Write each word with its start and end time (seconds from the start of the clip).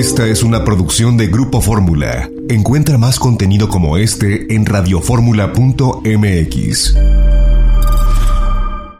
Esta 0.00 0.26
es 0.26 0.42
una 0.42 0.64
producción 0.64 1.18
de 1.18 1.26
Grupo 1.26 1.60
Fórmula. 1.60 2.26
Encuentra 2.48 2.96
más 2.96 3.20
contenido 3.20 3.68
como 3.68 3.98
este 3.98 4.46
en 4.48 4.64
radioformula.mx. 4.64 6.96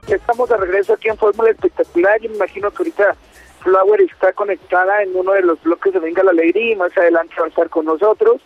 Estamos 0.07 0.49
de 0.51 0.57
regreso 0.59 0.93
aquí 0.93 1.09
en 1.09 1.17
Fórmula 1.17 1.53
Espectacular. 1.53 2.21
Yo 2.21 2.29
me 2.29 2.37
imagino 2.37 2.71
que 2.71 2.83
ahorita 2.83 3.17
Flower 3.61 4.03
está 4.03 4.35
conectada 4.35 5.03
en 5.03 5.17
uno 5.17 5.33
de 5.33 5.41
los 5.41 5.63
bloques 5.63 5.95
de 5.95 6.01
Venga 6.01 6.23
la 6.23 6.33
Alegría 6.33 6.73
y 6.73 6.77
más 6.77 6.95
adelante 6.99 7.35
va 7.41 7.47
a 7.47 7.49
estar 7.49 7.71
con 7.71 7.87
nosotros. 7.87 8.43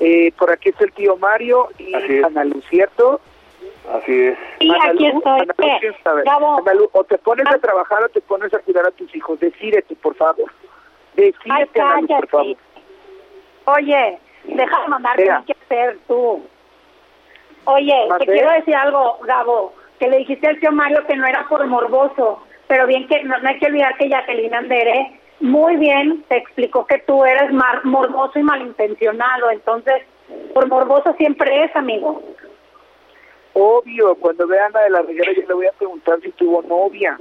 Eh, 0.00 0.32
por 0.38 0.50
aquí 0.50 0.70
está 0.70 0.84
el 0.84 0.92
tío 0.92 1.14
Mario 1.18 1.68
y 1.76 1.92
Ana 2.24 2.44
Luz, 2.44 2.64
¿cierto? 2.70 3.20
Así 3.92 4.18
es. 4.18 4.38
Sí, 4.60 4.72
aquí 4.82 5.08
estoy. 5.08 5.46
o 6.92 7.04
te 7.04 7.18
pones 7.18 7.46
a 7.48 7.58
trabajar 7.58 8.02
o 8.02 8.08
te 8.08 8.22
pones 8.22 8.54
a 8.54 8.60
cuidar 8.60 8.86
a 8.86 8.92
tus 8.92 9.14
hijos. 9.14 9.38
Decídete, 9.40 9.94
por 9.96 10.14
favor. 10.14 10.50
Decídete, 11.18 11.80
Ana 11.80 12.00
Luz, 12.00 12.08
por 12.08 12.28
favor. 12.28 12.56
Oye, 13.64 14.18
deja 14.44 14.82
de 14.82 14.88
mandar 14.88 15.16
qué 15.16 15.52
hacer 15.64 15.98
tú. 16.06 16.42
Oye, 17.64 18.08
te 18.20 18.24
quiero 18.24 18.52
decir 18.52 18.74
algo, 18.76 19.18
Gabo, 19.24 19.74
que 19.98 20.08
le 20.08 20.18
dijiste 20.18 20.46
al 20.46 20.60
tío 20.60 20.70
Mario 20.70 21.04
que 21.06 21.16
no 21.16 21.26
era 21.26 21.46
por 21.48 21.66
morboso, 21.66 22.40
pero 22.68 22.86
bien 22.86 23.08
que 23.08 23.22
no, 23.24 23.34
hay 23.44 23.58
que 23.58 23.66
olvidar 23.66 23.96
que 23.96 24.08
Jacqueline 24.08 24.54
Andere 24.54 25.20
muy 25.40 25.76
bien 25.76 26.24
te 26.28 26.36
explicó 26.36 26.86
que 26.86 26.98
tú 26.98 27.24
eres 27.24 27.50
morboso 27.84 28.38
y 28.38 28.42
malintencionado, 28.44 29.50
entonces 29.50 30.02
por 30.54 30.68
morboso 30.68 31.14
siempre 31.18 31.64
es, 31.64 31.74
amigo. 31.74 32.22
Obvio, 33.54 34.14
cuando 34.14 34.46
vea 34.46 34.66
Ana 34.66 34.80
de 34.82 34.90
la 34.90 35.02
Reguera 35.02 35.32
yo 35.32 35.42
le 35.48 35.54
voy 35.54 35.66
a 35.66 35.72
preguntar 35.72 36.20
si 36.22 36.30
tuvo 36.32 36.62
novia, 36.62 37.18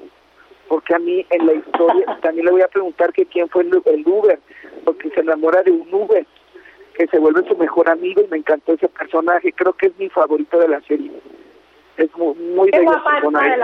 porque 0.67 0.95
a 0.95 0.99
mí 0.99 1.26
en 1.30 1.45
la 1.45 1.53
historia 1.53 2.05
también 2.21 2.45
le 2.45 2.52
voy 2.52 2.62
a 2.62 2.67
preguntar 2.67 3.13
que 3.13 3.26
quién 3.26 3.49
fue 3.49 3.63
el, 3.63 3.81
el 3.85 4.07
Uber, 4.07 4.39
porque 4.84 5.09
se 5.09 5.21
enamora 5.21 5.63
de 5.63 5.71
un 5.71 5.93
Uber 5.93 6.26
que 6.95 7.07
se 7.07 7.20
vuelve 7.20 7.48
su 7.48 7.55
mejor 7.55 7.90
amigo 7.90 8.21
y 8.21 8.27
me 8.27 8.37
encantó 8.37 8.74
ese 8.74 8.87
personaje, 8.90 9.54
creo 9.54 9.74
que 9.74 9.87
es 9.87 9.98
mi 9.99 10.09
favorito 10.09 10.57
de 10.57 10.68
la 10.68 10.82
serie. 10.82 11.12
Es 11.96 12.15
muy, 12.15 12.34
muy 12.35 12.71
bello. 12.71 12.91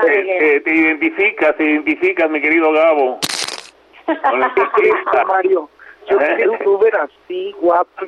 Eh, 0.07 0.61
te 0.63 0.75
identificas, 0.75 1.55
te 1.57 1.63
identificas, 1.63 2.29
mi 2.29 2.41
querido 2.41 2.71
Gabo. 2.71 3.19
Con 4.05 4.39
Mario. 5.27 5.69
Yo 6.09 6.19
¿Eh? 6.19 6.33
quiero 6.35 6.51
un 6.51 6.67
Uber 6.67 6.95
así, 6.97 7.55
guapo, 7.59 8.05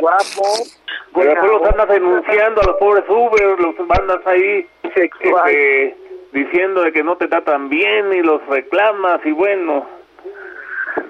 guapo. 0.00 0.42
Pero 1.14 1.30
después 1.30 1.50
los 1.50 1.68
andas 1.68 1.88
denunciando 1.88 2.60
a 2.60 2.64
los 2.64 2.76
pobres 2.76 3.04
Uber, 3.08 3.60
los 3.60 3.78
mandas 3.86 4.26
ahí 4.26 4.66
este, 4.82 5.10
diciendo 6.32 6.82
de 6.82 6.92
que 6.92 7.04
no 7.04 7.16
te 7.16 7.28
tratan 7.28 7.68
bien 7.68 8.12
y 8.12 8.22
los 8.22 8.44
reclamas 8.46 9.24
y 9.24 9.32
bueno. 9.32 9.86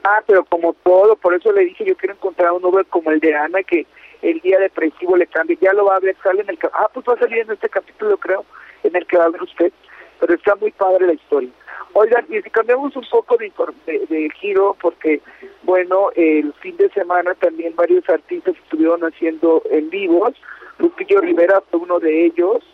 Ah, 0.05 0.23
pero 0.27 0.45
como 0.45 0.75
todo, 0.75 1.17
por 1.17 1.35
eso 1.35 1.53
le 1.53 1.65
dije, 1.65 1.85
yo 1.85 1.97
quiero 1.97 2.15
encontrar 2.15 2.53
un 2.53 2.65
Uber 2.65 2.85
como 2.87 3.11
el 3.11 3.21
de 3.21 3.35
Ana, 3.35 3.63
que 3.63 3.87
el 4.21 4.41
día 4.41 4.59
depresivo 4.59 5.17
le 5.17 5.27
cambie. 5.27 5.59
Ya 5.61 5.73
lo 5.73 5.87
va 5.87 5.97
a 5.97 6.01
ver, 6.01 6.17
sale 6.23 6.43
en 6.43 6.51
el... 6.51 6.59
Ah, 6.73 6.89
pues 6.93 7.07
va 7.09 7.15
a 7.15 7.19
salir 7.19 7.39
en 7.39 7.53
este 7.53 7.69
capítulo, 7.69 8.17
creo, 8.17 8.45
en 8.83 8.95
el 8.97 9.07
que 9.07 9.17
va 9.17 9.25
a 9.25 9.31
ver 9.31 9.43
usted. 9.43 9.73
Pero 10.21 10.35
está 10.35 10.55
muy 10.57 10.73
padre 10.73 11.07
la 11.07 11.13
historia. 11.15 11.51
Oigan, 11.95 12.25
y 12.29 12.41
si 12.41 12.51
cambiamos 12.51 12.97
un 12.97 13.05
poco 13.11 13.37
de, 13.37 13.53
de, 13.87 14.31
giro, 14.41 14.77
porque, 14.81 15.21
bueno, 15.63 16.11
el 16.17 16.53
fin 16.55 16.77
de 16.77 16.89
semana 16.91 17.35
también 17.35 17.77
varios 17.77 18.09
artistas 18.09 18.55
estuvieron 18.65 19.03
haciendo 19.03 19.63
en 19.71 19.91
vivos. 19.91 20.35
Lupillo 20.79 21.21
Rivera 21.21 21.61
fue 21.71 21.81
uno 21.81 22.01
de 22.01 22.27
ellos 22.27 22.65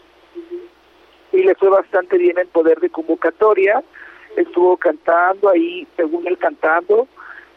y 1.33 1.43
le 1.43 1.55
fue 1.55 1.69
bastante 1.69 2.19
bien 2.19 2.39
en 2.39 2.49
poder 2.49 2.81
de 2.81 2.91
convocatoria. 2.91 3.83
Estuvo 4.37 4.77
cantando 4.77 5.49
ahí, 5.49 5.87
según 5.97 6.27
él 6.27 6.39
cantando, 6.39 7.09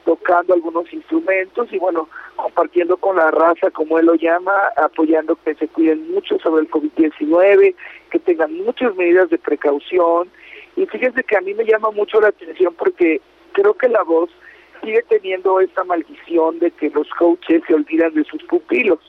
tocando 0.05 0.53
algunos 0.53 0.91
instrumentos 0.91 1.71
y 1.71 1.77
bueno, 1.77 2.09
compartiendo 2.35 2.97
con 2.97 3.17
la 3.17 3.29
raza, 3.29 3.69
como 3.71 3.99
él 3.99 4.07
lo 4.07 4.15
llama, 4.15 4.53
apoyando 4.77 5.35
que 5.43 5.55
se 5.55 5.67
cuiden 5.67 6.11
mucho 6.11 6.39
sobre 6.39 6.63
el 6.63 6.71
COVID-19, 6.71 7.75
que 8.09 8.19
tengan 8.19 8.53
muchas 8.53 8.95
medidas 8.95 9.29
de 9.29 9.37
precaución 9.37 10.29
y 10.75 10.85
fíjense 10.85 11.23
que 11.23 11.37
a 11.37 11.41
mí 11.41 11.53
me 11.53 11.65
llama 11.65 11.91
mucho 11.91 12.19
la 12.21 12.29
atención 12.29 12.73
porque 12.75 13.21
creo 13.53 13.73
que 13.73 13.89
la 13.89 14.03
voz 14.03 14.29
sigue 14.81 15.03
teniendo 15.03 15.59
esta 15.59 15.83
maldición 15.83 16.59
de 16.59 16.71
que 16.71 16.89
los 16.89 17.07
coaches 17.11 17.61
se 17.67 17.73
olvidan 17.73 18.13
de 18.13 18.23
sus 18.23 18.41
pupilos. 18.43 18.99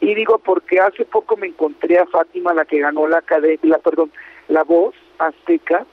Y 0.00 0.14
digo 0.14 0.38
porque 0.38 0.80
hace 0.80 1.04
poco 1.04 1.36
me 1.36 1.48
encontré 1.48 1.98
a 1.98 2.06
Fátima, 2.06 2.54
la 2.54 2.64
que 2.64 2.80
ganó 2.80 3.06
la 3.06 3.18
academia, 3.18 3.78
perdón, 3.78 4.10
la 4.48 4.64
voz 4.64 4.94
azteca, 5.18 5.86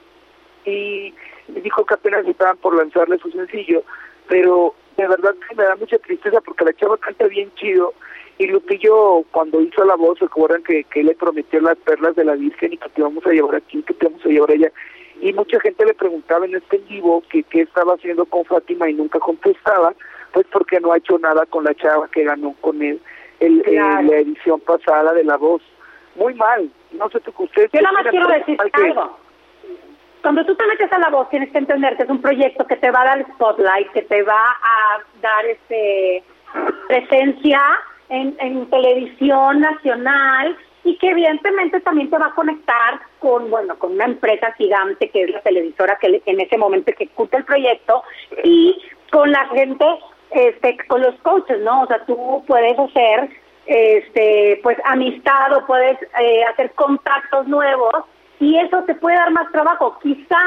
y 0.64 1.14
me 1.48 1.60
dijo 1.60 1.84
que 1.84 1.94
apenas 1.94 2.26
estaban 2.26 2.56
por 2.58 2.74
lanzarle 2.74 3.18
su 3.18 3.30
sencillo, 3.30 3.82
pero 4.28 4.74
de 4.96 5.06
verdad 5.06 5.34
que 5.48 5.54
me 5.54 5.64
da 5.64 5.76
mucha 5.76 5.98
tristeza 5.98 6.40
porque 6.40 6.64
la 6.64 6.72
chava 6.74 6.96
canta 6.96 7.26
bien 7.26 7.52
chido 7.54 7.94
y 8.38 8.46
Lupillo 8.46 9.24
cuando 9.30 9.60
hizo 9.60 9.84
la 9.84 9.94
voz 9.94 10.18
recuerdan 10.18 10.62
que, 10.62 10.84
que 10.84 11.02
le 11.02 11.14
prometió 11.14 11.60
las 11.60 11.76
perlas 11.76 12.16
de 12.16 12.24
la 12.24 12.34
Virgen 12.34 12.72
y 12.72 12.76
que 12.76 12.88
te 12.88 13.02
vamos 13.02 13.24
a 13.26 13.30
llevar 13.30 13.56
aquí, 13.56 13.82
que 13.82 13.94
te 13.94 14.06
vamos 14.06 14.24
a 14.24 14.28
llevar 14.28 14.50
allá 14.50 14.72
y 15.20 15.32
mucha 15.32 15.58
gente 15.60 15.84
le 15.84 15.94
preguntaba 15.94 16.46
en 16.46 16.54
este 16.54 16.78
vivo 16.78 17.22
que 17.30 17.42
qué 17.44 17.62
estaba 17.62 17.94
haciendo 17.94 18.24
con 18.26 18.44
Fátima 18.44 18.88
y 18.88 18.94
nunca 18.94 19.18
contestaba, 19.18 19.94
pues 20.32 20.46
porque 20.52 20.80
no 20.80 20.92
ha 20.92 20.98
hecho 20.98 21.18
nada 21.18 21.44
con 21.46 21.64
la 21.64 21.74
chava 21.74 22.08
que 22.08 22.24
ganó 22.24 22.54
con 22.60 22.82
él 22.82 23.00
el, 23.40 23.62
la 23.66 24.16
edición 24.16 24.60
pasada 24.60 25.12
de 25.12 25.24
La 25.24 25.36
Voz. 25.36 25.62
Muy 26.16 26.34
mal, 26.34 26.70
no 26.92 27.08
sé 27.10 27.20
tú 27.20 27.32
usted... 27.38 27.70
Yo 27.72 27.80
nada 27.80 27.92
más 27.92 28.06
quiero 28.10 28.26
decir 28.26 28.58
algo. 28.72 29.18
Cuando 30.22 30.44
tú 30.44 30.54
te 30.56 30.66
metes 30.66 30.92
a 30.92 30.98
La 30.98 31.10
Voz 31.10 31.30
tienes 31.30 31.50
que 31.50 31.58
entender 31.58 31.96
que 31.96 32.02
es 32.02 32.08
un 32.08 32.20
proyecto 32.20 32.66
que 32.66 32.76
te 32.76 32.90
va 32.90 33.02
a 33.02 33.04
dar 33.04 33.26
spotlight, 33.34 33.92
que 33.92 34.02
te 34.02 34.22
va 34.22 34.50
a 34.50 35.02
dar 35.20 35.46
este 35.46 36.24
presencia 36.88 37.60
en, 38.08 38.36
en 38.40 38.68
televisión 38.70 39.60
nacional, 39.60 40.56
y 40.84 40.96
que 40.96 41.10
evidentemente 41.10 41.80
también 41.80 42.08
te 42.08 42.16
va 42.16 42.26
a 42.26 42.34
conectar 42.34 43.00
con, 43.18 43.50
bueno, 43.50 43.78
con 43.78 43.92
una 43.92 44.06
empresa 44.06 44.52
gigante 44.52 45.10
que 45.10 45.24
es 45.24 45.30
la 45.30 45.42
televisora 45.42 45.98
que 46.00 46.22
en 46.24 46.40
ese 46.40 46.56
momento 46.56 46.90
ejecuta 46.90 47.36
el 47.36 47.44
proyecto 47.44 48.02
y 48.42 48.80
con 49.10 49.30
la 49.30 49.46
gente, 49.48 49.84
este, 50.30 50.76
con 50.88 51.02
los 51.02 51.14
coaches, 51.22 51.60
¿no? 51.60 51.82
O 51.82 51.86
sea, 51.86 52.04
tú 52.04 52.44
puedes 52.46 52.78
hacer, 52.78 53.30
este, 53.66 54.60
pues 54.62 54.78
amistad 54.84 55.52
o 55.56 55.66
puedes 55.66 55.98
eh, 56.20 56.44
hacer 56.44 56.72
contactos 56.72 57.46
nuevos 57.46 58.04
y 58.40 58.58
eso 58.58 58.82
te 58.84 58.94
puede 58.94 59.16
dar 59.16 59.30
más 59.30 59.50
trabajo. 59.52 59.98
Quizá 60.02 60.40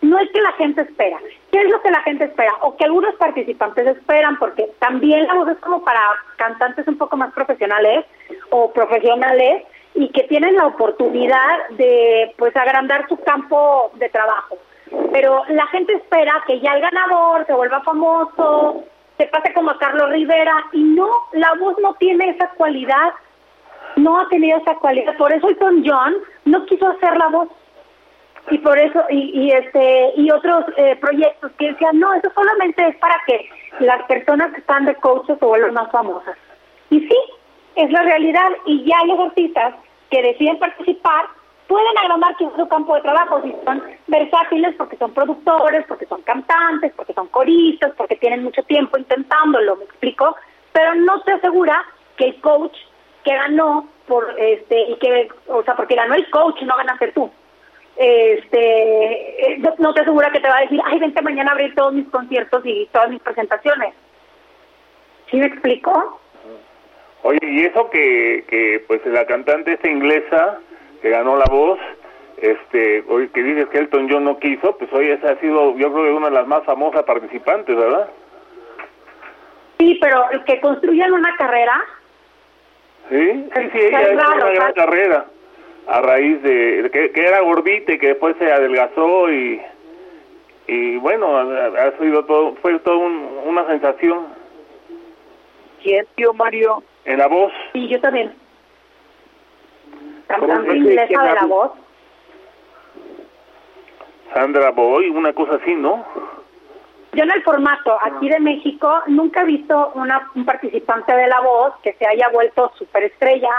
no 0.00 0.18
es 0.18 0.30
que 0.30 0.40
la 0.40 0.52
gente 0.52 0.82
espera. 0.82 1.18
¿Qué 1.50 1.60
es 1.60 1.70
lo 1.70 1.80
que 1.82 1.90
la 1.90 2.02
gente 2.02 2.24
espera? 2.24 2.52
O 2.62 2.76
que 2.76 2.84
algunos 2.84 3.14
participantes 3.16 3.86
esperan, 3.86 4.38
porque 4.38 4.70
también 4.78 5.26
la 5.26 5.34
voz 5.34 5.48
es 5.48 5.58
como 5.58 5.82
para 5.82 6.00
cantantes 6.36 6.86
un 6.86 6.98
poco 6.98 7.16
más 7.16 7.32
profesionales 7.32 8.04
o 8.50 8.72
profesionales 8.72 9.64
y 9.94 10.08
que 10.10 10.24
tienen 10.24 10.54
la 10.56 10.66
oportunidad 10.66 11.68
de 11.70 12.32
pues 12.36 12.54
agrandar 12.56 13.08
su 13.08 13.16
campo 13.18 13.90
de 13.94 14.08
trabajo. 14.08 14.56
Pero 15.12 15.42
la 15.48 15.66
gente 15.68 15.94
espera 15.94 16.42
que 16.46 16.60
ya 16.60 16.74
el 16.74 16.80
ganador 16.80 17.46
se 17.46 17.54
vuelva 17.54 17.82
famoso, 17.82 18.84
se 19.18 19.26
pase 19.26 19.52
como 19.52 19.70
a 19.70 19.78
Carlos 19.78 20.10
Rivera 20.10 20.64
y 20.72 20.82
no, 20.82 21.08
la 21.32 21.52
voz 21.60 21.76
no 21.82 21.94
tiene 21.94 22.30
esa 22.30 22.48
cualidad, 22.50 23.12
no 23.96 24.20
ha 24.20 24.28
tenido 24.28 24.58
esa 24.58 24.76
cualidad. 24.76 25.16
Por 25.16 25.32
eso 25.32 25.48
Elton 25.48 25.82
John 25.84 26.14
no 26.44 26.64
quiso 26.66 26.88
hacer 26.88 27.16
la 27.16 27.28
voz. 27.28 27.48
Y 28.50 28.58
por 28.58 28.78
eso 28.78 29.04
y, 29.10 29.30
y 29.42 29.50
este 29.52 30.12
y 30.16 30.30
otros 30.30 30.64
eh, 30.78 30.96
proyectos 30.96 31.52
que 31.58 31.72
decían 31.72 31.98
no 31.98 32.14
eso 32.14 32.30
solamente 32.34 32.86
es 32.88 32.96
para 32.96 33.16
que 33.26 33.46
las 33.80 34.02
personas 34.04 34.52
que 34.52 34.60
están 34.60 34.86
de 34.86 34.94
coaches 34.94 35.38
se 35.38 35.44
vuelvan 35.44 35.74
más 35.74 35.90
famosas 35.90 36.34
y 36.88 37.00
sí 37.00 37.18
es 37.74 37.90
la 37.90 38.02
realidad. 38.02 38.48
Y 38.64 38.84
ya 38.84 39.04
los 39.06 39.20
artistas 39.20 39.74
que 40.10 40.22
deciden 40.22 40.58
participar 40.58 41.26
pueden 41.68 41.98
agrandar 41.98 42.34
su 42.38 42.68
campo 42.68 42.96
de 42.96 43.02
trabajo 43.02 43.40
si 43.42 43.54
son 43.64 43.82
versátiles 44.08 44.74
porque 44.76 44.96
son 44.96 45.12
productores 45.12 45.84
porque 45.86 46.06
son 46.06 46.22
cantantes 46.22 46.92
porque 46.96 47.12
son 47.12 47.28
coristas 47.28 47.92
porque 47.96 48.16
tienen 48.16 48.42
mucho 48.42 48.62
tiempo 48.64 48.98
intentándolo 48.98 49.76
me 49.76 49.84
explico 49.84 50.34
pero 50.72 50.94
no 50.96 51.20
te 51.22 51.32
asegura 51.32 51.84
que 52.16 52.24
el 52.26 52.40
coach 52.40 52.76
que 53.22 53.34
ganó 53.34 53.86
por 54.06 54.34
este 54.38 54.80
y 54.80 54.96
que 54.96 55.28
o 55.46 55.62
sea 55.62 55.76
porque 55.76 55.94
ganó 55.94 56.14
el 56.14 56.28
coach 56.30 56.62
no 56.62 56.76
ganaste 56.76 57.12
tú 57.12 57.30
este 57.98 59.54
eh, 59.54 59.62
no 59.78 59.92
te 59.92 60.02
asegura 60.02 60.30
que 60.30 60.38
te 60.38 60.48
va 60.48 60.58
a 60.58 60.60
decir, 60.60 60.80
ay, 60.84 61.00
vente 61.00 61.20
mañana 61.20 61.50
abrir 61.50 61.74
todos 61.74 61.92
mis 61.92 62.08
conciertos 62.08 62.62
y 62.64 62.88
todas 62.92 63.10
mis 63.10 63.20
presentaciones. 63.20 63.92
¿Sí 65.28 65.36
me 65.36 65.46
explico? 65.46 66.20
Oye, 67.24 67.40
y 67.42 67.64
eso 67.64 67.90
que, 67.90 68.44
que 68.48 68.84
pues 68.86 69.04
la 69.06 69.26
cantante 69.26 69.72
esta 69.72 69.90
inglesa 69.90 70.60
que 71.00 71.10
ganó 71.10 71.36
la 71.36 71.46
voz, 71.50 71.78
este, 72.36 73.04
hoy 73.08 73.28
que 73.28 73.42
dices 73.42 73.68
que 73.68 73.78
Elton 73.78 74.08
John 74.10 74.24
no 74.24 74.38
quiso, 74.38 74.76
pues 74.76 74.92
hoy 74.92 75.10
esa 75.10 75.32
ha 75.32 75.36
sido, 75.40 75.76
yo 75.76 75.92
creo 75.92 76.04
que 76.04 76.12
una 76.12 76.28
de 76.28 76.34
las 76.34 76.46
más 76.46 76.64
famosas 76.64 77.02
participantes, 77.04 77.76
¿verdad? 77.76 78.08
Sí, 79.78 79.98
pero 80.00 80.30
el 80.30 80.44
que 80.44 80.60
construyan 80.60 81.12
una 81.12 81.36
carrera. 81.36 81.80
Sí, 83.08 83.48
sí, 83.54 83.70
sí, 83.72 83.78
ella 83.78 84.02
es 84.02 84.12
una 84.12 84.50
gran 84.50 84.72
carrera 84.74 85.26
a 85.86 86.00
raíz 86.02 86.42
de 86.42 86.90
que, 86.92 87.10
era 87.14 87.40
gordita 87.40 87.92
y 87.92 87.98
que 87.98 88.08
después 88.08 88.36
se 88.38 88.52
adelgazó 88.52 89.32
y 89.32 89.60
y 90.66 90.96
bueno 90.98 91.38
ha, 91.38 91.92
sido 91.98 92.26
todo 92.26 92.54
fue 92.56 92.78
todo 92.80 92.98
una 92.98 93.66
sensación 93.66 94.26
¿Quién, 95.82 96.06
tío 96.16 96.32
Mario? 96.34 96.82
En 97.04 97.18
la 97.18 97.26
voz. 97.26 97.52
Sí, 97.72 97.88
yo 97.88 98.00
también. 98.00 98.32
¿Cómo 100.28 100.46
Cantante 100.46 100.76
inglesa 100.76 101.22
de 101.22 101.34
la 101.34 101.44
voz. 101.46 101.72
Sandra 104.34 104.70
Boy, 104.70 105.08
una 105.08 105.32
cosa 105.32 105.54
así, 105.54 105.74
¿no? 105.74 106.04
Yo 107.12 107.24
en 107.24 107.30
el 107.30 107.42
formato 107.42 107.96
aquí 108.02 108.28
de 108.28 108.38
México 108.38 109.02
nunca 109.06 109.42
he 109.42 109.46
visto 109.46 109.92
una, 109.94 110.30
un 110.34 110.44
participante 110.44 111.12
de 111.12 111.26
La 111.26 111.40
Voz 111.40 111.72
que 111.82 111.94
se 111.94 112.06
haya 112.06 112.28
vuelto 112.28 112.70
superestrella 112.76 113.50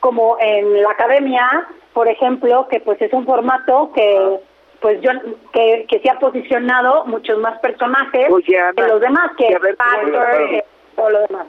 como 0.00 0.36
en 0.38 0.82
la 0.82 0.90
academia, 0.90 1.66
por 1.94 2.06
ejemplo, 2.06 2.68
que 2.68 2.80
pues 2.80 3.00
es 3.00 3.12
un 3.12 3.24
formato 3.24 3.90
que 3.94 4.40
pues 4.80 5.00
yo 5.00 5.10
que, 5.52 5.86
que 5.88 5.98
se 6.00 6.10
ha 6.10 6.18
posicionado 6.18 7.04
muchos 7.06 7.38
más 7.38 7.58
personajes 7.58 8.30
Oye, 8.30 8.60
Ana, 8.60 8.72
que 8.74 8.88
los 8.88 9.00
demás, 9.00 9.30
que 9.36 9.48
que 9.48 10.64
todo 10.94 11.10
lo 11.10 11.20
demás. 11.26 11.46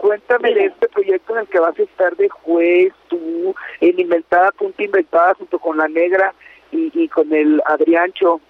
Cuéntame 0.00 0.54
de 0.54 0.64
este 0.64 0.88
proyecto 0.88 1.34
en 1.34 1.40
el 1.40 1.48
que 1.48 1.60
vas 1.60 1.78
a 1.78 1.82
estar 1.82 2.16
de 2.16 2.30
juez, 2.30 2.90
tú, 3.08 3.54
en 3.82 4.00
Inventada, 4.00 4.50
Punta 4.52 4.82
Inventada, 4.82 5.34
junto 5.34 5.58
con 5.58 5.76
la 5.76 5.88
Negra 5.88 6.32
y, 6.72 6.90
y 6.94 7.06
con 7.08 7.30
el 7.34 7.60
Adriancho. 7.66 8.40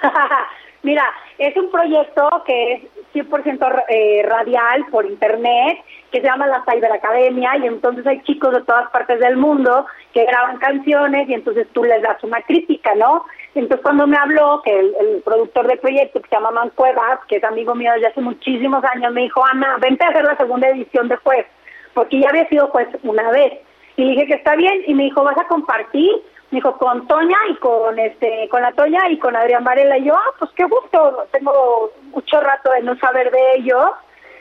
Mira, 0.82 1.04
es 1.38 1.56
un 1.56 1.70
proyecto 1.70 2.28
que 2.46 2.72
es 2.74 2.82
100% 3.12 3.58
ra- 3.58 3.84
eh, 3.88 4.22
radial 4.24 4.86
por 4.90 5.06
internet, 5.06 5.78
que 6.12 6.20
se 6.20 6.26
llama 6.26 6.46
la 6.46 6.64
Cyberacademia, 6.64 7.56
y 7.58 7.66
entonces 7.66 8.06
hay 8.06 8.22
chicos 8.22 8.54
de 8.54 8.62
todas 8.62 8.88
partes 8.90 9.18
del 9.18 9.36
mundo 9.36 9.86
que 10.14 10.24
graban 10.24 10.58
canciones 10.58 11.28
y 11.28 11.34
entonces 11.34 11.66
tú 11.72 11.82
les 11.84 12.00
das 12.02 12.22
una 12.22 12.40
crítica, 12.42 12.94
¿no? 12.94 13.24
Entonces 13.54 13.82
cuando 13.82 14.06
me 14.06 14.16
habló, 14.16 14.62
que 14.62 14.78
el, 14.78 15.22
productor 15.24 15.66
del 15.66 15.80
proyecto, 15.80 16.22
que 16.22 16.28
se 16.28 16.34
llama 16.36 16.52
Man 16.52 16.70
Cuevas, 16.74 17.18
que 17.28 17.36
es 17.36 17.44
amigo 17.44 17.74
mío 17.74 17.92
desde 17.94 18.06
hace 18.08 18.20
muchísimos 18.20 18.82
años, 18.84 19.12
me 19.12 19.22
dijo, 19.22 19.44
Ana, 19.44 19.76
vente 19.80 20.04
a 20.06 20.10
hacer 20.10 20.24
la 20.24 20.36
segunda 20.36 20.68
edición 20.68 21.08
de 21.08 21.16
juez, 21.16 21.46
porque 21.92 22.20
ya 22.20 22.28
había 22.28 22.48
sido 22.48 22.68
juez 22.68 22.88
una 23.02 23.30
vez. 23.30 23.52
Y 23.96 24.08
dije 24.10 24.26
que 24.26 24.34
está 24.34 24.54
bien, 24.54 24.84
y 24.86 24.94
me 24.94 25.04
dijo, 25.04 25.24
¿vas 25.24 25.36
a 25.38 25.48
compartir? 25.48 26.10
Dijo, 26.50 26.78
con 26.78 27.06
Toña 27.06 27.36
y 27.50 27.56
con 27.56 27.98
este 27.98 28.48
con 28.48 28.62
la 28.62 28.72
Toña 28.72 29.00
y 29.10 29.18
con 29.18 29.36
Adrián 29.36 29.64
Varela. 29.64 29.98
Y 29.98 30.04
yo, 30.04 30.14
ah, 30.14 30.34
pues 30.38 30.50
qué 30.56 30.64
gusto, 30.64 31.26
tengo 31.30 31.90
mucho 32.10 32.40
rato 32.40 32.70
de 32.72 32.82
no 32.82 32.96
saber 32.98 33.30
de 33.30 33.56
ellos, 33.56 33.90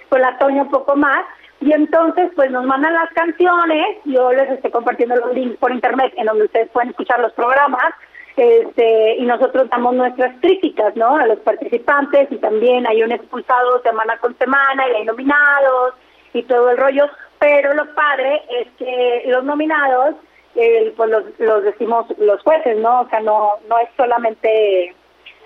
con 0.09 0.21
la 0.21 0.37
Toña 0.37 0.61
un 0.63 0.71
poco 0.71 0.95
más. 0.95 1.25
Y 1.59 1.73
entonces, 1.73 2.29
pues 2.35 2.51
nos 2.51 2.65
mandan 2.65 2.93
las 2.93 3.11
canciones, 3.13 3.97
yo 4.05 4.31
les 4.31 4.49
estoy 4.51 4.71
compartiendo 4.71 5.15
los 5.15 5.33
links 5.33 5.57
por 5.57 5.71
internet 5.71 6.13
en 6.15 6.27
donde 6.27 6.45
ustedes 6.45 6.69
pueden 6.69 6.91
escuchar 6.91 7.19
los 7.19 7.33
programas, 7.33 7.93
este, 8.35 9.15
y 9.15 9.25
nosotros 9.25 9.67
damos 9.69 9.95
nuestras 9.95 10.39
críticas, 10.39 10.95
¿no? 10.95 11.17
A 11.17 11.25
los 11.25 11.39
participantes, 11.39 12.31
y 12.31 12.37
también 12.37 12.85
hay 12.87 13.01
un 13.01 13.11
expulsado 13.11 13.81
semana 13.81 14.17
con 14.19 14.37
semana, 14.37 14.87
y 14.87 14.95
hay 14.97 15.05
nominados, 15.05 15.95
y 16.33 16.43
todo 16.43 16.69
el 16.69 16.77
rollo. 16.77 17.09
Pero 17.39 17.73
lo 17.73 17.93
padre 17.95 18.43
es 18.49 18.67
que 18.77 19.23
los 19.25 19.43
nominados, 19.43 20.15
eh, 20.57 20.93
pues 20.97 21.09
los, 21.09 21.23
los 21.39 21.63
decimos 21.63 22.05
los 22.17 22.41
jueces, 22.41 22.77
¿no? 22.79 23.01
O 23.01 23.09
sea, 23.09 23.19
no, 23.21 23.51
no 23.69 23.79
es 23.79 23.89
solamente 23.95 24.93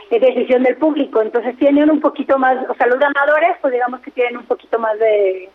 decisión 0.10 0.64
del 0.64 0.78
público, 0.78 1.22
entonces 1.22 1.58
tienen 1.58 1.90
un 1.90 2.02
poquito 2.02 2.38
más, 2.38 2.58
o 2.70 2.74
sea, 2.76 2.88
los 2.88 3.00
ganadores, 3.00 3.56
pues 3.62 3.74
digamos 3.74 4.02
que 4.02 4.12
tienen 4.12 4.38
un 4.38 4.46
poquito 4.46 4.78
más 4.78 4.98
de, 5.00 5.50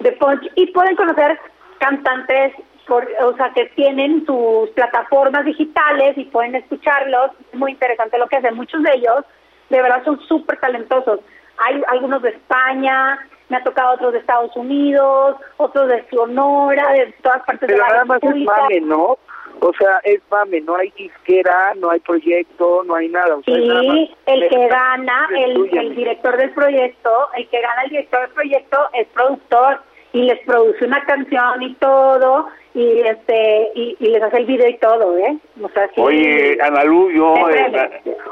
de 0.00 0.12
punch 0.12 0.50
y 0.54 0.66
pueden 0.72 0.96
conocer 0.96 1.38
cantantes, 1.78 2.52
por, 2.86 3.08
o 3.22 3.36
sea, 3.36 3.52
que 3.54 3.66
tienen 3.74 4.26
sus 4.26 4.68
plataformas 4.70 5.44
digitales 5.44 6.18
y 6.18 6.24
pueden 6.24 6.54
escucharlos, 6.54 7.30
es 7.52 7.58
muy 7.58 7.72
interesante 7.72 8.18
lo 8.18 8.28
que 8.28 8.36
hacen, 8.36 8.54
muchos 8.54 8.82
de 8.82 8.92
ellos. 8.94 9.24
De 9.70 9.80
verdad 9.80 10.04
son 10.04 10.20
súper 10.20 10.58
talentosos, 10.60 11.20
hay 11.56 11.82
algunos 11.88 12.20
de 12.22 12.30
España, 12.30 13.18
me 13.52 13.58
ha 13.58 13.62
tocado 13.64 13.92
otros 13.92 14.14
de 14.14 14.18
Estados 14.20 14.56
Unidos, 14.56 15.36
otros 15.58 15.86
de 15.88 16.02
Sonora, 16.10 16.90
de 16.92 17.12
todas 17.22 17.42
partes 17.42 17.66
Pero 17.68 17.74
de 17.74 17.78
la 17.80 17.88
nada 17.88 18.04
más 18.06 18.22
es 18.22 18.34
mame, 18.34 18.80
¿no? 18.80 19.18
O 19.60 19.72
sea, 19.78 20.00
es 20.04 20.20
mame, 20.30 20.62
no 20.62 20.74
hay 20.76 20.90
disquera, 20.96 21.74
no 21.76 21.90
hay 21.90 22.00
proyecto, 22.00 22.82
no 22.84 22.94
hay 22.94 23.08
nada. 23.10 23.36
O 23.36 23.42
sea, 23.42 23.54
es 23.54 23.64
nada 23.66 23.82
más- 23.82 23.94
Sí, 23.94 24.14
el 24.24 24.48
que 24.48 24.68
gana, 24.68 25.28
el, 25.36 25.94
director 25.94 26.36
del 26.38 26.50
proyecto, 26.52 27.10
el 27.36 27.46
que 27.50 27.60
gana 27.60 27.82
el 27.84 27.90
director 27.90 28.20
del 28.22 28.30
proyecto 28.30 28.78
es 28.94 29.06
productor 29.08 29.80
y 30.14 30.22
les 30.22 30.38
produce 30.46 30.84
una 30.86 31.04
canción 31.04 31.62
y 31.62 31.74
todo 31.74 32.48
y 32.74 33.00
este 33.00 33.70
y, 33.74 33.96
y 34.00 34.06
les 34.08 34.22
hace 34.22 34.38
el 34.38 34.46
video 34.46 34.66
y 34.68 34.78
todo, 34.78 35.16
¿eh? 35.18 35.36
O 35.62 35.68
sea, 35.70 35.86
sí. 35.94 36.00
Oye, 36.00 36.58
Analú, 36.62 37.10
yo, 37.10 37.34
eh. 37.50 37.70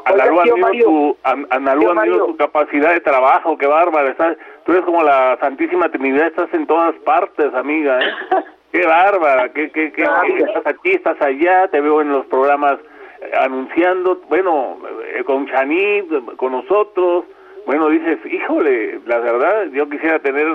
Analú, 0.07 0.41
admiro 0.41 0.85
tu, 0.85 1.17
An- 1.25 1.47
Analú, 1.51 1.91
admiro 1.91 2.25
tu 2.27 2.37
capacidad 2.39 2.93
de 2.95 3.01
trabajo, 3.01 3.57
qué 3.59 3.67
bárbara, 3.67 4.11
estás, 4.11 4.37
tú 4.71 4.75
eres 4.75 4.87
como 4.87 5.03
la 5.03 5.37
Santísima 5.41 5.89
Trinidad, 5.89 6.29
estás 6.29 6.55
en 6.55 6.65
todas 6.65 6.95
partes, 7.05 7.53
amiga, 7.55 7.99
¿eh? 7.99 8.13
Qué 8.73 8.87
bárbara, 8.87 9.49
qué, 9.53 9.69
qué, 9.73 9.91
qué, 9.91 10.05
estás 10.05 10.65
aquí, 10.65 10.93
estás 10.93 11.21
allá, 11.21 11.67
te 11.73 11.81
veo 11.81 12.01
en 12.03 12.13
los 12.13 12.25
programas 12.27 12.79
eh, 13.21 13.33
anunciando, 13.37 14.21
bueno, 14.29 14.79
eh, 15.13 15.25
con 15.25 15.49
Chanit, 15.49 16.13
eh, 16.13 16.23
con 16.37 16.53
nosotros, 16.53 17.25
bueno, 17.67 17.89
dices, 17.89 18.21
híjole, 18.27 19.01
la 19.07 19.19
verdad, 19.19 19.65
yo 19.73 19.91
quisiera 19.91 20.21
tener, 20.21 20.47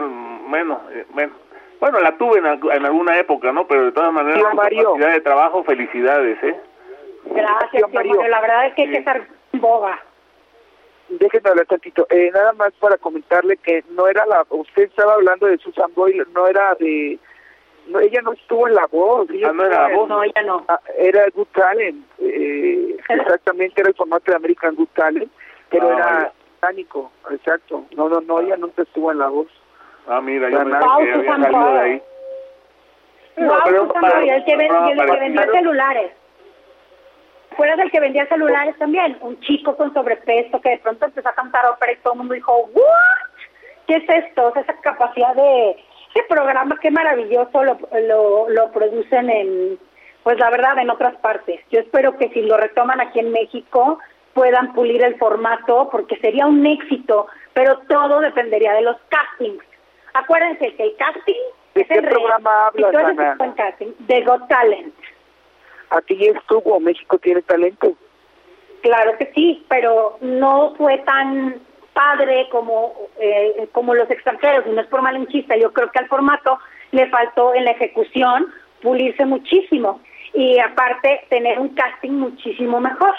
bueno, 0.48 0.80
eh, 0.94 1.06
bueno, 1.10 1.34
bueno, 1.82 2.00
la 2.00 2.18
tuve 2.18 2.40
en, 2.40 2.46
en 2.46 2.86
alguna 2.86 3.20
época, 3.20 3.52
¿no? 3.52 3.68
Pero 3.68 3.84
de 3.84 3.92
todas 3.92 4.14
maneras, 4.14 4.40
tu 4.50 4.58
capacidad 4.58 5.12
de 5.12 5.20
trabajo, 5.20 5.62
felicidades, 5.66 6.42
¿eh? 6.42 6.56
Gracias, 7.26 7.70
Tío 7.70 7.88
Mario. 7.90 8.28
La 8.30 8.40
verdad 8.40 8.68
es 8.68 8.76
que 8.76 8.84
hay 8.84 8.92
que 8.92 8.98
estar 9.00 9.22
en 9.52 9.60
boga. 9.60 10.00
Déjenme 11.10 11.50
hablar 11.50 11.66
tantito. 11.68 12.08
Eh, 12.10 12.32
nada 12.34 12.54
más 12.54 12.74
para 12.80 12.98
comentarle 12.98 13.58
que 13.58 13.84
no 13.92 14.08
era 14.08 14.26
la... 14.26 14.46
Usted 14.50 14.84
estaba 14.84 15.14
hablando 15.14 15.46
de 15.46 15.58
Susan 15.60 15.92
Boyle, 15.94 16.26
no 16.34 16.48
era 16.48 16.74
de... 16.76 17.20
No, 17.88 18.00
ella 18.00 18.22
no 18.24 18.34
estuvo 18.34 18.68
en 18.68 18.74
La 18.74 18.88
Voz. 18.88 19.30
ella 19.30 19.50
Ah, 19.50 19.54
¿no 19.54 19.64
era 19.66 19.88
La 19.90 19.96
Voz? 19.96 20.10
No, 20.10 20.26
ya 20.26 20.42
no. 20.44 20.66
Ah, 20.68 20.80
era 20.98 21.26
Good 21.34 21.48
Talent. 21.54 22.04
Eh, 22.20 22.98
exactamente, 23.10 23.80
era 23.82 23.90
el 23.90 23.96
formato 23.96 24.32
de 24.32 24.38
American 24.38 24.74
Good 24.76 24.88
Talent, 24.96 25.32
pero 25.70 25.90
Ah, 25.90 25.94
era 25.94 26.34
británico, 26.54 27.12
exacto. 27.30 27.86
No, 27.96 28.10
no, 28.10 28.22
no, 28.22 28.40
ella 28.40 28.58
nunca 28.58 28.82
estuvo 28.82 29.12
en 29.12 29.20
La 29.20 29.28
Voz. 29.28 29.48
Ah, 30.08 30.20
mira, 30.22 30.50
yo 30.50 30.58
Wow, 30.58 30.66
pensé 30.72 31.06
que 31.06 31.30
había 31.30 31.38
salido 31.44 31.72
de 31.74 31.80
ahí. 31.80 32.02
Wow, 33.38 33.56
pero 33.66 33.86
Susan 33.88 34.02
para- 34.02 34.16
Boyle, 34.20 34.30
el 34.34 34.46
que, 34.46 34.56
para- 34.68 34.90
el 34.92 34.98
que 35.12 35.20
vendía 35.20 35.48
celulares. 35.52 36.12
Fuera 37.58 37.76
del 37.76 37.92
que 37.92 38.00
vendía 38.00 38.28
celulares 38.28 38.78
también, 38.78 39.18
un 39.22 39.40
chico 39.42 39.76
con 39.78 39.94
sobrepeso 39.94 40.60
que 40.62 40.72
de 40.72 40.78
pronto 40.80 41.06
empezó 41.06 41.30
a 41.30 41.36
cantar 41.36 41.66
ópera 41.68 41.94
y 41.94 41.98
todo 41.98 42.14
el 42.14 42.20
mundo 42.20 42.34
dijo, 42.34 42.54
¿what? 42.74 43.30
¿Qué 43.88 43.96
es 43.98 44.10
esto? 44.10 44.48
O 44.48 44.54
sea, 44.54 44.62
esa 44.64 44.80
capacidad 44.82 45.34
de... 45.36 45.72
Ese 46.14 46.26
programa, 46.30 46.78
qué 46.82 46.92
maravilloso 46.92 47.64
lo, 47.64 47.78
lo, 48.08 48.50
lo 48.50 48.72
producen 48.72 49.30
en, 49.30 49.78
pues 50.24 50.40
la 50.40 50.50
verdad, 50.50 50.78
en 50.80 50.90
otras 50.90 51.16
partes. 51.18 51.60
Yo 51.70 51.82
espero 51.82 52.18
que 52.18 52.30
si 52.30 52.42
lo 52.42 52.58
retoman 52.58 53.02
aquí 53.02 53.20
en 53.20 53.32
México 53.32 54.00
puedan 54.34 54.74
pulir 54.74 55.04
el 55.04 55.18
formato 55.18 55.90
porque 55.92 56.18
sería 56.18 56.46
un 56.46 56.66
éxito, 56.66 57.28
pero 57.54 57.80
todo 57.88 58.22
dependería 58.22 58.74
de 58.74 58.82
los 58.82 58.98
castings. 59.10 59.64
Acuérdense 60.14 60.74
que 60.76 60.84
el 60.84 60.96
casting 60.96 61.42
¿De 61.76 61.82
es 61.82 61.88
qué 61.88 61.96
el 61.96 62.08
programa 62.08 62.68
hablas, 62.68 62.96
Ana? 62.96 63.54
casting, 63.56 63.92
de 64.00 64.24
Got 64.24 64.48
Talent. 64.48 64.96
Aquí 65.90 66.28
estuvo, 66.28 66.80
México 66.80 67.18
tiene 67.18 67.42
talento. 67.42 67.94
Claro 68.82 69.18
que 69.18 69.32
sí, 69.34 69.66
pero 69.68 70.18
no 70.22 70.76
fue 70.78 71.00
tan 71.00 71.62
padre 71.94 72.48
como 72.52 72.94
eh, 73.20 73.68
como 73.72 73.96
los 73.96 74.10
extranjeros, 74.12 74.66
y 74.68 74.72
no 74.72 74.82
es 74.82 74.88
por 74.88 75.02
malinchista, 75.02 75.56
yo 75.58 75.72
creo 75.72 75.90
que 75.92 76.00
al 76.00 76.08
formato 76.08 76.60
le 76.92 77.08
faltó 77.10 77.54
en 77.56 77.66
la 77.66 77.72
ejecución 77.72 78.48
pulirse 78.82 79.26
muchísimo 79.26 80.02
y 80.34 80.60
aparte 80.60 81.26
tener 81.30 81.60
un 81.60 81.70
casting 81.70 82.12
muchísimo 82.12 82.80
mejor. 82.80 83.14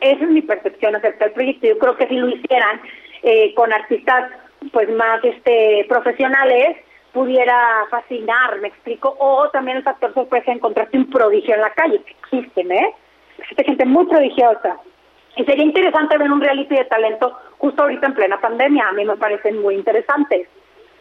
Esa 0.00 0.24
es 0.24 0.30
mi 0.30 0.42
percepción 0.42 0.96
acerca 0.96 1.26
del 1.26 1.34
proyecto. 1.34 1.66
Yo 1.68 1.78
creo 1.78 1.96
que 1.96 2.08
si 2.08 2.16
lo 2.16 2.28
hicieran 2.28 2.80
eh, 3.22 3.54
con 3.54 3.72
artistas 3.72 4.32
pues 4.72 4.88
más 4.90 5.22
este 5.22 5.86
profesionales 5.88 6.78
pudiera 7.14 7.86
fascinar, 7.90 8.60
me 8.60 8.68
explico, 8.68 9.16
o 9.18 9.48
también 9.50 9.78
el 9.78 9.82
factor 9.84 10.12
sorpresa 10.12 10.46
de 10.50 10.58
encontrarte 10.58 10.98
un 10.98 11.08
prodigio 11.08 11.54
en 11.54 11.60
la 11.62 11.70
calle, 11.70 12.02
que 12.02 12.12
existen, 12.38 12.70
¿eh? 12.72 12.94
Existe 13.38 13.64
gente 13.64 13.86
muy 13.86 14.04
prodigiosa. 14.06 14.76
Y 15.36 15.44
sería 15.44 15.64
interesante 15.64 16.18
ver 16.18 16.30
un 16.30 16.40
reality 16.40 16.74
de 16.76 16.84
talento 16.84 17.36
justo 17.58 17.82
ahorita 17.82 18.06
en 18.08 18.14
plena 18.14 18.40
pandemia. 18.40 18.88
A 18.88 18.92
mí 18.92 19.04
me 19.04 19.16
parecen 19.16 19.60
muy 19.62 19.74
interesantes. 19.74 20.46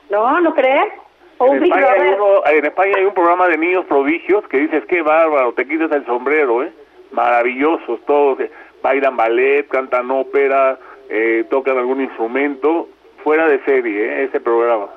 ¿No? 0.09 0.39
¿No 0.41 0.53
crees? 0.53 0.91
O 1.37 1.45
un 1.45 1.57
En 1.57 1.63
Big 1.63 1.73
España, 1.73 1.93
hay 2.01 2.09
uno- 2.13 2.45
en 2.45 2.65
España 2.65 2.93
hay 2.97 3.05
un 3.05 3.13
programa 3.13 3.47
de 3.47 3.57
niños 3.57 3.85
prodigios 3.85 4.47
que 4.47 4.57
dices, 4.59 4.83
qué 4.87 5.01
bárbaro, 5.01 5.53
te 5.53 5.67
quitas 5.67 5.91
el 5.91 6.05
sombrero, 6.05 6.63
¿eh? 6.63 6.71
Maravillosos 7.11 7.99
todos, 8.05 8.39
eh, 8.39 8.51
bailan 8.81 9.15
ballet, 9.15 9.67
cantan 9.69 10.09
ópera, 10.11 10.77
eh, 11.09 11.45
tocan 11.49 11.77
algún 11.77 12.01
instrumento, 12.01 12.89
fuera 13.23 13.47
de 13.47 13.63
serie, 13.65 14.05
¿eh? 14.05 14.23
ese 14.25 14.39
programa, 14.41 14.87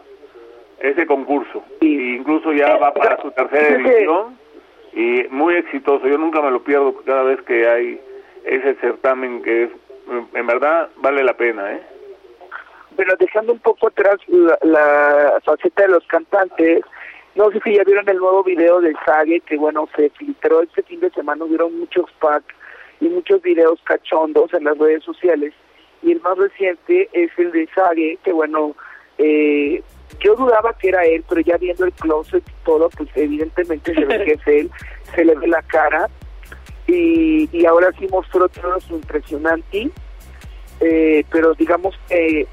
ese 0.79 1.07
concurso. 1.07 1.65
Y 1.81 2.17
incluso 2.17 2.53
ya 2.53 2.77
va 2.77 2.93
para 2.93 3.21
su 3.21 3.31
tercera 3.31 3.69
edición 3.69 4.39
y 4.93 5.25
muy 5.31 5.55
exitoso, 5.55 6.07
yo 6.07 6.17
nunca 6.17 6.41
me 6.41 6.51
lo 6.51 6.63
pierdo 6.63 6.95
cada 7.05 7.23
vez 7.23 7.43
que 7.43 7.69
hay 7.69 8.01
ese 8.45 8.75
certamen 8.77 9.43
que 9.43 9.65
es, 9.65 9.71
en 10.33 10.47
verdad, 10.47 10.89
vale 10.97 11.23
la 11.23 11.37
pena, 11.37 11.75
¿eh? 11.75 11.83
pero 12.97 13.15
dejando 13.17 13.53
un 13.53 13.59
poco 13.59 13.89
atrás 13.89 14.17
la, 14.63 15.39
faceta 15.45 15.83
de 15.83 15.89
los 15.89 16.07
cantantes, 16.07 16.81
no 17.35 17.51
sé 17.51 17.61
si 17.63 17.75
ya 17.75 17.85
vieron 17.85 18.09
el 18.09 18.17
nuevo 18.17 18.43
video 18.43 18.81
de 18.81 18.95
Sage, 19.05 19.41
que 19.41 19.57
bueno, 19.57 19.89
se 19.95 20.09
filtró 20.11 20.63
este 20.63 20.83
fin 20.83 21.01
de 21.01 21.11
semana, 21.11 21.45
hubieron 21.45 21.79
muchos 21.79 22.11
packs 22.19 22.55
y 23.01 23.09
muchos 23.09 23.43
videos 23.43 23.79
cachondos 23.85 24.53
en 24.55 24.65
las 24.65 24.79
redes 24.79 25.05
sociales, 25.05 25.53
y 26.03 26.13
el 26.13 26.21
más 26.23 26.39
reciente 26.39 27.11
es 27.13 27.31
el 27.37 27.53
de 27.53 27.69
Sage, 27.75 28.19
que 28.25 28.33
bueno, 28.33 28.75
eh, 29.19 29.83
yo 30.21 30.35
dudaba 30.35 30.77
que 30.79 30.89
era 30.89 31.05
él, 31.05 31.25
pero 31.29 31.41
ya 31.41 31.57
viendo 31.57 31.85
el 31.85 31.93
closet 31.93 32.43
y 32.47 32.65
todo, 32.65 32.89
pues 32.91 33.09
evidentemente 33.15 33.95
se 33.95 34.05
ve 34.05 34.25
que 34.25 34.33
es 34.33 34.47
él, 34.47 34.71
se 35.15 35.25
le 35.25 35.35
ve 35.35 35.47
la 35.49 35.63
cara, 35.63 36.09
y, 36.87 37.49
y 37.53 37.67
ahora 37.67 37.91
sí 37.99 38.07
mostró 38.09 38.49
todo 38.49 38.81
su 38.81 38.95
impresionante 38.95 39.91
eh, 40.81 41.25
pero 41.31 41.55
digamos 41.55 41.99
en, 42.11 42.47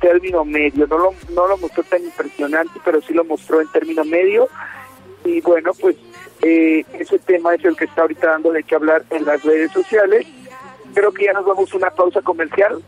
término 0.00 0.44
medio, 0.44 0.86
no 0.86 0.98
lo, 0.98 1.14
no 1.30 1.46
lo 1.46 1.56
mostró 1.56 1.82
tan 1.84 2.02
impresionante, 2.02 2.78
pero 2.84 3.00
sí 3.00 3.14
lo 3.14 3.24
mostró 3.24 3.60
en 3.60 3.68
término 3.68 4.04
medio. 4.04 4.48
Y 5.24 5.40
bueno, 5.40 5.72
pues 5.80 5.96
eh, 6.42 6.84
ese 6.98 7.18
tema 7.18 7.54
es 7.54 7.64
el 7.64 7.76
que 7.76 7.84
está 7.84 8.02
ahorita 8.02 8.26
dándole 8.26 8.62
que 8.62 8.74
hablar 8.74 9.04
en 9.10 9.24
las 9.24 9.42
redes 9.42 9.72
sociales. 9.72 10.26
Creo 10.94 11.12
que 11.12 11.24
ya 11.24 11.32
nos 11.32 11.46
vamos 11.46 11.72
a 11.72 11.76
una 11.76 11.90
pausa 11.90 12.20
comercial 12.20 12.82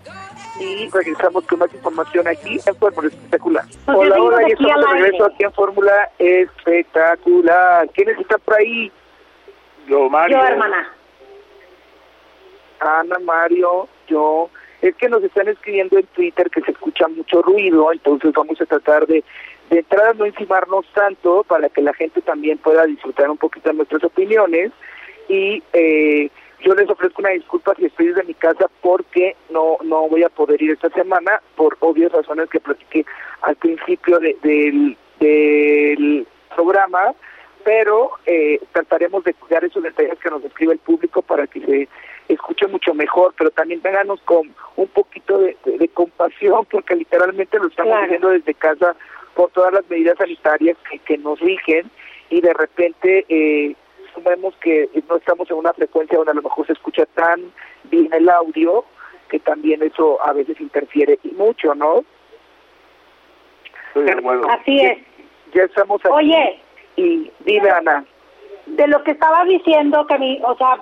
y 0.62 0.88
regresamos 0.88 1.44
con 1.46 1.58
más 1.58 1.72
información 1.74 2.26
aquí 2.28 2.58
en 2.64 2.76
Fórmula 2.76 3.08
Espectacular. 3.08 3.64
hola, 3.86 4.16
hola, 4.20 4.48
y 4.48 4.52
estamos 4.52 4.80
de 4.80 4.92
regreso 4.92 5.24
aquí 5.26 5.44
en 5.44 5.52
Fórmula 5.52 6.10
Espectacular. 6.18 7.88
¿Quiénes 7.90 8.18
están 8.18 8.40
por 8.40 8.56
ahí? 8.56 8.92
Yo, 9.88 10.08
Mario. 10.08 10.38
Yo, 10.38 10.44
hermana. 10.46 10.92
Ana, 12.80 13.18
Mario, 13.20 13.88
yo 14.08 14.50
es 14.80 14.96
que 14.96 15.08
nos 15.08 15.22
están 15.22 15.46
escribiendo 15.46 15.96
en 15.96 16.06
Twitter 16.06 16.50
que 16.50 16.60
se 16.62 16.72
escucha 16.72 17.06
mucho 17.06 17.40
ruido, 17.42 17.92
entonces 17.92 18.32
vamos 18.32 18.60
a 18.60 18.66
tratar 18.66 19.06
de, 19.06 19.22
de 19.70 19.78
entrada 19.78 20.12
no 20.14 20.24
encimarnos 20.24 20.84
tanto 20.92 21.44
para 21.44 21.68
que 21.68 21.82
la 21.82 21.94
gente 21.94 22.20
también 22.20 22.58
pueda 22.58 22.84
disfrutar 22.84 23.30
un 23.30 23.36
poquito 23.36 23.70
de 23.70 23.76
nuestras 23.76 24.02
opiniones 24.02 24.72
y 25.28 25.62
eh, 25.72 26.30
yo 26.62 26.74
les 26.74 26.88
ofrezco 26.88 27.22
una 27.22 27.30
disculpa 27.30 27.74
si 27.74 27.86
estoy 27.86 28.08
desde 28.08 28.24
mi 28.24 28.34
casa 28.34 28.66
porque 28.80 29.36
no 29.50 29.78
no 29.82 30.08
voy 30.08 30.22
a 30.22 30.28
poder 30.28 30.60
ir 30.62 30.72
esta 30.72 30.90
semana 30.90 31.40
por 31.56 31.76
obvias 31.80 32.12
razones 32.12 32.48
que 32.48 32.60
platiqué 32.60 33.04
al 33.42 33.56
principio 33.56 34.18
del, 34.18 34.96
del 35.20 36.26
programa 36.54 37.14
pero 37.64 38.10
eh, 38.26 38.60
trataremos 38.72 39.24
de 39.24 39.34
cuidar 39.34 39.64
esos 39.64 39.82
detalles 39.82 40.18
que 40.18 40.30
nos 40.30 40.44
escribe 40.44 40.72
el 40.72 40.78
público 40.78 41.22
para 41.22 41.46
que 41.46 41.60
se 41.60 41.88
escuche 42.28 42.66
mucho 42.66 42.94
mejor, 42.94 43.34
pero 43.36 43.50
también 43.50 43.80
tenganos 43.80 44.20
con 44.22 44.54
un 44.76 44.88
poquito 44.88 45.38
de, 45.38 45.56
compasión 45.94 46.66
porque 46.70 46.96
literalmente 46.96 47.58
lo 47.58 47.68
estamos 47.68 47.96
haciendo 48.02 48.30
desde 48.30 48.54
casa 48.54 48.96
por 49.34 49.50
todas 49.50 49.72
las 49.72 49.88
medidas 49.90 50.16
sanitarias 50.18 50.76
que, 50.90 50.98
que 51.00 51.18
nos 51.18 51.38
rigen 51.40 51.90
y 52.30 52.40
de 52.40 52.54
repente 52.54 53.26
eh, 53.28 53.74
vemos 54.20 54.54
que 54.56 54.88
no 55.08 55.16
estamos 55.16 55.50
en 55.50 55.56
una 55.56 55.72
frecuencia 55.72 56.16
donde 56.16 56.32
a 56.32 56.34
lo 56.34 56.42
mejor 56.42 56.66
se 56.66 56.72
escucha 56.72 57.06
tan 57.06 57.52
bien 57.84 58.12
el 58.12 58.28
audio 58.28 58.84
que 59.28 59.40
también 59.40 59.82
eso 59.82 60.22
a 60.22 60.32
veces 60.32 60.60
interfiere 60.60 61.18
y 61.22 61.30
mucho, 61.30 61.74
¿no? 61.74 62.04
Así 64.48 64.80
es. 64.80 64.98
Ya 65.54 65.62
estamos 65.64 66.00
aquí. 66.04 66.12
Oye, 66.12 66.60
y 66.96 67.30
dime, 67.40 67.70
Ana. 67.70 68.04
De 68.66 68.86
lo 68.86 69.02
que 69.02 69.12
estaba 69.12 69.44
diciendo, 69.44 70.06
que 70.06 70.18
mi, 70.18 70.40
o 70.44 70.56
sea, 70.56 70.78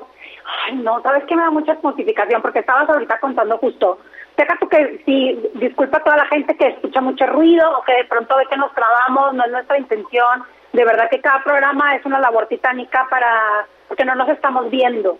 ay, 0.67 0.77
no, 0.77 1.01
sabes 1.03 1.25
que 1.25 1.35
me 1.35 1.43
da 1.43 1.51
mucha 1.51 1.79
notificación 1.83 2.43
porque 2.43 2.59
estabas 2.59 2.89
ahorita 2.89 3.19
contando 3.21 3.57
justo. 3.59 3.99
Deja 4.37 4.57
tú 4.59 4.69
que, 4.69 5.03
sí, 5.07 5.41
disculpa 5.55 5.99
a 5.99 6.05
toda 6.05 6.17
la 6.19 6.27
gente 6.27 6.57
que 6.57 6.69
escucha 6.69 7.01
mucho 7.01 7.27
ruido 7.27 7.79
o 7.79 7.83
que 7.83 7.95
de 7.95 8.05
pronto 8.05 8.37
ve 8.37 8.45
que 8.51 8.57
nos 8.57 8.73
trabamos, 8.75 9.35
no 9.35 9.45
es 9.45 9.51
nuestra 9.51 9.79
intención. 9.79 10.45
De 10.73 10.85
verdad 10.85 11.11
que 11.11 11.21
cada 11.21 11.43
programa 11.43 11.97
es 11.97 12.05
una 12.05 12.21
labor 12.21 12.47
titánica 12.47 13.07
para, 13.11 13.67
porque 13.89 14.05
no 14.05 14.15
nos 14.15 14.29
estamos 14.29 14.71
viendo. 14.71 15.19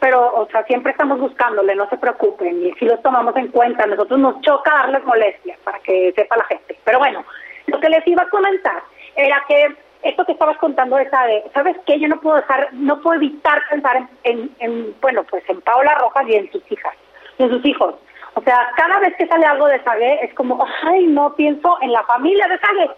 Pero, 0.00 0.32
o 0.34 0.46
sea, 0.50 0.62
siempre 0.64 0.92
estamos 0.92 1.18
buscándole, 1.18 1.74
no 1.74 1.88
se 1.88 1.98
preocupen, 1.98 2.64
y 2.64 2.72
si 2.74 2.84
los 2.84 3.02
tomamos 3.02 3.34
en 3.36 3.48
cuenta. 3.48 3.84
Nosotros 3.86 4.18
nos 4.18 4.40
choca 4.42 4.70
darles 4.70 5.04
molestia 5.04 5.58
para 5.64 5.80
que 5.80 6.12
sepa 6.14 6.36
la 6.36 6.44
gente. 6.44 6.78
Pero 6.84 6.98
bueno, 6.98 7.24
lo 7.66 7.80
que 7.80 7.88
les 7.88 8.06
iba 8.06 8.22
a 8.22 8.28
comentar 8.28 8.82
era 9.16 9.44
que 9.48 9.76
esto 10.02 10.24
que 10.24 10.32
estabas 10.32 10.56
contando 10.58 10.96
de 10.96 11.10
Sade, 11.10 11.44
¿sabes 11.52 11.76
qué? 11.86 11.98
Yo 11.98 12.08
no 12.08 12.20
puedo 12.20 12.36
dejar, 12.36 12.68
no 12.72 13.00
puedo 13.00 13.16
evitar 13.16 13.60
pensar 13.68 14.08
en, 14.22 14.50
en, 14.60 14.94
bueno, 15.00 15.24
pues 15.24 15.42
en 15.48 15.60
Paola 15.62 15.94
Rojas 15.94 16.24
y 16.28 16.36
en 16.36 16.52
sus 16.52 16.62
hijas, 16.70 16.94
en 17.38 17.50
sus 17.50 17.64
hijos. 17.64 17.96
O 18.34 18.42
sea, 18.42 18.70
cada 18.76 19.00
vez 19.00 19.16
que 19.16 19.26
sale 19.26 19.44
algo 19.44 19.66
de 19.66 19.82
Sade 19.82 20.24
es 20.24 20.32
como, 20.34 20.64
ay, 20.84 21.06
no 21.08 21.34
pienso 21.34 21.76
en 21.80 21.92
la 21.92 22.04
familia 22.04 22.46
de 22.46 22.58
Sade. 22.58 22.90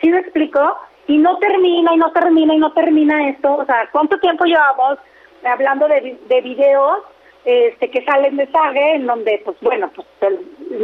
¿Sí 0.00 0.10
me 0.10 0.18
explico? 0.18 0.78
Y 1.08 1.18
no 1.18 1.38
termina, 1.38 1.94
y 1.94 1.96
no 1.96 2.10
termina, 2.12 2.54
y 2.54 2.58
no 2.58 2.72
termina 2.72 3.28
esto. 3.28 3.56
O 3.56 3.64
sea, 3.64 3.88
¿cuánto 3.92 4.18
tiempo 4.18 4.44
llevamos 4.44 4.98
hablando 5.44 5.86
de, 5.88 6.18
de 6.26 6.40
videos 6.40 6.98
este, 7.44 7.90
que 7.90 8.04
salen 8.04 8.36
de 8.36 8.46
Sage 8.48 8.96
en 8.96 9.06
donde, 9.06 9.40
pues 9.44 9.56
bueno, 9.60 9.90
pues 9.94 10.06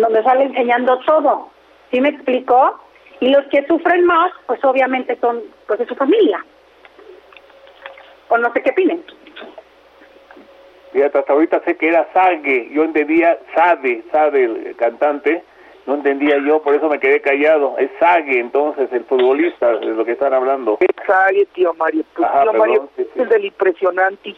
donde 0.00 0.22
sale 0.22 0.44
enseñando 0.44 0.98
todo? 1.00 1.50
¿Sí 1.90 2.00
me 2.00 2.10
explico? 2.10 2.78
Y 3.20 3.30
los 3.30 3.44
que 3.46 3.66
sufren 3.66 4.04
más, 4.04 4.32
pues 4.46 4.64
obviamente 4.64 5.16
son 5.20 5.42
pues 5.66 5.80
de 5.80 5.86
su 5.86 5.94
familia. 5.96 6.44
O 8.28 8.38
no 8.38 8.52
sé 8.52 8.62
qué 8.62 8.70
opinen. 8.70 9.04
Fíjate, 10.92 11.18
hasta 11.18 11.32
ahorita 11.32 11.60
sé 11.64 11.76
que 11.76 11.88
era 11.88 12.06
Sage, 12.12 12.68
yo 12.70 12.84
entendía 12.84 13.38
Sade, 13.54 14.04
Sade 14.12 14.44
el 14.44 14.76
cantante, 14.76 15.42
no 15.86 15.94
entendía 15.94 16.38
yo, 16.38 16.62
por 16.62 16.74
eso 16.74 16.88
me 16.88 17.00
quedé 17.00 17.20
callado. 17.20 17.76
Es 17.78 17.90
Sage, 17.98 18.38
entonces, 18.38 18.92
el 18.92 19.04
futbolista, 19.04 19.78
de 19.78 19.86
lo 19.86 20.04
que 20.04 20.12
están 20.12 20.32
hablando. 20.32 20.78
Es 20.80 21.06
Sage, 21.06 21.46
tío 21.54 21.74
Mario. 21.74 22.04
Pues, 22.14 22.28
tío 22.30 22.52
Mario 22.52 22.88
es 22.96 23.06
el 23.16 23.28
del 23.28 23.44
impresionante. 23.46 24.36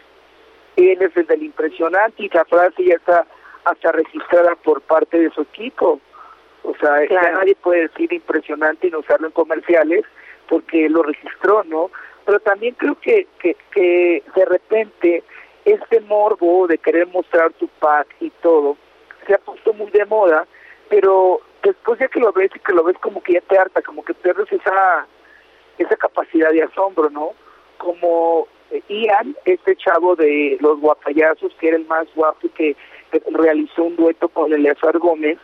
Él 0.76 1.02
es 1.02 1.16
el 1.16 1.26
del 1.26 1.42
impresionante 1.42 2.24
y 2.24 2.28
la 2.30 2.44
frase 2.44 2.84
ya 2.84 2.94
está 2.94 3.26
hasta 3.64 3.92
registrada 3.92 4.54
por 4.56 4.80
parte 4.82 5.18
de 5.18 5.30
su 5.30 5.42
equipo. 5.42 6.00
O 6.62 6.74
sea, 6.76 7.06
ya 7.08 7.32
nadie 7.32 7.54
puede 7.56 7.82
decir 7.82 8.12
impresionante 8.12 8.88
y 8.88 8.90
no 8.90 9.00
usarlo 9.00 9.26
en 9.26 9.32
comerciales 9.32 10.04
porque 10.48 10.88
lo 10.88 11.02
registró, 11.02 11.62
¿no? 11.64 11.90
Pero 12.24 12.40
también 12.40 12.74
creo 12.74 12.98
que, 12.98 13.26
que, 13.38 13.54
que 13.70 14.22
de 14.34 14.44
repente 14.46 15.22
este 15.64 16.00
morbo 16.00 16.66
de 16.66 16.78
querer 16.78 17.06
mostrar 17.08 17.52
tu 17.52 17.68
pack 17.68 18.08
y 18.20 18.30
todo 18.42 18.76
se 19.26 19.34
ha 19.34 19.38
puesto 19.38 19.72
muy 19.72 19.90
de 19.90 20.04
moda, 20.04 20.46
pero 20.88 21.40
después 21.62 21.98
ya 21.98 22.08
que 22.08 22.20
lo 22.20 22.32
ves 22.32 22.50
y 22.54 22.58
que 22.58 22.72
lo 22.72 22.84
ves 22.84 22.96
como 22.98 23.22
que 23.22 23.34
ya 23.34 23.40
te 23.42 23.58
harta, 23.58 23.82
como 23.82 24.04
que 24.04 24.14
pierdes 24.14 24.50
esa, 24.52 25.06
esa 25.78 25.96
capacidad 25.96 26.50
de 26.50 26.62
asombro, 26.62 27.10
¿no? 27.10 27.32
Como 27.78 28.48
Ian, 28.88 29.36
este 29.44 29.76
chavo 29.76 30.16
de 30.16 30.58
los 30.60 30.80
guapayazos, 30.80 31.54
que 31.60 31.68
era 31.68 31.76
el 31.76 31.86
más 31.86 32.06
guapo 32.14 32.46
y 32.46 32.50
que 32.50 32.76
realizó 33.32 33.84
un 33.84 33.96
dueto 33.96 34.28
con 34.28 34.52
Eleazar 34.52 34.98
Gómez, 34.98 35.38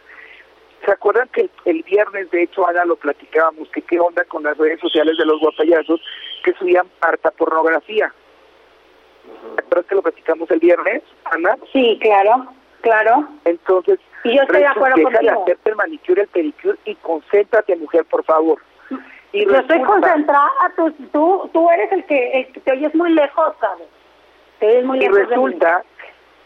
¿Se 0.85 0.91
acuerdan 0.91 1.29
que 1.29 1.51
el 1.67 1.83
viernes, 1.83 2.31
de 2.31 2.45
hecho, 2.45 2.67
Ana, 2.67 2.85
lo 2.85 2.97
platicábamos, 2.97 3.69
que 3.71 3.83
qué 3.83 4.01
onda 4.01 4.25
con 4.25 4.45
las 4.45 4.57
redes 4.57 4.81
sociales 4.81 5.19
de 5.19 5.27
los 5.27 5.39
guapayazos 5.41 6.01
que 6.43 6.55
subían 6.55 6.87
harta 7.03 7.31
pornografía? 7.33 8.13
¿Se 9.57 9.61
acuerdan 9.61 9.85
que 9.89 9.95
lo 9.95 10.03
platicamos 10.03 10.51
el 10.51 10.59
viernes, 10.59 11.03
Ana? 11.25 11.57
Sí, 11.73 11.99
claro, 12.01 12.47
claro. 12.81 13.29
Entonces, 13.45 13.99
y 14.25 14.37
yo 14.37 14.43
estoy 14.43 14.61
de 14.61 14.67
acuerdo 14.67 15.09
hacerte 15.09 15.71
el 15.71 15.77
manicure, 15.77 16.23
el 16.23 16.29
pedicure 16.29 16.79
y 16.85 16.95
concéntrate, 16.97 17.77
mujer, 17.77 18.05
por 18.05 18.25
favor. 18.25 18.61
Y 19.33 19.47
yo 19.47 19.57
estoy 19.57 19.81
concentrada, 19.83 20.51
tú, 20.77 20.91
tú, 21.13 21.51
tú 21.53 21.71
eres 21.71 21.93
el 21.93 22.05
que, 22.05 22.33
el 22.33 22.53
que 22.53 22.61
te 22.61 22.73
oyes 22.73 22.95
muy 22.95 23.13
lejos, 23.13 23.55
¿sabes? 23.61 23.87
Te 24.59 24.67
oyes 24.67 24.85
muy 24.85 24.99
lejos 24.99 25.19
y 25.19 25.23
resulta 25.23 25.85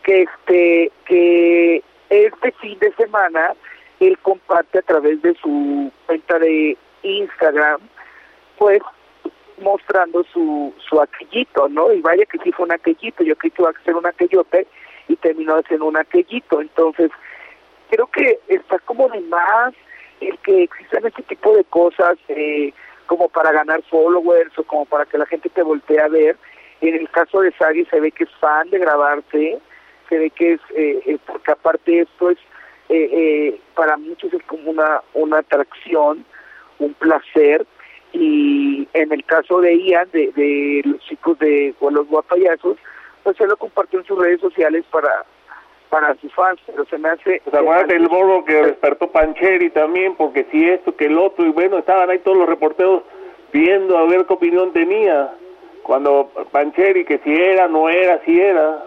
que 0.03 0.23
este 0.23 0.93
que 1.07 1.83
este 2.11 2.53
fin 2.53 2.79
de 2.79 2.93
semana 2.93 3.55
él 4.01 4.19
comparte 4.19 4.79
a 4.79 4.83
través 4.83 5.23
de 5.23 5.35
su 5.37 5.91
cuenta 6.07 6.39
de 6.39 6.77
Instagram, 7.03 7.81
pues 8.59 8.81
mostrando 9.59 10.25
su, 10.25 10.75
su 10.89 11.01
aquellito, 11.01 11.69
¿no? 11.69 11.93
Y 11.93 12.01
vaya 12.01 12.27
que 12.27 12.39
sí 12.39 12.53
fue 12.53 12.67
un 12.67 12.73
aquellito, 12.73 13.23
yo 13.23 13.37
creí 13.37 13.51
que 13.51 13.63
iba 13.63 13.71
a 13.71 13.85
ser 13.85 13.95
un 13.95 14.07
aquellote 14.07 14.67
y 15.09 15.17
terminó 15.17 15.61
siendo 15.63 15.87
un 15.87 15.97
aquellito. 15.97 16.61
Entonces, 16.61 17.11
creo 17.91 18.07
que 18.09 18.39
está 18.49 18.79
como 18.81 19.09
de 19.09 19.21
más 19.23 19.75
el 20.21 20.39
que 20.39 20.65
existan 20.65 21.07
este 21.07 21.23
tipo 21.23 21.55
de 21.57 21.65
cosas 21.65 22.17
eh, 22.29 22.73
como 23.07 23.29
para 23.29 23.53
ganar 23.53 23.83
followers 23.91 24.59
o 24.59 24.65
como 24.65 24.87
para 24.87 25.05
que 25.05 25.19
la 25.19 25.27
gente 25.27 25.49
te 25.49 25.63
voltee 25.63 26.01
a 26.01 26.09
ver. 26.09 26.37
En 26.81 26.95
el 26.95 27.09
caso 27.11 27.41
de 27.41 27.53
Sagi 27.53 27.85
se 27.87 28.01
ve 28.01 28.11
que 28.11 28.25
es 28.25 28.31
fan 28.41 28.71
de 28.71 28.79
grabarse, 28.79 29.59
se 30.09 30.19
ve 30.19 30.31
que 30.31 30.55
es, 30.55 30.61
eh, 30.75 31.03
eh 31.07 31.19
porque 31.27 31.53
aparte 31.53 32.01
esto 32.01 32.31
es 32.31 32.39
eh, 32.89 33.09
eh, 33.13 33.61
para 33.75 33.97
muchos 33.97 34.33
es 34.33 34.43
como 34.45 34.71
una, 34.71 35.03
una 35.15 35.39
atracción, 35.39 36.25
un 36.79 36.93
placer, 36.95 37.67
y 38.13 38.87
en 38.93 39.11
el 39.11 39.25
caso 39.25 39.61
de 39.61 39.75
Ian, 39.75 40.09
de, 40.13 40.31
de 40.33 40.83
los 40.85 41.01
chicos 41.01 41.39
de 41.39 41.75
los 41.81 42.07
guapayazos, 42.07 42.77
pues 43.25 43.37
se 43.37 43.47
lo 43.47 43.57
compartió 43.57 43.99
en 43.99 44.05
sus 44.05 44.19
redes 44.19 44.41
sociales 44.41 44.85
para 44.91 45.25
para 45.95 46.15
sus 46.17 46.35
fans, 46.35 46.61
pero 46.67 46.85
se 46.87 46.99
me 46.99 47.09
hace... 47.09 47.41
Pues 47.45 47.55
acuérdate 47.55 47.95
el 47.95 48.09
borro 48.09 48.45
que 48.45 48.55
despertó 48.55 49.13
Pancheri 49.13 49.71
también, 49.71 50.17
porque 50.17 50.45
si 50.51 50.69
esto, 50.69 50.97
que 50.97 51.07
el 51.07 51.17
otro, 51.17 51.47
y 51.47 51.51
bueno, 51.51 51.79
estaban 51.79 52.11
ahí 52.11 52.19
todos 52.19 52.37
los 52.37 52.49
reporteros 52.49 53.05
viendo 53.53 53.97
a 53.97 54.05
ver 54.05 54.27
qué 54.27 54.33
opinión 54.33 54.73
tenía, 54.73 55.33
cuando 55.85 56.33
Pancheri, 56.51 57.05
que 57.05 57.19
si 57.19 57.33
era, 57.33 57.69
no 57.69 57.89
era, 57.89 58.21
si 58.25 58.41
era. 58.41 58.85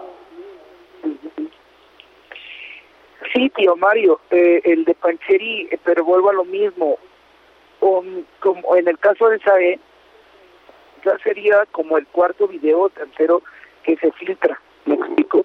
Sí, 3.32 3.48
tío 3.56 3.74
Mario, 3.76 4.20
eh, 4.30 4.60
el 4.64 4.84
de 4.84 4.94
Pancheri, 4.94 5.68
eh, 5.70 5.78
pero 5.82 6.04
vuelvo 6.04 6.28
a 6.28 6.34
lo 6.34 6.44
mismo, 6.44 6.98
como 7.80 8.76
en 8.76 8.86
el 8.86 8.98
caso 8.98 9.30
de 9.30 9.38
Sae, 9.38 9.80
ya 11.06 11.16
sería 11.20 11.64
como 11.72 11.96
el 11.96 12.06
cuarto 12.08 12.48
video 12.48 12.90
tercero 12.90 13.42
que 13.82 13.96
se 13.96 14.10
filtra, 14.12 14.60
¿me 14.86 14.94
explico? 14.94 15.44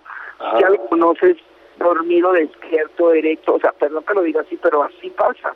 Ya 0.59 0.69
lo 0.69 0.85
conoces 0.87 1.37
dormido, 1.77 2.33
despierto, 2.33 3.09
derecho, 3.09 3.55
o 3.55 3.59
sea, 3.59 3.71
perdón 3.71 4.03
que 4.05 4.13
lo 4.13 4.21
diga 4.21 4.41
así, 4.41 4.57
pero 4.61 4.83
así 4.83 5.09
pasa. 5.09 5.55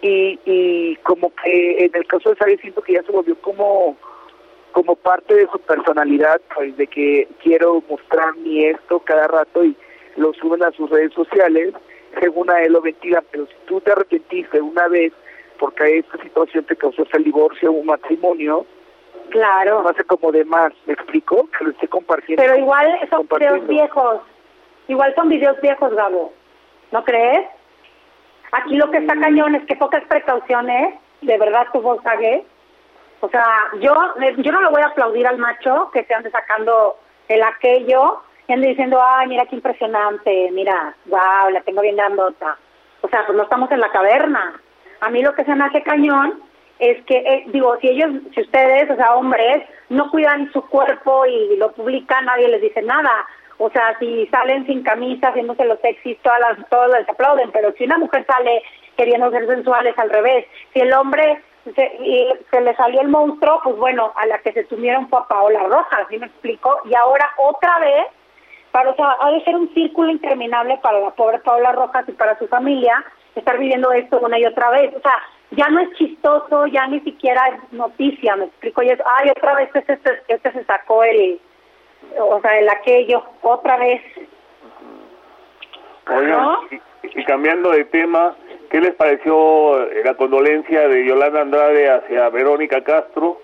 Y, 0.00 0.38
y 0.44 0.96
como 0.96 1.32
que 1.34 1.84
en 1.84 1.90
el 1.94 2.06
caso 2.06 2.30
de 2.30 2.36
Sabe 2.36 2.56
siento 2.58 2.82
que 2.82 2.94
ya 2.94 3.02
se 3.02 3.12
volvió 3.12 3.36
como 3.40 3.96
como 4.72 4.94
parte 4.94 5.34
de 5.34 5.48
su 5.50 5.58
personalidad, 5.58 6.40
pues 6.54 6.76
de 6.76 6.86
que 6.86 7.26
quiero 7.42 7.82
mostrar 7.88 8.36
mi 8.36 8.64
esto 8.64 9.00
cada 9.00 9.26
rato 9.26 9.64
y 9.64 9.74
lo 10.16 10.32
suben 10.34 10.62
a 10.62 10.70
sus 10.72 10.90
redes 10.90 11.12
sociales, 11.14 11.74
según 12.20 12.50
a 12.50 12.62
él 12.62 12.74
lo 12.74 12.80
ventilan, 12.80 13.24
pero 13.30 13.46
si 13.46 13.54
tú 13.66 13.80
te 13.80 13.92
arrepentiste 13.92 14.60
una 14.60 14.86
vez 14.88 15.12
porque 15.58 15.98
esta 15.98 16.22
situación 16.22 16.64
te 16.64 16.76
causó 16.76 17.04
el 17.12 17.24
divorcio 17.24 17.70
o 17.70 17.74
un 17.74 17.86
matrimonio, 17.86 18.66
claro, 19.28 19.82
no 19.82 19.88
hace 19.88 20.04
como 20.04 20.32
de 20.32 20.44
más, 20.44 20.72
¿me 20.86 20.94
explico? 20.94 21.48
Que 21.56 21.64
lo 21.64 21.70
esté 21.70 21.88
compartiendo. 21.88 22.42
Pero 22.42 22.56
igual 22.56 22.86
son 23.10 23.26
videos 23.26 23.66
viejos, 23.66 24.20
igual 24.88 25.14
son 25.14 25.28
videos 25.28 25.60
viejos, 25.60 25.94
Gabo, 25.94 26.32
¿no 26.92 27.04
crees? 27.04 27.46
Aquí 28.52 28.76
lo 28.76 28.90
que 28.90 28.98
está 28.98 29.14
mm. 29.14 29.20
cañón 29.20 29.54
es 29.54 29.66
que 29.66 29.76
pocas 29.76 30.04
precauciones, 30.04 30.94
de 31.20 31.38
verdad 31.38 31.66
tu 31.72 31.80
Volkswagen, 31.80 32.44
o 33.20 33.28
sea, 33.28 33.44
yo 33.80 33.94
yo 34.38 34.52
no 34.52 34.60
le 34.60 34.68
voy 34.68 34.82
a 34.82 34.86
aplaudir 34.86 35.26
al 35.26 35.38
macho 35.38 35.90
que 35.92 36.04
se 36.04 36.14
ande 36.14 36.30
sacando 36.30 36.96
el 37.28 37.42
aquello 37.42 38.22
y 38.46 38.52
ande 38.52 38.68
diciendo, 38.68 39.00
ay, 39.02 39.26
mira 39.26 39.44
qué 39.46 39.56
impresionante, 39.56 40.50
mira, 40.52 40.94
wow, 41.06 41.50
la 41.50 41.60
tengo 41.62 41.82
bien 41.82 41.96
grandota. 41.96 42.56
O 43.00 43.08
sea, 43.08 43.26
pues 43.26 43.36
no 43.36 43.44
estamos 43.44 43.70
en 43.70 43.80
la 43.80 43.90
caverna. 43.90 44.60
A 45.00 45.10
mí 45.10 45.22
lo 45.22 45.34
que 45.34 45.44
se 45.44 45.54
me 45.54 45.64
hace 45.64 45.82
cañón 45.82 46.42
es 46.78 47.04
que, 47.04 47.16
eh, 47.16 47.44
digo, 47.48 47.76
si 47.80 47.88
ellos, 47.88 48.10
si 48.34 48.40
ustedes, 48.40 48.90
o 48.90 48.96
sea, 48.96 49.14
hombres, 49.16 49.64
no 49.88 50.10
cuidan 50.10 50.50
su 50.52 50.62
cuerpo 50.62 51.26
y 51.26 51.56
lo 51.56 51.72
publican, 51.72 52.24
nadie 52.24 52.48
les 52.48 52.62
dice 52.62 52.82
nada. 52.82 53.26
O 53.58 53.70
sea, 53.70 53.96
si 53.98 54.26
salen 54.28 54.66
sin 54.66 54.82
camisa, 54.82 55.28
haciéndose 55.28 55.64
los 55.64 55.80
sexys, 55.80 56.18
todas 56.22 56.40
las, 56.40 56.68
todos 56.68 56.90
les 56.96 57.08
aplauden, 57.08 57.50
pero 57.50 57.72
si 57.72 57.84
una 57.84 57.98
mujer 57.98 58.24
sale 58.26 58.62
queriendo 58.96 59.30
ser 59.30 59.46
sensuales, 59.46 59.96
al 59.98 60.10
revés. 60.10 60.46
Si 60.72 60.80
el 60.80 60.92
hombre 60.92 61.40
se, 61.64 61.98
se 62.50 62.60
le 62.60 62.74
salió 62.76 63.00
el 63.00 63.08
monstruo, 63.08 63.60
pues 63.62 63.76
bueno, 63.76 64.12
a 64.16 64.26
la 64.26 64.38
que 64.38 64.52
se 64.52 64.64
tuvieron 64.64 65.08
fue 65.08 65.20
a 65.20 65.28
Paola 65.28 65.64
Rojas, 65.64 66.06
¿sí 66.10 66.18
me 66.18 66.26
explico? 66.26 66.80
Y 66.84 66.94
ahora 66.94 67.30
otra 67.36 67.78
vez, 67.78 68.06
para, 68.72 68.90
o 68.90 68.96
sea, 68.96 69.16
ha 69.20 69.30
de 69.30 69.42
ser 69.44 69.56
un 69.56 69.72
círculo 69.74 70.10
interminable 70.10 70.78
para 70.82 71.00
la 71.00 71.10
pobre 71.10 71.38
Paola 71.38 71.72
Rojas 71.72 72.08
y 72.08 72.12
para 72.12 72.38
su 72.38 72.48
familia, 72.48 73.04
estar 73.34 73.56
viviendo 73.58 73.92
esto 73.92 74.18
una 74.18 74.38
y 74.38 74.46
otra 74.46 74.70
vez. 74.70 74.94
O 74.96 75.00
sea, 75.00 75.16
ya 75.52 75.68
no 75.68 75.80
es 75.80 75.92
chistoso, 75.94 76.66
ya 76.66 76.86
ni 76.86 77.00
siquiera 77.00 77.42
es 77.48 77.72
noticia, 77.72 78.36
me 78.36 78.46
explico. 78.46 78.82
Y 78.82 78.90
es, 78.90 79.00
ay, 79.04 79.30
otra 79.30 79.54
vez 79.54 79.70
este, 79.74 79.94
este, 79.94 80.22
este 80.28 80.52
se 80.52 80.64
sacó 80.64 81.02
el, 81.04 81.40
o 82.18 82.40
sea, 82.40 82.58
el 82.58 82.68
aquello, 82.68 83.22
otra 83.42 83.76
vez. 83.78 84.02
Oigan, 86.08 86.56
y, 87.02 87.24
cambiando 87.24 87.70
de 87.70 87.84
tema, 87.84 88.34
¿qué 88.70 88.80
les 88.80 88.94
pareció 88.94 89.86
la 90.04 90.14
condolencia 90.14 90.88
de 90.88 91.06
Yolanda 91.06 91.42
Andrade 91.42 91.90
hacia 91.90 92.28
Verónica 92.30 92.82
Castro 92.82 93.40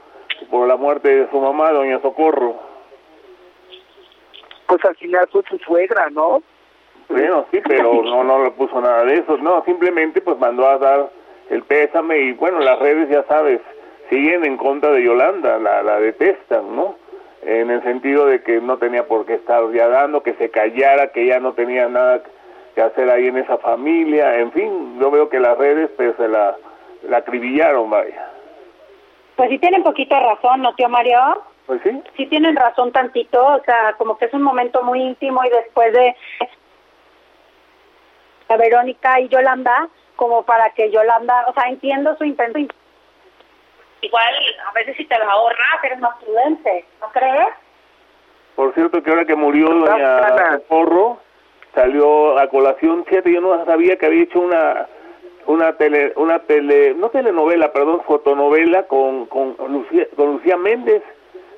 por 0.50 0.66
la 0.68 0.76
muerte 0.76 1.14
de 1.14 1.31
su 1.31 1.40
mamá, 1.40 1.72
doña 1.72 2.00
Socorro? 2.00 2.57
Pues 4.66 4.85
al 4.85 4.96
final 4.96 5.29
fue 5.31 5.42
su 5.48 5.59
suegra, 5.59 6.09
¿no? 6.11 6.42
Bueno, 7.09 7.46
sí, 7.50 7.61
pero 7.66 8.02
no, 8.02 8.24
no 8.24 8.44
le 8.44 8.50
puso 8.52 8.81
nada 8.81 9.05
de 9.05 9.14
eso, 9.14 9.37
no, 9.38 9.62
simplemente 9.64 10.20
pues 10.20 10.38
mandó 10.38 10.66
a 10.66 10.79
dar 10.79 11.11
el 11.50 11.62
pésame 11.62 12.18
y 12.18 12.33
bueno, 12.33 12.61
las 12.61 12.78
redes 12.78 13.09
ya 13.09 13.24
sabes, 13.24 13.61
siguen 14.11 14.44
en 14.44 14.57
contra 14.57 14.90
de 14.92 15.02
Yolanda, 15.02 15.59
la, 15.59 15.83
la 15.83 16.00
detestan, 16.00 16.74
¿no? 16.74 16.96
En 17.42 17.70
el 17.70 17.83
sentido 17.83 18.26
de 18.26 18.42
que 18.42 18.61
no 18.61 18.78
tenía 18.78 19.07
por 19.07 19.26
qué 19.26 19.35
estar 19.35 19.70
ya 19.72 19.88
dando, 19.88 20.22
que 20.22 20.35
se 20.35 20.50
callara, 20.50 21.12
que 21.12 21.26
ya 21.26 21.40
no 21.40 21.52
tenía 21.52 21.88
nada 21.88 22.22
que 22.74 22.83
hacer 22.83 23.11
ahí 23.11 23.28
en 23.28 23.37
esa 23.37 23.59
familia, 23.59 24.38
en 24.38 24.50
fin, 24.52 24.98
yo 25.00 25.11
veo 25.11 25.28
que 25.28 25.38
las 25.38 25.57
redes 25.59 25.90
pues 25.96 26.16
se 26.16 26.28
la, 26.28 26.57
la 27.02 27.18
acribillaron, 27.18 27.90
vaya. 27.90 28.30
Pues 29.37 29.50
sí 29.50 29.59
tienen 29.59 29.83
poquito 29.83 30.18
razón, 30.18 30.62
¿no, 30.62 30.74
tío 30.74 30.88
Mario? 30.88 31.18
Pues 31.66 31.80
sí. 31.83 32.02
Sí 32.16 32.26
tienen 32.26 32.57
razón 32.57 32.92
tantito, 32.92 33.44
o 33.44 33.62
sea, 33.64 33.94
como 33.98 34.16
que 34.16 34.26
es 34.26 34.35
un 34.35 34.42
momento 34.42 34.83
muy 34.83 35.00
íntimo 35.02 35.42
y 35.44 35.50
después 35.50 35.92
de 35.92 36.16
a 38.48 38.57
Verónica 38.57 39.20
y 39.20 39.28
Yolanda 39.28 39.88
como 40.16 40.44
para 40.44 40.70
que 40.70 40.90
Yolanda, 40.90 41.46
o 41.48 41.55
sea, 41.55 41.68
entiendo 41.68 42.16
su 42.16 42.24
intento. 42.24 42.59
Igual, 44.00 44.35
a 44.68 44.72
veces 44.72 44.96
si 44.96 45.05
te 45.07 45.18
lo 45.18 45.31
ahorras, 45.31 45.85
eres 45.85 45.98
más 46.00 46.16
prudente, 46.22 46.85
¿no 47.00 47.09
crees? 47.11 47.55
Por 48.55 48.72
cierto, 48.74 49.03
que 49.03 49.11
ahora 49.11 49.24
que 49.24 49.35
murió 49.35 49.68
doña 49.68 50.59
Porro, 50.68 51.18
salió 51.74 52.38
a 52.38 52.48
colación, 52.48 53.05
fíjate, 53.05 53.33
yo 53.33 53.40
no 53.40 53.64
sabía 53.64 53.96
que 53.96 54.07
había 54.07 54.24
hecho 54.24 54.40
una 54.40 54.87
una 55.46 55.74
tele, 55.77 56.12
una 56.16 56.38
tele, 56.40 56.94
no 56.94 57.11
telenovela, 57.11 57.70
perdón, 57.72 58.03
fotonovela 58.07 58.85
con, 58.85 59.27
con 59.27 59.55
Lucía, 59.68 60.07
con 60.16 60.33
Lucía 60.33 60.57
Méndez, 60.57 61.03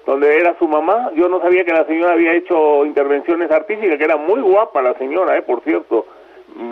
donde 0.05 0.38
era 0.38 0.59
su 0.59 0.66
mamá. 0.66 1.11
Yo 1.14 1.29
no 1.29 1.40
sabía 1.40 1.64
que 1.64 1.73
la 1.73 1.85
señora 1.85 2.14
había 2.14 2.33
hecho 2.33 2.85
intervenciones 2.85 3.51
artísticas, 3.51 3.99
que 3.99 4.05
era 4.05 4.16
muy 4.16 4.40
guapa 4.40 4.83
la 4.83 4.95
señora, 4.95 5.37
eh, 5.37 5.42
por 5.42 5.62
cierto 5.62 6.07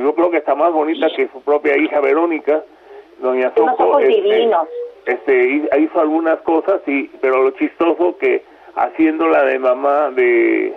yo 0.02 0.14
creo 0.14 0.30
que 0.30 0.38
está 0.38 0.54
más 0.54 0.72
bonita 0.72 1.08
que 1.14 1.28
su 1.28 1.40
propia 1.42 1.76
hija 1.76 2.00
Verónica, 2.00 2.64
doña 3.20 3.52
Soco. 3.54 3.98
Este, 3.98 4.50
este, 5.06 5.78
hizo 5.80 6.00
algunas 6.00 6.40
cosas, 6.40 6.80
y, 6.86 7.08
pero 7.20 7.42
lo 7.42 7.50
chistoso 7.52 8.16
que 8.18 8.44
haciéndola 8.74 9.44
de 9.44 9.58
mamá 9.58 10.10
de, 10.10 10.74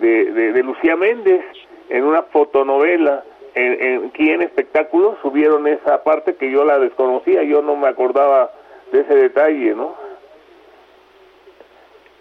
de, 0.00 0.62
Lucía 0.62 0.96
Méndez 0.96 1.44
en 1.88 2.04
una 2.04 2.22
fotonovela, 2.24 3.24
en, 3.54 3.82
en, 3.82 4.06
aquí 4.06 4.30
en 4.30 4.42
espectáculos 4.42 5.16
subieron 5.22 5.66
esa 5.66 6.02
parte 6.02 6.34
que 6.34 6.50
yo 6.50 6.64
la 6.64 6.78
desconocía, 6.78 7.42
yo 7.42 7.62
no 7.62 7.76
me 7.76 7.88
acordaba 7.88 8.50
de 8.92 9.00
ese 9.00 9.14
detalle, 9.14 9.74
¿no? 9.74 9.94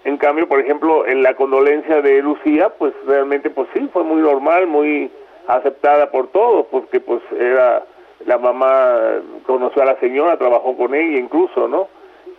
En 0.06 0.18
cambio, 0.18 0.48
por 0.48 0.60
ejemplo, 0.60 1.06
en 1.06 1.24
la 1.24 1.36
condolencia 1.36 2.02
de 2.02 2.22
Lucía, 2.22 2.70
pues 2.78 2.94
realmente, 3.06 3.50
pues 3.50 3.68
sí, 3.74 3.90
fue 3.92 4.04
muy 4.04 4.22
normal, 4.22 4.66
muy 4.68 5.12
aceptada 5.50 6.12
por 6.12 6.28
todos, 6.28 6.68
porque 6.68 7.00
pues 7.00 7.22
era 7.38 7.84
la 8.26 8.38
mamá 8.38 8.98
conoció 9.46 9.82
a 9.82 9.86
la 9.86 10.00
señora, 10.00 10.38
trabajó 10.38 10.78
con 10.78 10.94
ella 10.94 11.18
incluso, 11.18 11.68
¿no? 11.68 11.88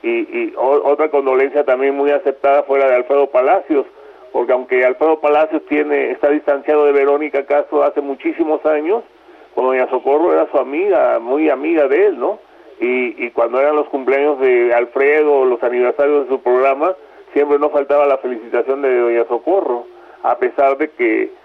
Y, 0.03 0.11
y 0.11 0.55
otra 0.57 1.11
condolencia 1.11 1.65
también 1.65 1.97
muy 1.97 2.11
aceptada 2.11 2.63
fue 2.63 2.79
la 2.79 2.87
de 2.89 2.95
Alfredo 2.97 3.27
Palacios, 3.27 3.85
porque 4.33 4.53
aunque 4.53 4.85
Alfredo 4.85 5.21
Palacios 5.21 5.63
tiene 5.67 6.13
está 6.13 6.31
distanciado 6.31 6.87
de 6.87 6.93
Verónica 6.93 7.45
Castro 7.45 7.83
hace 7.83 8.01
muchísimos 8.01 8.65
años, 8.65 9.03
con 9.55 9.67
doña 9.67 9.89
Socorro 9.91 10.33
era 10.33 10.49
su 10.51 10.59
amiga, 10.59 11.19
muy 11.19 11.51
amiga 11.51 11.89
de 11.89 12.07
él, 12.07 12.19
¿no? 12.19 12.39
Y, 12.81 13.27
y 13.27 13.31
cuando 13.33 13.61
eran 13.61 13.77
los 13.77 13.89
cumpleaños 13.89 14.39
de 14.39 14.73
Alfredo, 14.73 15.45
los 15.45 15.63
aniversarios 15.63 16.25
de 16.25 16.31
su 16.31 16.41
programa, 16.41 16.95
siempre 17.35 17.59
no 17.59 17.71
faltaba 17.71 18.07
la 18.07 18.19
felicitación 18.19 18.83
de 18.83 18.97
doña 18.97 19.25
Socorro, 19.25 19.85
a 20.23 20.39
pesar 20.39 20.79
de 20.79 20.91
que 20.91 21.40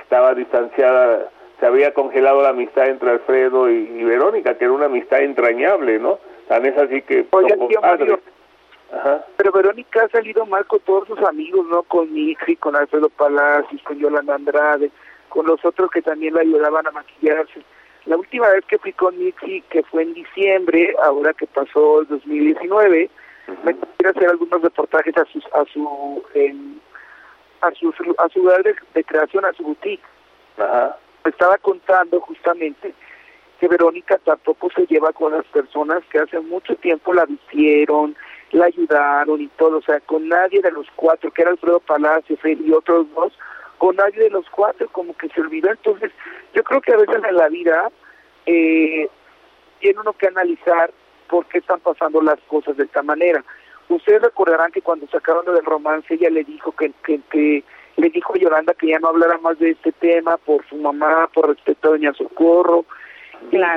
estaba 0.00 0.34
distanciada, 0.34 1.30
se 1.60 1.66
había 1.66 1.94
congelado 1.94 2.42
la 2.42 2.50
amistad 2.50 2.88
entre 2.88 3.10
Alfredo 3.10 3.68
y, 3.70 4.04
Verónica, 4.04 4.56
que 4.56 4.64
era 4.64 4.72
una 4.72 4.86
amistad 4.86 5.20
entrañable, 5.20 5.98
¿no? 5.98 6.18
Tan 6.48 6.64
es 6.66 6.76
así 6.78 7.02
que 7.02 7.24
Pero 9.36 9.52
Verónica 9.52 10.04
ha 10.04 10.08
salido 10.08 10.46
mal 10.46 10.64
con 10.66 10.80
todos 10.80 11.08
sus 11.08 11.18
amigos, 11.22 11.66
¿no? 11.66 11.82
Con 11.82 12.12
Nixi, 12.12 12.56
con 12.56 12.76
Alfredo 12.76 13.08
Palacios, 13.08 13.82
con 13.82 13.98
Yolanda 13.98 14.34
Andrade, 14.34 14.90
con 15.28 15.46
los 15.46 15.64
otros 15.64 15.90
que 15.90 16.02
también 16.02 16.34
la 16.34 16.42
ayudaban 16.42 16.86
a 16.86 16.92
maquillarse. 16.92 17.62
La 18.04 18.16
última 18.16 18.48
vez 18.50 18.64
que 18.66 18.78
fui 18.78 18.92
con 18.92 19.18
Nixi, 19.18 19.62
que 19.62 19.82
fue 19.82 20.02
en 20.02 20.14
diciembre, 20.14 20.94
ahora 21.02 21.34
que 21.34 21.46
pasó 21.46 22.02
el 22.02 22.06
2019, 22.06 23.10
me 23.64 23.74
quiero 23.74 24.10
hacer 24.10 24.28
algunos 24.28 24.62
reportajes 24.62 25.16
a 25.16 25.24
su, 25.24 25.38
a 25.52 25.64
su 25.72 26.22
a 27.60 27.70
su, 27.72 27.94
a 28.18 28.28
su 28.28 28.40
lugar 28.40 28.62
de, 28.62 29.04
creación, 29.04 29.44
a 29.44 29.52
su 29.52 29.62
boutique. 29.62 30.02
Ajá. 30.58 30.96
Estaba 31.24 31.58
contando 31.58 32.20
justamente 32.20 32.94
que 33.58 33.68
Verónica 33.68 34.18
tampoco 34.18 34.68
se 34.70 34.86
lleva 34.86 35.12
con 35.12 35.32
las 35.32 35.44
personas 35.46 36.02
que 36.10 36.18
hace 36.18 36.38
mucho 36.40 36.76
tiempo 36.76 37.12
la 37.12 37.24
vistieron, 37.24 38.14
la 38.52 38.66
ayudaron 38.66 39.40
y 39.40 39.48
todo, 39.48 39.78
o 39.78 39.82
sea, 39.82 40.00
con 40.00 40.28
nadie 40.28 40.60
de 40.60 40.70
los 40.70 40.86
cuatro, 40.94 41.30
que 41.30 41.42
era 41.42 41.50
Alfredo 41.50 41.80
Palacio 41.80 42.36
y 42.44 42.72
otros 42.72 43.06
dos, 43.14 43.32
con 43.78 43.96
nadie 43.96 44.24
de 44.24 44.30
los 44.30 44.48
cuatro, 44.50 44.88
como 44.92 45.16
que 45.16 45.28
se 45.28 45.40
olvidó. 45.40 45.70
Entonces, 45.70 46.12
yo 46.54 46.62
creo 46.64 46.80
que 46.80 46.92
a 46.92 46.98
veces 46.98 47.22
en 47.28 47.36
la 47.36 47.48
vida 47.48 47.90
eh, 48.46 49.08
tiene 49.80 50.00
uno 50.00 50.12
que 50.12 50.28
analizar 50.28 50.92
por 51.28 51.46
qué 51.46 51.58
están 51.58 51.80
pasando 51.80 52.22
las 52.22 52.38
cosas 52.48 52.76
de 52.76 52.84
esta 52.84 53.02
manera. 53.02 53.44
Ustedes 53.88 54.22
recordarán 54.22 54.72
que 54.72 54.82
cuando 54.82 55.06
sacaron 55.08 55.46
lo 55.46 55.52
del 55.52 55.64
romance, 55.64 56.14
ella 56.14 56.30
le 56.30 56.44
dijo 56.44 56.72
que, 56.72 56.92
que, 57.04 57.20
que 57.30 57.64
le 57.96 58.10
dijo 58.10 58.34
a 58.34 58.38
Yolanda 58.38 58.74
que 58.74 58.88
ya 58.88 58.98
no 58.98 59.08
hablara 59.08 59.38
más 59.38 59.58
de 59.58 59.70
este 59.70 59.92
tema 59.92 60.36
por 60.38 60.66
su 60.68 60.76
mamá, 60.76 61.28
por 61.32 61.48
respeto 61.48 61.88
a 61.88 61.90
Doña 61.92 62.12
Socorro. 62.14 62.84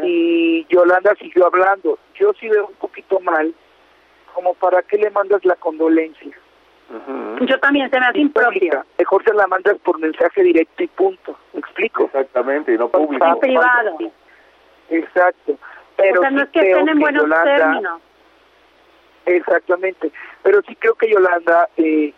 Y 0.03 0.65
Yolanda 0.69 1.13
siguió 1.15 1.45
hablando. 1.47 1.99
Yo 2.15 2.33
sí 2.39 2.47
veo 2.47 2.67
un 2.67 2.75
poquito 2.75 3.19
mal, 3.19 3.53
como 4.33 4.53
para 4.55 4.81
qué 4.83 4.97
le 4.97 5.09
mandas 5.11 5.43
la 5.45 5.55
condolencia. 5.55 6.35
Yo 7.41 7.59
también 7.59 7.89
se 7.91 7.99
me 7.99 8.05
hace 8.07 8.19
impropio. 8.19 8.83
Mejor 8.97 9.23
se 9.23 9.33
la 9.33 9.45
mandas 9.47 9.77
por 9.79 9.99
mensaje 9.99 10.41
directo 10.41 10.83
y 10.83 10.87
punto. 10.87 11.37
¿Me 11.53 11.59
explico? 11.59 12.05
Exactamente, 12.05 12.73
y 12.73 12.77
no 12.77 12.89
público. 12.89 13.25
En 13.25 13.39
privado. 13.39 13.97
Exacto. 14.89 15.55
Pero 15.97 16.19
o 16.19 16.21
sea, 16.21 16.31
no 16.31 16.41
es 16.41 16.49
que 16.49 16.59
estén 16.61 16.89
en 16.89 16.99
buenos 16.99 17.23
Yolanda, 17.23 17.57
términos. 17.57 18.01
Exactamente. 19.29 20.11
Pero 20.43 20.61
sí 20.67 20.75
creo 20.75 20.95
que 20.95 21.09
Yolanda 21.09 21.69
eh, 21.77 22.13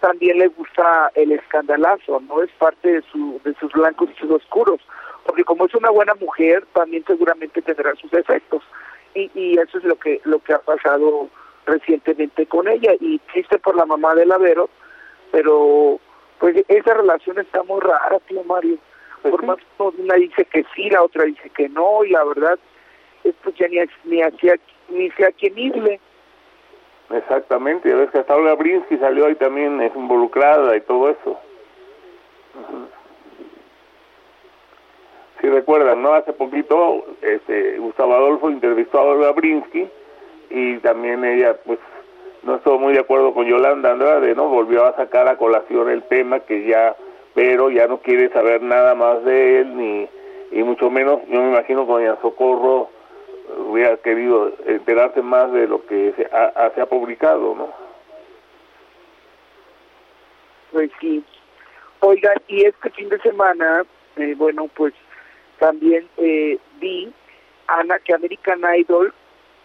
también 0.00 0.38
le 0.38 0.48
gusta 0.48 1.10
el 1.14 1.32
escandalazo, 1.32 2.20
¿no? 2.28 2.42
Es 2.42 2.50
parte 2.58 2.92
de, 2.92 3.02
su, 3.12 3.40
de 3.44 3.54
sus 3.60 3.72
blancos 3.72 4.10
y 4.10 4.18
sus 4.18 4.30
oscuros. 4.30 4.80
Porque 5.24 5.44
como 5.44 5.66
es 5.66 5.74
una 5.74 5.90
buena 5.90 6.14
mujer, 6.14 6.66
también 6.72 7.04
seguramente 7.06 7.62
tendrá 7.62 7.94
sus 7.94 8.10
defectos. 8.10 8.62
Y, 9.14 9.30
y 9.34 9.58
eso 9.58 9.78
es 9.78 9.84
lo 9.84 9.96
que, 9.96 10.20
lo 10.24 10.40
que 10.40 10.54
ha 10.54 10.58
pasado 10.58 11.28
recientemente 11.66 12.46
con 12.46 12.66
ella. 12.66 12.92
Y 13.00 13.20
triste 13.32 13.58
por 13.58 13.76
la 13.76 13.86
mamá 13.86 14.14
de 14.16 14.26
Lavero, 14.26 14.68
pero 15.30 16.00
pues 16.40 16.56
esa 16.66 16.94
relación 16.94 17.38
está 17.38 17.62
muy 17.62 17.80
rara, 17.80 18.18
tío 18.26 18.42
Mario. 18.44 18.78
Por 19.22 19.44
más 19.44 19.58
que 19.58 19.82
una 19.82 20.14
dice 20.14 20.44
que 20.44 20.64
sí, 20.74 20.90
la 20.90 21.02
otra 21.02 21.24
dice 21.24 21.50
que 21.50 21.68
no, 21.68 22.04
y 22.04 22.10
la 22.10 22.24
verdad, 22.24 22.58
esto 23.24 23.50
ya 23.50 23.68
ni, 23.68 23.78
ni 24.04 24.22
hacía 24.22 24.54
ni 24.88 25.10
se 25.10 25.34
irle. 25.40 26.00
Exactamente, 27.10 27.94
ves 27.94 28.10
que 28.10 28.18
hasta 28.18 28.36
Olga 28.36 28.54
Brinsky 28.54 28.98
salió 28.98 29.26
ahí 29.26 29.34
también 29.36 29.80
es 29.80 29.94
involucrada 29.96 30.76
y 30.76 30.80
todo 30.82 31.10
eso. 31.10 31.38
Si 35.40 35.48
recuerdan, 35.48 36.02
¿no? 36.02 36.12
Hace 36.12 36.32
poquito 36.32 37.04
este, 37.22 37.78
Gustavo 37.78 38.14
Adolfo 38.14 38.50
entrevistó 38.50 38.98
a 38.98 39.04
Olga 39.04 39.32
Brinsky 39.32 39.88
y 40.50 40.76
también 40.78 41.24
ella, 41.24 41.56
pues, 41.64 41.78
no 42.42 42.56
estuvo 42.56 42.78
muy 42.78 42.92
de 42.92 43.00
acuerdo 43.00 43.32
con 43.32 43.46
Yolanda 43.46 43.92
Andrade, 43.92 44.34
¿no? 44.34 44.48
Volvió 44.48 44.84
a 44.84 44.96
sacar 44.96 45.28
a 45.28 45.36
colación 45.36 45.88
el 45.88 46.02
tema 46.04 46.40
que 46.40 46.66
ya, 46.66 46.94
pero 47.34 47.70
ya 47.70 47.86
no 47.86 47.98
quiere 47.98 48.28
saber 48.30 48.62
nada 48.62 48.94
más 48.94 49.24
de 49.24 49.60
él, 49.60 49.76
ni 49.76 50.08
y 50.50 50.62
mucho 50.62 50.90
menos, 50.90 51.20
yo 51.28 51.40
me 51.40 51.48
imagino 51.48 51.86
con 51.86 52.02
Doña 52.02 52.18
Socorro 52.22 52.88
hubiera 53.78 53.96
querido 53.98 54.52
enterarse 54.66 55.22
más 55.22 55.52
de 55.52 55.68
lo 55.68 55.84
que 55.86 56.12
se 56.16 56.26
ha, 56.32 56.70
se 56.74 56.80
ha 56.80 56.86
publicado, 56.86 57.54
¿no? 57.54 57.72
Pues 60.72 60.90
sí. 61.00 61.24
Oigan, 62.00 62.36
y 62.48 62.64
este 62.64 62.90
fin 62.90 63.08
de 63.08 63.20
semana, 63.20 63.84
eh, 64.16 64.34
bueno, 64.36 64.68
pues 64.74 64.94
también 65.58 66.08
eh, 66.16 66.58
vi, 66.80 67.12
Ana, 67.68 67.98
que 68.00 68.14
American 68.14 68.60
Idol 68.76 69.14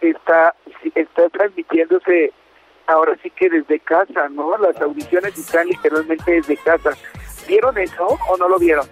está, 0.00 0.54
está 0.94 1.28
transmitiéndose 1.30 2.32
ahora 2.86 3.16
sí 3.22 3.30
que 3.30 3.48
desde 3.48 3.80
casa, 3.80 4.28
¿no? 4.28 4.56
Las 4.58 4.80
audiciones 4.80 5.36
están 5.36 5.68
literalmente 5.68 6.32
desde 6.32 6.56
casa. 6.58 6.90
¿Vieron 7.48 7.76
eso 7.78 8.06
o 8.28 8.36
no 8.36 8.48
lo 8.48 8.58
vieron? 8.58 8.86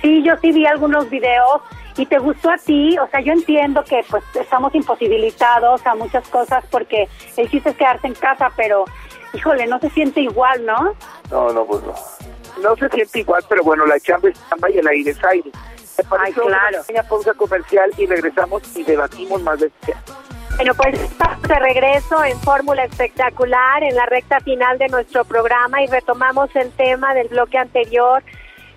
Sí, 0.00 0.22
yo 0.24 0.36
sí 0.38 0.50
vi 0.52 0.66
algunos 0.66 1.08
videos 1.10 1.62
y 1.96 2.06
te 2.06 2.18
gustó 2.18 2.50
a 2.50 2.56
ti, 2.56 2.96
o 2.98 3.06
sea, 3.08 3.20
yo 3.20 3.32
entiendo 3.32 3.84
que 3.84 4.04
pues 4.08 4.24
estamos 4.34 4.74
imposibilitados 4.74 5.84
a 5.86 5.94
muchas 5.94 6.26
cosas 6.28 6.64
porque 6.70 7.08
el 7.36 7.50
chiste 7.50 7.70
es 7.70 7.76
quedarse 7.76 8.06
en 8.06 8.14
casa, 8.14 8.50
pero 8.56 8.84
híjole, 9.34 9.66
no 9.66 9.78
se 9.78 9.90
siente 9.90 10.20
igual, 10.20 10.64
¿no? 10.64 10.94
No, 11.30 11.52
no, 11.52 11.64
pues 11.64 11.82
no. 11.82 11.94
No 12.62 12.76
se 12.76 12.88
siente 12.90 13.20
igual, 13.20 13.42
pero 13.48 13.62
bueno, 13.62 13.86
la 13.86 13.98
chamba 13.98 14.28
es 14.28 14.48
chamba 14.48 14.70
y 14.70 14.78
el 14.78 14.86
aire 14.86 15.10
es 15.10 15.24
aire. 15.24 15.50
Ay, 16.18 16.32
claro. 16.32 16.82
Una 16.88 17.02
pausa 17.02 17.34
comercial 17.34 17.90
y 17.96 18.06
regresamos 18.06 18.62
y 18.76 18.82
debatimos 18.82 19.42
más 19.42 19.60
de 19.60 19.66
este 19.66 19.94
bueno, 20.56 20.74
pues 20.74 21.00
estamos 21.00 21.42
de 21.42 21.58
regreso 21.58 22.22
en 22.24 22.38
Fórmula 22.40 22.84
Espectacular, 22.84 23.82
en 23.82 23.96
la 23.96 24.06
recta 24.06 24.38
final 24.40 24.78
de 24.78 24.88
nuestro 24.88 25.24
programa 25.24 25.82
y 25.82 25.86
retomamos 25.86 26.54
el 26.54 26.70
tema 26.72 27.14
del 27.14 27.28
bloque 27.28 27.58
anterior 27.58 28.22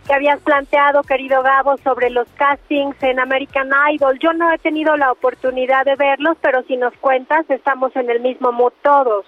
que 0.05 0.13
habías 0.13 0.39
planteado, 0.41 1.03
querido 1.03 1.41
Gabo, 1.41 1.77
sobre 1.77 2.09
los 2.09 2.27
castings 2.37 3.01
en 3.01 3.19
American 3.19 3.71
Idol. 3.91 4.19
Yo 4.19 4.33
no 4.33 4.51
he 4.51 4.57
tenido 4.59 4.95
la 4.97 5.11
oportunidad 5.11 5.85
de 5.85 5.95
verlos, 5.95 6.37
pero 6.41 6.63
si 6.63 6.77
nos 6.77 6.93
cuentas, 6.97 7.45
estamos 7.49 7.95
en 7.95 8.09
el 8.09 8.19
mismo 8.19 8.51
mood 8.51 8.73
todos. 8.81 9.25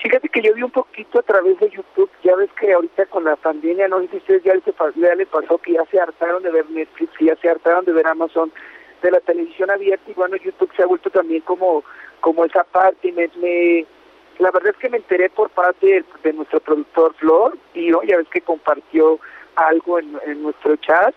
Fíjate 0.00 0.28
que 0.28 0.42
yo 0.42 0.54
vi 0.54 0.62
un 0.62 0.70
poquito 0.70 1.18
a 1.18 1.22
través 1.22 1.58
de 1.58 1.70
YouTube, 1.70 2.10
ya 2.22 2.36
ves 2.36 2.50
que 2.60 2.72
ahorita 2.72 3.06
con 3.06 3.24
la 3.24 3.34
pandemia, 3.34 3.88
no 3.88 4.00
sé 4.00 4.08
si 4.08 4.16
ustedes 4.18 4.44
ya 4.44 4.54
les, 4.54 5.26
pasó 5.28 5.58
que 5.58 5.72
ya 5.72 5.84
se 5.90 6.00
hartaron 6.00 6.42
de 6.44 6.52
ver 6.52 6.70
Netflix, 6.70 7.12
ya 7.18 7.34
se 7.36 7.48
hartaron 7.48 7.84
de 7.84 7.92
ver 7.92 8.06
Amazon, 8.06 8.52
de 9.02 9.10
la 9.10 9.18
televisión 9.20 9.70
abierta 9.70 10.08
y 10.08 10.14
bueno, 10.14 10.36
YouTube 10.36 10.70
se 10.76 10.84
ha 10.84 10.86
vuelto 10.86 11.10
también 11.10 11.40
como, 11.40 11.82
como 12.20 12.44
esa 12.44 12.62
parte 12.62 13.08
y 13.08 13.12
me, 13.12 13.28
me 13.40 13.86
la 14.38 14.52
verdad 14.52 14.70
es 14.70 14.76
que 14.76 14.88
me 14.88 14.98
enteré 14.98 15.30
por 15.30 15.50
parte 15.50 16.04
de, 16.22 16.32
nuestro 16.32 16.60
productor 16.60 17.14
Flor 17.14 17.58
y 17.74 17.88
¿no? 17.88 18.02
ya 18.04 18.16
ves 18.18 18.28
que 18.32 18.40
compartió 18.40 19.18
algo 19.66 19.98
en, 19.98 20.42
nuestro 20.42 20.76
chat 20.76 21.14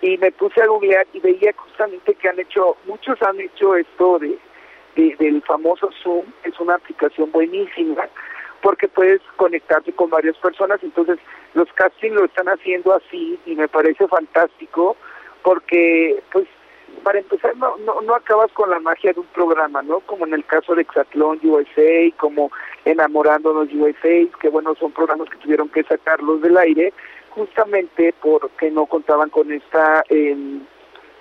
y 0.00 0.18
me 0.18 0.32
puse 0.32 0.60
a 0.62 0.66
googlear 0.66 1.06
y 1.12 1.20
veía 1.20 1.52
justamente 1.56 2.14
que 2.14 2.28
han 2.28 2.38
hecho, 2.38 2.76
muchos 2.86 3.20
han 3.22 3.40
hecho 3.40 3.76
esto 3.76 4.18
de, 4.18 4.38
del 4.96 5.42
famoso 5.42 5.90
Zoom, 6.02 6.24
es 6.44 6.58
una 6.60 6.74
aplicación 6.74 7.30
buenísima 7.30 8.08
porque 8.60 8.88
puedes 8.88 9.20
conectarte 9.36 9.92
con 9.92 10.10
varias 10.10 10.36
personas, 10.38 10.82
entonces 10.82 11.18
los 11.54 11.70
castings 11.74 12.14
lo 12.14 12.24
están 12.24 12.48
haciendo 12.48 12.94
así 12.94 13.38
y 13.46 13.54
me 13.54 13.68
parece 13.68 14.08
fantástico 14.08 14.96
porque 15.42 16.22
pues 16.32 16.46
para 17.02 17.18
empezar 17.18 17.56
no, 17.56 17.76
no, 17.78 18.00
no 18.00 18.14
acabas 18.14 18.50
con 18.52 18.70
la 18.70 18.80
magia 18.80 19.12
de 19.12 19.20
un 19.20 19.26
programa, 19.26 19.82
¿no? 19.82 20.00
Como 20.00 20.26
en 20.26 20.34
el 20.34 20.44
caso 20.44 20.74
de 20.74 20.82
Exatlón 20.82 21.38
USA, 21.42 22.10
como 22.16 22.50
Enamorándonos 22.84 23.68
USA, 23.72 24.26
que 24.40 24.48
bueno, 24.48 24.74
son 24.74 24.92
programas 24.92 25.28
que 25.28 25.38
tuvieron 25.38 25.68
que 25.68 25.84
sacarlos 25.84 26.40
del 26.42 26.56
aire 26.56 26.92
justamente 27.34 28.14
porque 28.22 28.70
no 28.70 28.86
contaban 28.86 29.30
con 29.30 29.52
esta 29.52 30.04
eh, 30.08 30.36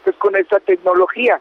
pues 0.04 0.16
con 0.18 0.36
esta 0.36 0.60
tecnología 0.60 1.40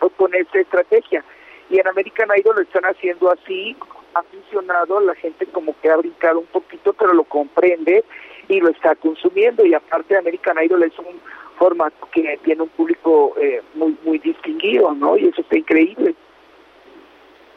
o 0.00 0.08
con 0.10 0.34
esta 0.34 0.60
estrategia. 0.60 1.24
Y 1.68 1.78
en 1.78 1.86
American 1.86 2.28
Idol 2.36 2.56
lo 2.56 2.62
están 2.62 2.84
haciendo 2.84 3.30
así 3.30 3.76
ha 4.14 4.22
funcionado 4.24 5.00
la 5.00 5.14
gente 5.14 5.46
como 5.46 5.74
que 5.80 5.90
ha 5.90 5.96
brincado 5.96 6.40
un 6.40 6.46
poquito 6.46 6.92
pero 6.92 7.14
lo 7.14 7.24
comprende 7.24 8.04
y 8.48 8.60
lo 8.60 8.70
está 8.70 8.94
consumiendo. 8.94 9.64
Y 9.64 9.74
aparte 9.74 10.16
American 10.16 10.62
Idol 10.62 10.82
es 10.84 10.98
un 10.98 11.20
formato 11.58 12.08
que 12.12 12.38
tiene 12.44 12.62
un 12.62 12.68
público 12.70 13.34
eh, 13.40 13.62
muy 13.74 13.96
muy 14.04 14.18
distinguido 14.18 14.92
no 14.94 15.16
y 15.16 15.28
eso 15.28 15.42
está 15.42 15.58
increíble. 15.58 16.14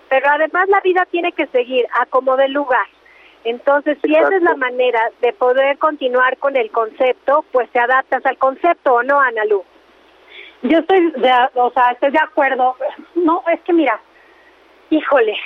Pero 0.09 0.25
además 0.29 0.69
la 0.69 0.81
vida 0.81 1.05
tiene 1.09 1.31
que 1.31 1.47
seguir 1.47 1.85
a 1.99 2.05
como 2.05 2.37
de 2.37 2.47
lugar 2.49 2.87
entonces, 3.45 3.97
si 4.03 4.13
esa 4.15 4.35
es 4.35 4.41
la 4.41 4.55
manera 4.55 4.99
de 5.21 5.31
poder 5.33 5.77
continuar 5.77 6.35
con 6.37 6.57
el 6.57 6.71
concepto, 6.71 7.45
pues 7.51 7.69
te 7.69 7.79
adaptas 7.79 8.25
al 8.25 8.39
concepto, 8.39 8.95
¿o 8.95 9.03
no, 9.03 9.19
Analu? 9.21 9.63
Yo 10.63 10.79
estoy, 10.79 11.11
de, 11.11 11.31
o 11.53 11.69
sea, 11.69 11.91
estoy 11.91 12.09
de 12.09 12.19
acuerdo. 12.19 12.75
No, 13.13 13.43
es 13.53 13.61
que 13.61 13.71
mira, 13.71 13.99
híjole, 14.89 15.37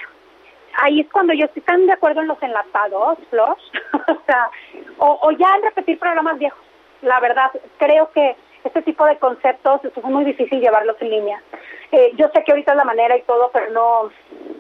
ahí 0.82 1.02
es 1.02 1.12
cuando 1.12 1.34
yo 1.34 1.46
estoy 1.46 1.62
tan 1.64 1.86
de 1.88 1.92
acuerdo 1.92 2.22
en 2.22 2.28
los 2.30 2.42
enlatados, 2.42 3.18
Flor, 3.30 3.58
o 4.08 4.18
sea, 4.26 4.50
o, 4.98 5.20
o 5.22 5.32
ya 5.32 5.56
en 5.58 5.64
repetir 5.64 6.00
programas 6.00 6.40
viejos. 6.40 6.64
La 7.02 7.20
verdad, 7.20 7.52
creo 7.80 8.10
que 8.12 8.38
este 8.64 8.82
tipo 8.82 9.06
de 9.06 9.18
conceptos 9.18 9.82
es 9.84 10.04
muy 10.04 10.26
difícil 10.26 10.60
llevarlos 10.60 10.96
en 11.02 11.10
línea. 11.10 11.42
Eh, 11.92 12.12
yo 12.16 12.28
sé 12.34 12.44
que 12.44 12.52
ahorita 12.52 12.72
es 12.72 12.78
la 12.78 12.84
manera 12.84 13.18
y 13.18 13.22
todo, 13.24 13.50
pero 13.54 13.72
no, 13.72 14.10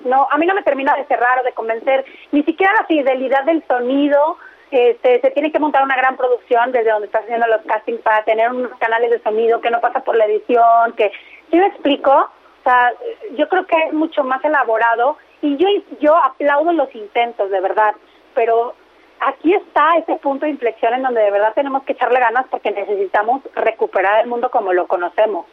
no, 0.05 0.27
a 0.29 0.37
mí 0.37 0.45
no 0.45 0.55
me 0.55 0.63
termina 0.63 0.95
de 0.95 1.05
cerrar 1.05 1.39
o 1.39 1.43
de 1.43 1.53
convencer, 1.53 2.05
ni 2.31 2.43
siquiera 2.43 2.73
la 2.73 2.85
fidelidad 2.85 3.43
del 3.43 3.63
sonido. 3.67 4.37
Este, 4.71 5.19
se 5.21 5.31
tiene 5.31 5.51
que 5.51 5.59
montar 5.59 5.83
una 5.83 5.95
gran 5.95 6.15
producción 6.15 6.71
desde 6.71 6.91
donde 6.91 7.07
estás 7.07 7.23
haciendo 7.23 7.47
los 7.47 7.61
castings 7.63 8.01
para 8.01 8.23
tener 8.23 8.51
unos 8.51 8.77
canales 8.77 9.09
de 9.09 9.19
sonido 9.21 9.61
que 9.61 9.71
no 9.71 9.81
pasa 9.81 10.01
por 10.01 10.15
la 10.15 10.25
edición, 10.25 10.93
que, 10.95 11.11
¿sí 11.49 11.57
me 11.57 11.67
explico? 11.67 12.11
O 12.11 12.63
sea, 12.63 12.93
yo 13.35 13.49
creo 13.49 13.65
que 13.65 13.75
es 13.87 13.93
mucho 13.93 14.23
más 14.23 14.43
elaborado 14.45 15.17
y 15.41 15.57
yo, 15.57 15.67
yo 15.99 16.15
aplaudo 16.15 16.71
los 16.71 16.93
intentos, 16.93 17.49
de 17.49 17.61
verdad, 17.61 17.95
pero 18.35 18.75
aquí 19.19 19.53
está 19.53 19.97
ese 19.97 20.15
punto 20.17 20.45
de 20.45 20.51
inflexión 20.51 20.93
en 20.93 21.03
donde 21.03 21.21
de 21.21 21.31
verdad 21.31 21.53
tenemos 21.53 21.83
que 21.83 21.93
echarle 21.93 22.19
ganas 22.19 22.45
porque 22.49 22.71
necesitamos 22.71 23.41
recuperar 23.55 24.21
el 24.21 24.29
mundo 24.29 24.49
como 24.49 24.73
lo 24.73 24.87
conocemos. 24.87 25.45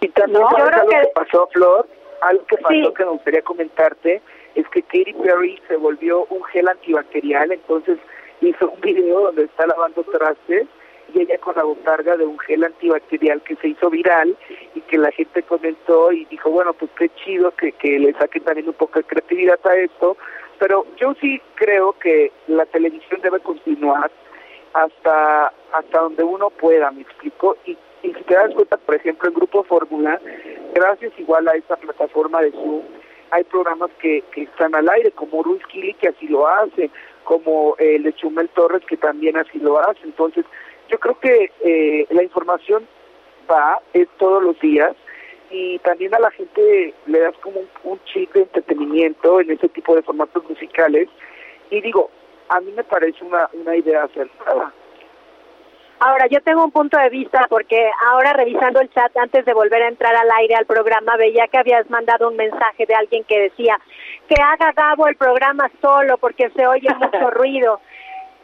Y 0.00 0.08
también 0.08 0.42
¿No? 0.42 0.48
algo 0.48 0.88
que... 0.88 1.08
pasó, 1.14 1.48
Flor, 1.52 1.86
algo 2.20 2.44
que 2.46 2.56
pasó 2.58 2.94
que 2.94 3.04
me 3.04 3.10
gustaría 3.10 3.42
comentarte, 3.42 4.22
es 4.54 4.68
que 4.68 4.82
Katy 4.82 5.12
Perry 5.14 5.60
se 5.68 5.76
volvió 5.76 6.26
un 6.30 6.42
gel 6.44 6.68
antibacterial, 6.68 7.52
entonces 7.52 7.98
hizo 8.40 8.70
un 8.70 8.80
video 8.80 9.20
donde 9.20 9.44
está 9.44 9.66
lavando 9.66 10.02
trastes 10.04 10.66
y 11.14 11.20
ella 11.20 11.38
con 11.38 11.54
la 11.56 11.62
botarga 11.62 12.16
de 12.16 12.24
un 12.24 12.38
gel 12.40 12.64
antibacterial 12.64 13.40
que 13.42 13.56
se 13.56 13.68
hizo 13.68 13.90
viral 13.90 14.36
y 14.74 14.80
que 14.82 14.98
la 14.98 15.10
gente 15.12 15.42
comentó 15.42 16.10
y 16.12 16.24
dijo, 16.26 16.50
bueno, 16.50 16.72
pues 16.72 16.90
qué 16.98 17.08
chido 17.24 17.52
que, 17.52 17.72
que 17.72 17.98
le 17.98 18.12
saquen 18.14 18.44
también 18.44 18.68
un 18.68 18.74
poco 18.74 18.98
de 18.98 19.04
creatividad 19.04 19.60
a 19.64 19.76
esto, 19.76 20.16
pero 20.58 20.86
yo 20.96 21.14
sí 21.20 21.40
creo 21.54 21.92
que 21.94 22.32
la 22.46 22.66
televisión 22.66 23.20
debe 23.20 23.40
continuar 23.40 24.10
hasta 24.72 25.52
hasta 25.72 26.00
donde 26.00 26.22
uno 26.22 26.50
pueda, 26.50 26.90
me 26.90 27.02
explico, 27.02 27.56
y, 27.66 27.76
y 28.02 28.14
si 28.14 28.22
te 28.24 28.34
das 28.34 28.54
cuenta, 28.54 28.76
por 28.76 28.94
ejemplo, 28.94 29.28
en 29.28 29.34
Grupo 29.34 29.64
Fórmula, 29.64 30.20
gracias 30.74 31.12
igual 31.18 31.48
a 31.48 31.52
esta 31.52 31.76
plataforma 31.76 32.40
de 32.40 32.52
Zoom, 32.52 32.82
hay 33.30 33.44
programas 33.44 33.90
que, 34.00 34.22
que 34.32 34.42
están 34.42 34.74
al 34.74 34.88
aire, 34.88 35.10
como 35.10 35.42
Ruiz 35.42 35.62
Kili, 35.66 35.94
que 35.94 36.08
así 36.08 36.28
lo 36.28 36.46
hace, 36.46 36.90
como 37.24 37.74
eh, 37.78 37.98
Lechumel 37.98 38.48
Torres, 38.50 38.82
que 38.86 38.96
también 38.96 39.36
así 39.36 39.58
lo 39.58 39.78
hace. 39.78 40.00
Entonces, 40.04 40.44
yo 40.88 40.98
creo 40.98 41.18
que 41.18 41.50
eh, 41.60 42.06
la 42.10 42.22
información 42.22 42.86
va, 43.50 43.80
es 43.92 44.08
todos 44.18 44.42
los 44.42 44.58
días, 44.60 44.94
y 45.50 45.78
también 45.80 46.14
a 46.14 46.18
la 46.18 46.30
gente 46.30 46.94
le 47.06 47.20
das 47.20 47.36
como 47.38 47.60
un, 47.60 47.68
un 47.84 48.00
chip 48.04 48.32
de 48.32 48.42
entretenimiento 48.42 49.40
en 49.40 49.50
ese 49.50 49.68
tipo 49.68 49.94
de 49.94 50.02
formatos 50.02 50.48
musicales. 50.48 51.08
Y 51.70 51.80
digo, 51.80 52.10
a 52.48 52.60
mí 52.60 52.72
me 52.72 52.84
parece 52.84 53.24
una, 53.24 53.48
una 53.52 53.76
idea 53.76 54.04
acertada. 54.04 54.72
Ahora, 55.98 56.26
yo 56.26 56.40
tengo 56.42 56.62
un 56.62 56.72
punto 56.72 56.98
de 56.98 57.08
vista 57.08 57.46
porque 57.48 57.90
ahora 58.06 58.34
revisando 58.34 58.80
el 58.80 58.90
chat 58.90 59.16
antes 59.16 59.46
de 59.46 59.54
volver 59.54 59.82
a 59.82 59.88
entrar 59.88 60.14
al 60.14 60.30
aire 60.40 60.54
al 60.54 60.66
programa, 60.66 61.16
veía 61.16 61.48
que 61.48 61.56
habías 61.56 61.88
mandado 61.88 62.28
un 62.28 62.36
mensaje 62.36 62.84
de 62.84 62.94
alguien 62.94 63.24
que 63.24 63.40
decía 63.40 63.78
que 64.28 64.34
haga 64.42 64.72
Gabo 64.72 65.06
el 65.06 65.16
programa 65.16 65.70
solo 65.80 66.18
porque 66.18 66.50
se 66.50 66.66
oye 66.66 66.88
mucho 67.00 67.30
ruido. 67.30 67.80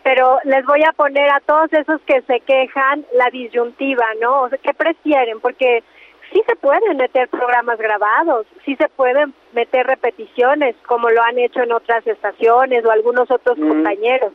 Pero 0.02 0.38
les 0.44 0.64
voy 0.64 0.82
a 0.82 0.92
poner 0.92 1.30
a 1.30 1.40
todos 1.40 1.72
esos 1.72 2.00
que 2.02 2.22
se 2.22 2.40
quejan 2.40 3.04
la 3.12 3.28
disyuntiva, 3.30 4.06
¿no? 4.20 4.42
O 4.42 4.48
sea, 4.48 4.58
¿qué 4.58 4.72
prefieren? 4.72 5.38
Porque 5.40 5.84
sí 6.32 6.42
se 6.46 6.56
pueden 6.56 6.96
meter 6.96 7.28
programas 7.28 7.78
grabados, 7.78 8.46
sí 8.64 8.74
se 8.76 8.88
pueden 8.88 9.34
meter 9.52 9.86
repeticiones, 9.86 10.74
como 10.86 11.10
lo 11.10 11.22
han 11.22 11.38
hecho 11.38 11.62
en 11.62 11.72
otras 11.72 12.06
estaciones 12.06 12.84
o 12.84 12.90
algunos 12.90 13.30
otros 13.30 13.58
Mm. 13.58 13.68
compañeros. 13.68 14.32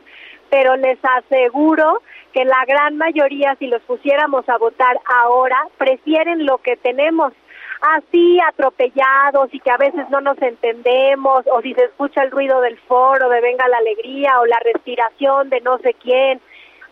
Pero 0.50 0.76
les 0.76 0.98
aseguro 1.02 2.00
que 2.32 2.44
la 2.44 2.64
gran 2.66 2.96
mayoría, 2.96 3.54
si 3.56 3.66
los 3.66 3.82
pusiéramos 3.82 4.48
a 4.48 4.56
votar 4.58 4.98
ahora, 5.14 5.58
prefieren 5.76 6.46
lo 6.46 6.58
que 6.58 6.76
tenemos 6.76 7.32
así 7.80 8.40
atropellados 8.40 9.52
y 9.52 9.60
que 9.60 9.70
a 9.70 9.76
veces 9.76 10.08
no 10.10 10.20
nos 10.20 10.40
entendemos 10.42 11.44
o 11.52 11.60
si 11.62 11.74
se 11.74 11.84
escucha 11.84 12.22
el 12.22 12.30
ruido 12.30 12.60
del 12.60 12.76
foro 12.78 13.28
de 13.28 13.40
venga 13.40 13.68
la 13.68 13.78
alegría 13.78 14.40
o 14.40 14.46
la 14.46 14.58
respiración 14.64 15.48
de 15.48 15.60
no 15.60 15.78
sé 15.78 15.94
quién. 15.94 16.40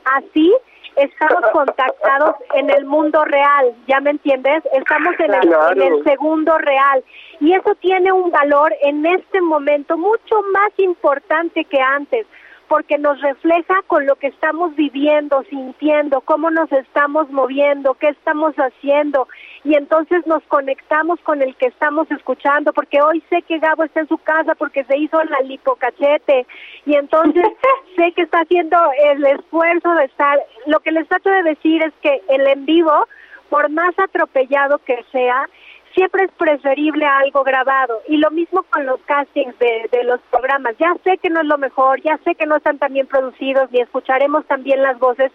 Así 0.05 0.55
estamos 0.96 1.42
contactados 1.52 2.37
en 2.54 2.70
el 2.70 2.85
mundo 2.85 3.24
real, 3.24 3.74
¿ya 3.87 4.00
me 4.00 4.11
entiendes? 4.11 4.62
Estamos 4.72 5.14
en 5.20 5.35
el, 5.35 5.40
Claro. 5.40 5.72
en 5.72 5.92
el 5.92 6.04
segundo 6.04 6.56
real 6.59 7.04
y 7.40 7.52
eso 7.54 7.74
tiene 7.76 8.12
un 8.12 8.30
valor 8.30 8.74
en 8.82 9.04
este 9.06 9.40
momento 9.40 9.96
mucho 9.98 10.42
más 10.52 10.70
importante 10.78 11.64
que 11.64 11.80
antes 11.80 12.26
porque 12.68 12.98
nos 12.98 13.20
refleja 13.20 13.83
con 13.87 14.07
lo 14.07 14.16
que 14.16 14.29
estamos 14.29 14.74
viviendo, 14.74 15.42
sintiendo, 15.50 16.20
cómo 16.20 16.50
nos 16.50 16.70
estamos 16.72 17.31
moviendo, 17.31 17.94
qué 17.94 18.09
estamos 18.09 18.55
haciendo 18.57 19.29
y 19.64 19.74
entonces 19.74 20.26
nos 20.26 20.42
conectamos 20.44 21.20
con 21.20 21.42
el 21.42 21.55
que 21.57 21.66
estamos 21.66 22.11
escuchando 22.11 22.72
porque 22.72 23.00
hoy 23.00 23.22
sé 23.31 23.42
que 23.42 23.59
Gabo 23.59 23.85
está 23.85 24.00
en 24.00 24.09
su 24.09 24.18
casa 24.18 24.55
porque 24.55 24.85
se 24.85 24.96
hizo 24.96 25.22
la 25.24 25.40
lipocachete 25.40 26.46
y 26.85 26.94
entonces 26.94 27.44
sé 27.96 28.12
que 28.12 28.22
está 28.22 28.40
haciendo 28.40 28.76
el 29.12 29.24
esfuerzo 29.24 29.92
de 29.94 30.05
estar. 30.05 30.38
Lo 30.66 30.81
que 30.81 30.92
les 30.92 31.09
trato 31.09 31.31
de 31.31 31.42
decir 31.42 31.83
es 31.83 31.92
que 32.02 32.22
el 32.29 32.46
en 32.46 32.66
vivo, 32.66 33.07
por 33.48 33.70
más 33.70 33.98
atropellado 33.98 34.79
que 34.79 35.05
sea, 35.12 35.48
siempre 35.96 36.24
es 36.24 36.30
preferible 36.32 37.06
algo 37.06 37.42
grabado. 37.42 38.02
Y 38.06 38.18
lo 38.18 38.30
mismo 38.30 38.62
con 38.70 38.85
los 38.87 39.00
castings 39.06 39.59
de, 39.59 39.88
de 39.90 40.04
los 40.04 40.20
programas. 40.30 40.76
Ya 40.78 40.94
sé 41.02 41.18
que 41.18 41.30
no 41.30 41.40
es 41.40 41.46
lo 41.46 41.59
mejor, 41.59 42.00
ya 42.02 42.18
sé 42.18 42.35
que 42.35 42.46
no 42.46 42.56
están 42.56 42.78
tan 42.78 42.92
bien 42.92 43.06
producidos, 43.06 43.70
ni 43.72 43.80
escucharemos 43.80 44.44
tan 44.46 44.62
bien 44.62 44.82
las 44.82 44.98
voces, 44.98 45.32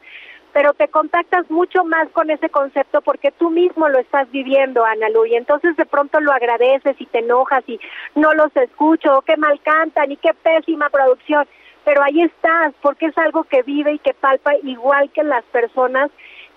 pero 0.53 0.73
te 0.73 0.87
contactas 0.89 1.49
mucho 1.49 1.83
más 1.83 2.09
con 2.09 2.29
ese 2.29 2.49
concepto 2.49 3.01
porque 3.01 3.31
tú 3.31 3.49
mismo 3.49 3.89
lo 3.89 3.99
estás 3.99 4.29
viviendo, 4.31 4.85
Ana 4.85 5.09
Lu, 5.09 5.25
y 5.25 5.35
entonces 5.35 5.75
de 5.77 5.85
pronto 5.85 6.19
lo 6.19 6.31
agradeces 6.31 6.95
y 6.99 7.05
te 7.05 7.19
enojas 7.19 7.63
y 7.67 7.79
no 8.15 8.33
los 8.33 8.55
escucho, 8.55 9.17
o 9.17 9.21
qué 9.21 9.37
mal 9.37 9.59
cantan 9.61 10.11
y 10.11 10.17
qué 10.17 10.33
pésima 10.33 10.89
producción, 10.89 11.47
pero 11.85 12.03
ahí 12.03 12.21
estás 12.21 12.73
porque 12.81 13.07
es 13.07 13.17
algo 13.17 13.45
que 13.45 13.63
vive 13.63 13.93
y 13.93 13.99
que 13.99 14.13
palpa 14.13 14.51
igual 14.63 15.09
que 15.11 15.23
las 15.23 15.43
personas 15.45 16.11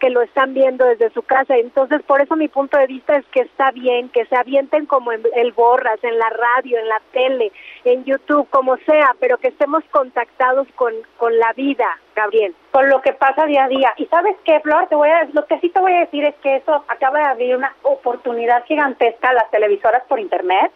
que 0.04 0.10
lo 0.10 0.20
están 0.20 0.52
viendo 0.52 0.84
desde 0.84 1.08
su 1.14 1.22
casa. 1.22 1.56
Entonces, 1.56 2.02
por 2.02 2.20
eso 2.20 2.36
mi 2.36 2.48
punto 2.48 2.76
de 2.76 2.86
vista 2.86 3.16
es 3.16 3.24
que 3.32 3.40
está 3.40 3.70
bien 3.70 4.10
que 4.10 4.26
se 4.26 4.36
avienten 4.36 4.84
como 4.84 5.12
en 5.12 5.22
el 5.34 5.52
Borras, 5.52 5.98
en 6.02 6.18
la 6.18 6.28
radio, 6.28 6.78
en 6.78 6.88
la 6.90 7.00
tele, 7.10 7.50
en 7.86 8.04
YouTube, 8.04 8.46
como 8.50 8.76
sea, 8.84 9.16
pero 9.18 9.38
que 9.38 9.48
estemos 9.48 9.82
contactados 9.90 10.68
con, 10.74 10.92
con 11.16 11.38
la 11.38 11.54
vida, 11.54 11.86
Gabriel. 12.14 12.54
con 12.70 12.90
lo 12.90 13.00
que 13.00 13.14
pasa 13.14 13.46
día 13.46 13.64
a 13.64 13.68
día. 13.68 13.94
Y 13.96 14.04
sabes 14.08 14.36
qué, 14.44 14.60
Flor, 14.60 14.88
te 14.88 14.94
voy 14.94 15.08
a, 15.08 15.24
lo 15.32 15.46
que 15.46 15.58
sí 15.60 15.70
te 15.70 15.80
voy 15.80 15.94
a 15.94 16.00
decir 16.00 16.22
es 16.22 16.34
que 16.42 16.56
eso 16.56 16.84
acaba 16.88 17.20
de 17.20 17.24
abrir 17.24 17.56
una 17.56 17.74
oportunidad 17.80 18.62
gigantesca 18.66 19.30
a 19.30 19.32
las 19.32 19.50
televisoras 19.50 20.02
por 20.06 20.20
internet, 20.20 20.70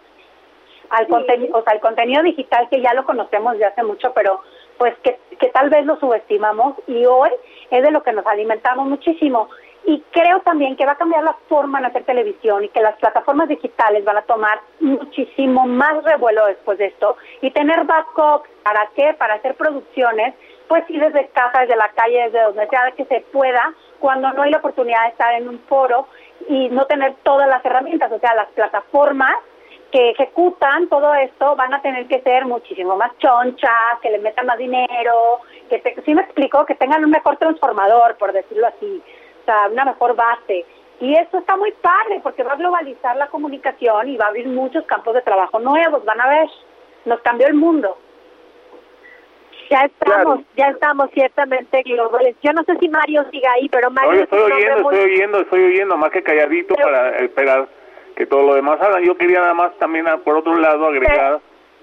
al 0.89 1.07
contenido, 1.07 1.59
o 1.59 1.63
sea, 1.65 1.75
el 1.75 1.81
contenido 1.81 2.23
digital 2.23 2.67
que 2.71 2.81
ya 2.81 2.95
lo 2.95 3.05
conocemos 3.05 3.59
de 3.59 3.67
hace 3.67 3.83
mucho, 3.83 4.11
pero 4.15 4.41
pues 4.79 4.95
que, 5.03 5.19
que 5.39 5.49
tal 5.49 5.71
vez 5.71 5.85
lo 5.85 5.99
subestimamos 5.99 6.77
y 6.87 7.05
hoy 7.05 7.31
es 7.71 7.83
de 7.83 7.91
lo 7.91 8.03
que 8.03 8.13
nos 8.13 8.27
alimentamos 8.27 8.87
muchísimo. 8.87 9.49
Y 9.85 10.03
creo 10.11 10.41
también 10.41 10.77
que 10.77 10.85
va 10.85 10.93
a 10.93 10.99
cambiar 10.99 11.25
la 11.25 11.35
forma 11.49 11.81
de 11.81 11.87
hacer 11.87 12.05
televisión 12.05 12.65
y 12.65 12.69
que 12.69 12.83
las 12.83 12.97
plataformas 12.97 13.49
digitales 13.49 14.05
van 14.05 14.19
a 14.19 14.23
tomar 14.23 14.61
muchísimo 14.81 15.67
más 15.67 16.05
revuelo 16.05 16.45
después 16.47 16.79
de 16.79 16.87
esto 16.87 17.17
y 17.41 17.51
tener 17.53 17.85
backups, 17.85 18.49
¿para 18.63 18.91
qué? 18.95 19.15
Para 19.15 19.35
hacer 19.35 19.55
producciones, 19.55 20.35
pues 20.69 20.85
sí 20.89 20.99
desde 20.99 21.29
casa, 21.29 21.61
desde 21.61 21.77
la 21.77 21.89
calle, 21.93 22.25
desde 22.25 22.43
donde 22.43 22.69
sea 22.69 22.93
que 22.97 23.07
se 23.07 23.21
pueda, 23.33 23.73
cuando 23.99 24.31
no 24.33 24.43
hay 24.43 24.51
la 24.51 24.59
oportunidad 24.59 25.05
de 25.05 25.09
estar 25.09 25.35
en 25.35 25.49
un 25.49 25.59
foro 25.61 26.07
y 26.49 26.69
no 26.69 26.85
tener 26.85 27.15
todas 27.23 27.49
las 27.49 27.65
herramientas, 27.65 28.13
o 28.13 28.19
sea, 28.19 28.35
las 28.35 28.49
plataformas 28.49 29.35
que 29.91 30.11
ejecutan 30.11 30.89
todo 30.89 31.15
esto 31.15 31.57
van 31.57 31.73
a 31.73 31.81
tener 31.81 32.07
que 32.09 32.21
ser 32.21 32.45
muchísimo 32.45 32.97
más 32.97 33.17
chonchas, 33.19 33.99
que 34.03 34.11
le 34.11 34.19
metan 34.19 34.47
más 34.47 34.59
dinero, 34.59 35.41
que 35.71 35.79
te, 35.79 36.01
sí 36.03 36.15
me 36.15 36.23
explico, 36.23 36.67
que 36.67 36.75
tengan 36.75 37.05
un 37.05 37.11
mejor 37.11 37.37
transformador, 37.39 38.17
por 38.19 38.33
decirlo 38.33 38.67
así, 38.67 39.03
o 39.43 39.45
sea, 39.47 39.69
una 39.71 39.87
mejor 39.87 40.15
base. 40.15 40.67
Y 41.01 41.15
esto 41.15 41.39
está 41.39 41.57
muy 41.57 41.73
padre 41.73 42.21
porque 42.23 42.43
va 42.43 42.53
a 42.53 42.57
globalizar 42.57 43.17
la 43.17 43.29
comunicación 43.29 44.09
y 44.09 44.17
va 44.17 44.27
a 44.27 44.29
abrir 44.29 44.47
muchos 44.49 44.85
campos 44.85 45.15
de 45.15 45.23
trabajo 45.23 45.59
nuevos, 45.59 46.05
van 46.05 46.21
a 46.21 46.29
ver, 46.29 46.49
nos 47.07 47.21
cambió 47.21 47.47
el 47.47 47.55
mundo. 47.55 47.97
Ya 49.71 49.83
estamos, 49.85 50.25
Claro. 50.25 50.43
ya 50.57 50.69
estamos 50.69 51.11
ciertamente 51.13 51.83
globales. 51.83 52.37
Yo 52.43 52.53
no 52.55 52.63
sé 52.65 52.77
si 52.79 52.89
Mario 52.89 53.25
siga 53.31 53.53
ahí, 53.53 53.69
pero 53.69 53.91
Mario 53.91 54.23
estoy 54.23 54.41
oyendo, 54.51 54.83
muy- 54.83 54.95
estoy 54.95 55.13
oyendo, 55.15 55.41
estoy 55.41 55.65
oyendo, 55.65 55.97
más 55.99 56.11
que 56.11 56.23
calladito 56.23 56.75
Pero- 56.75 56.89
para 56.89 57.17
esperar 57.19 57.69
que 58.19 58.27
todo 58.27 58.43
lo 58.43 58.55
demás 58.55 58.81
hagan. 58.81 59.05
Yo 59.05 59.17
quería 59.17 59.41
nada 59.41 59.55
más 59.55 59.79
también, 59.79 60.09
ah, 60.09 60.19
por 60.19 60.37
otro 60.37 60.57
lado, 60.57 60.87
agregar 60.87 61.41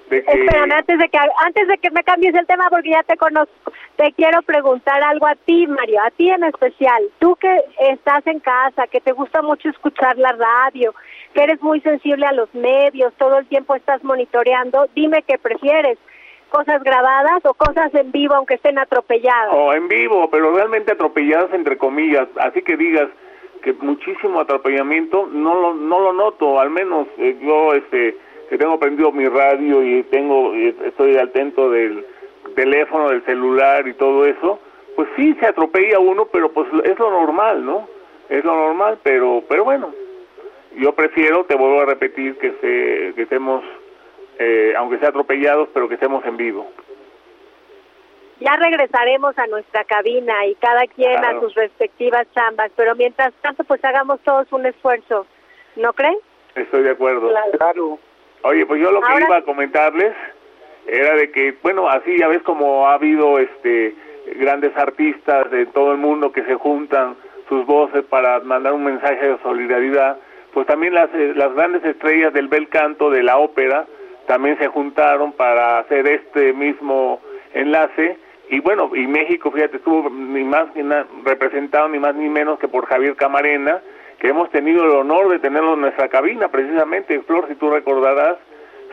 de 0.10 0.22
que... 0.22 0.32
Espérame, 0.32 0.74
antes 0.74 1.00
de 1.00 1.08
que 1.08 1.18
antes 1.18 1.68
de 1.68 1.78
que 1.78 1.92
me 1.92 2.04
cambies 2.04 2.36
el 2.36 2.46
tema 2.46 2.68
porque 2.70 2.90
ya 2.90 3.04
te 3.04 3.16
conozco, 3.16 3.72
te 3.96 4.12
quiero 4.12 4.42
preguntar 4.42 5.02
algo 5.02 5.28
a 5.28 5.36
ti, 5.36 5.66
Mario, 5.66 6.02
a 6.06 6.12
ti 6.12 6.30
en 6.30 6.44
especial. 6.44 7.02
Tú 7.20 7.38
que 7.38 7.62
estás 7.90 8.28
en 8.28 8.42
casa, 8.42 8.86
que 8.88 9.00
te 9.00 9.14
gusta 9.14 9.42
mucho 9.42 9.70
escuchar 9.70 10.18
la 10.18 10.34
radio, 10.34 10.94
que 11.34 11.42
eres 11.42 11.62
muy 11.62 11.80
sensible 11.80 12.26
a 12.26 12.34
los 12.34 12.54
medios, 12.54 13.14
todo 13.18 13.40
el 13.40 13.48
tiempo 13.48 13.74
estás 13.74 14.04
monitoreando, 14.04 14.90
dime 14.94 15.24
qué 15.24 15.38
prefieres, 15.38 15.98
cosas 16.50 16.84
grabadas 16.84 17.46
o 17.46 17.54
cosas 17.54 17.96
en 17.96 18.12
vivo 18.12 18.36
aunque 18.36 18.56
estén 18.56 18.78
atropelladas. 18.78 19.54
O 19.54 19.74
en 19.74 19.88
vivo, 19.88 20.30
pero 20.30 20.54
realmente 20.54 20.92
atropelladas 20.92 21.54
entre 21.54 21.78
comillas, 21.78 22.28
así 22.40 22.62
que 22.62 22.76
digas 22.76 23.08
que 23.66 23.74
muchísimo 23.74 24.40
atropellamiento 24.40 25.28
no 25.32 25.60
lo, 25.60 25.74
no 25.74 26.00
lo 26.00 26.14
noto, 26.14 26.60
al 26.60 26.70
menos 26.70 27.08
eh, 27.18 27.36
yo 27.42 27.74
este 27.74 28.16
que 28.48 28.60
tengo 28.60 28.80
prendido 28.80 29.12
mi 29.12 29.28
radio 29.28 29.82
y 29.82 30.04
tengo 30.04 30.54
estoy 30.54 31.18
atento 31.18 31.72
del 31.72 32.06
teléfono, 32.56 33.10
del 33.10 33.26
celular 33.26 33.88
y 33.88 33.96
todo 33.96 34.28
eso, 34.28 34.60
pues 34.96 35.10
sí 35.16 35.36
se 35.40 35.48
atropella 35.48 35.98
uno, 35.98 36.28
pero 36.32 36.52
pues 36.52 36.68
es 36.84 37.00
lo 37.00 37.10
normal, 37.10 37.66
¿no? 37.66 37.88
Es 38.30 38.46
lo 38.46 38.56
normal, 38.56 39.00
pero 39.02 39.44
pero 39.50 39.64
bueno, 39.64 39.92
yo 40.78 40.94
prefiero, 40.94 41.46
te 41.46 41.56
vuelvo 41.56 41.82
a 41.82 41.86
repetir, 41.86 42.38
que 42.38 42.52
se, 42.62 43.16
que 43.16 43.24
estemos, 43.24 43.64
eh, 44.38 44.76
aunque 44.78 45.00
sea 45.00 45.10
atropellados, 45.10 45.70
pero 45.74 45.90
que 45.90 45.96
estemos 45.96 46.24
en 46.26 46.38
vivo. 46.38 46.68
Ya 48.40 48.56
regresaremos 48.58 49.38
a 49.38 49.48
nuestra 49.48 49.84
cabina 49.86 50.46
y 50.46 50.56
cada 50.56 50.86
quien 50.88 51.18
Claro. 51.20 51.38
a 51.38 51.42
sus 51.42 51.56
respectivas 51.56 52.28
chambas, 52.34 52.72
pero 52.76 52.96
mientras 52.96 53.34
tanto 53.42 53.64
pues 53.64 53.84
hagamos 53.86 54.20
todos 54.22 54.52
un 54.52 54.66
esfuerzo, 54.66 55.26
¿no 55.78 55.94
creen? 55.94 56.18
Estoy 56.56 56.84
de 56.84 56.92
acuerdo. 56.92 57.30
Claro. 57.58 57.98
Oye, 58.44 58.66
pues 58.66 58.82
yo 58.82 58.92
lo 58.92 59.02
que 59.02 59.12
Ahora- 59.12 59.26
iba 59.26 59.38
a 59.38 59.42
comentarles 59.44 60.14
era 60.88 61.16
de 61.16 61.32
que, 61.32 61.56
bueno, 61.64 61.88
así 61.90 62.18
ya 62.18 62.28
ves 62.28 62.42
como 62.44 62.88
ha 62.88 62.94
habido 62.94 63.40
este 63.40 63.96
grandes 64.38 64.76
artistas 64.76 65.50
de 65.52 65.66
todo 65.68 65.92
el 65.92 65.98
mundo 66.00 66.32
que 66.32 66.44
se 66.44 66.56
juntan 66.56 67.16
sus 67.48 67.66
voces 67.66 68.04
para 68.06 68.40
mandar 68.40 68.74
un 68.74 68.84
mensaje 68.84 69.28
de 69.28 69.38
solidaridad, 69.44 70.18
pues 70.54 70.66
también 70.68 70.94
las, 70.96 71.10
eh, 71.14 71.34
las 71.36 71.54
grandes 71.54 71.84
estrellas 71.86 72.34
del 72.34 72.48
bel 72.48 72.68
canto, 72.70 73.10
de 73.12 73.22
la 73.24 73.38
ópera, 73.38 73.86
también 74.26 74.58
se 74.58 74.68
juntaron 74.68 75.32
para 75.34 75.78
hacer 75.80 76.08
este 76.08 76.54
mismo 76.54 77.22
enlace 77.54 78.18
y 78.50 78.60
bueno, 78.60 78.92
y 78.94 79.08
México, 79.08 79.52
fíjate, 79.52 79.78
estuvo 79.78 80.10
ni 80.10 80.44
más 80.44 80.68
ni 80.76 80.84
representado 81.24 81.90
ni 81.90 82.00
más 82.00 82.16
ni 82.16 82.30
menos 82.30 82.60
que 82.60 82.68
por 82.68 82.86
Javier 82.86 83.16
Camarena, 83.16 83.82
que 84.20 84.30
hemos 84.30 84.50
tenido 84.52 84.84
el 84.86 84.92
honor 84.92 85.30
de 85.30 85.40
tenerlo 85.40 85.74
en 85.74 85.82
nuestra 85.82 86.10
cabina, 86.10 86.50
precisamente, 86.50 87.20
Flor, 87.22 87.48
si 87.48 87.56
tú 87.56 87.70
recordarás, 87.70 88.38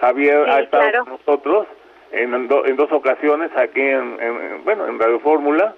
Javier 0.00 0.48
ha 0.48 0.60
estado 0.60 1.04
con 1.04 1.12
nosotros 1.14 1.66
en, 2.12 2.34
en, 2.34 2.76
dos 2.76 2.92
ocasiones 2.92 3.50
aquí 3.56 3.80
en, 3.80 4.16
bueno, 4.64 4.86
en 4.86 4.98
Radio 4.98 5.20
Fórmula, 5.20 5.74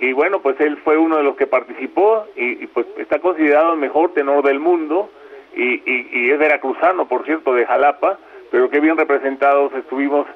y 0.00 0.12
bueno, 0.12 0.40
pues 0.40 0.60
él 0.60 0.76
fue 0.84 0.96
uno 0.98 1.16
de 1.16 1.22
los 1.22 1.36
que 1.36 1.46
participó 1.46 2.26
y, 2.36 2.66
pues 2.68 2.86
está 2.98 3.20
considerado 3.20 3.72
el 3.72 3.78
mejor 3.78 4.12
tenor 4.12 4.44
del 4.44 4.60
mundo 4.60 5.10
y, 5.54 5.74
y, 5.90 6.08
y 6.12 6.30
es 6.30 6.38
veracruzano, 6.38 7.08
por 7.08 7.24
cierto, 7.24 7.54
de 7.54 7.64
Jalapa, 7.64 8.18
pero 8.50 8.68
qué 8.70 8.80
bien 8.80 8.96
representados 8.96 9.72
estuvimos 9.74 10.26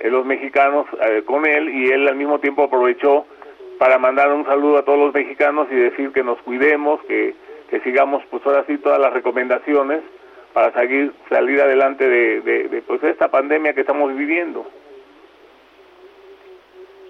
eh, 0.00 0.10
los 0.10 0.24
mexicanos 0.24 0.86
eh, 1.02 1.22
con 1.24 1.46
él 1.46 1.68
y 1.68 1.90
él 1.90 2.06
al 2.06 2.16
mismo 2.16 2.38
tiempo 2.38 2.64
aprovechó 2.64 3.26
para 3.78 3.98
mandar 3.98 4.32
un 4.32 4.44
saludo 4.44 4.78
a 4.78 4.84
todos 4.84 4.98
los 4.98 5.14
mexicanos 5.14 5.68
y 5.70 5.74
decir 5.74 6.12
que 6.12 6.22
nos 6.22 6.38
cuidemos, 6.42 7.00
que, 7.04 7.34
que 7.70 7.80
sigamos 7.80 8.22
pues 8.30 8.44
ahora 8.46 8.64
sí 8.66 8.78
todas 8.78 9.00
las 9.00 9.12
recomendaciones 9.12 10.02
para 10.52 10.72
seguir 10.72 11.12
salir 11.28 11.60
adelante 11.60 12.08
de, 12.08 12.40
de, 12.40 12.82
pues 12.82 13.02
esta 13.04 13.28
pandemia 13.28 13.74
que 13.74 13.82
estamos 13.82 14.14
viviendo. 14.16 14.66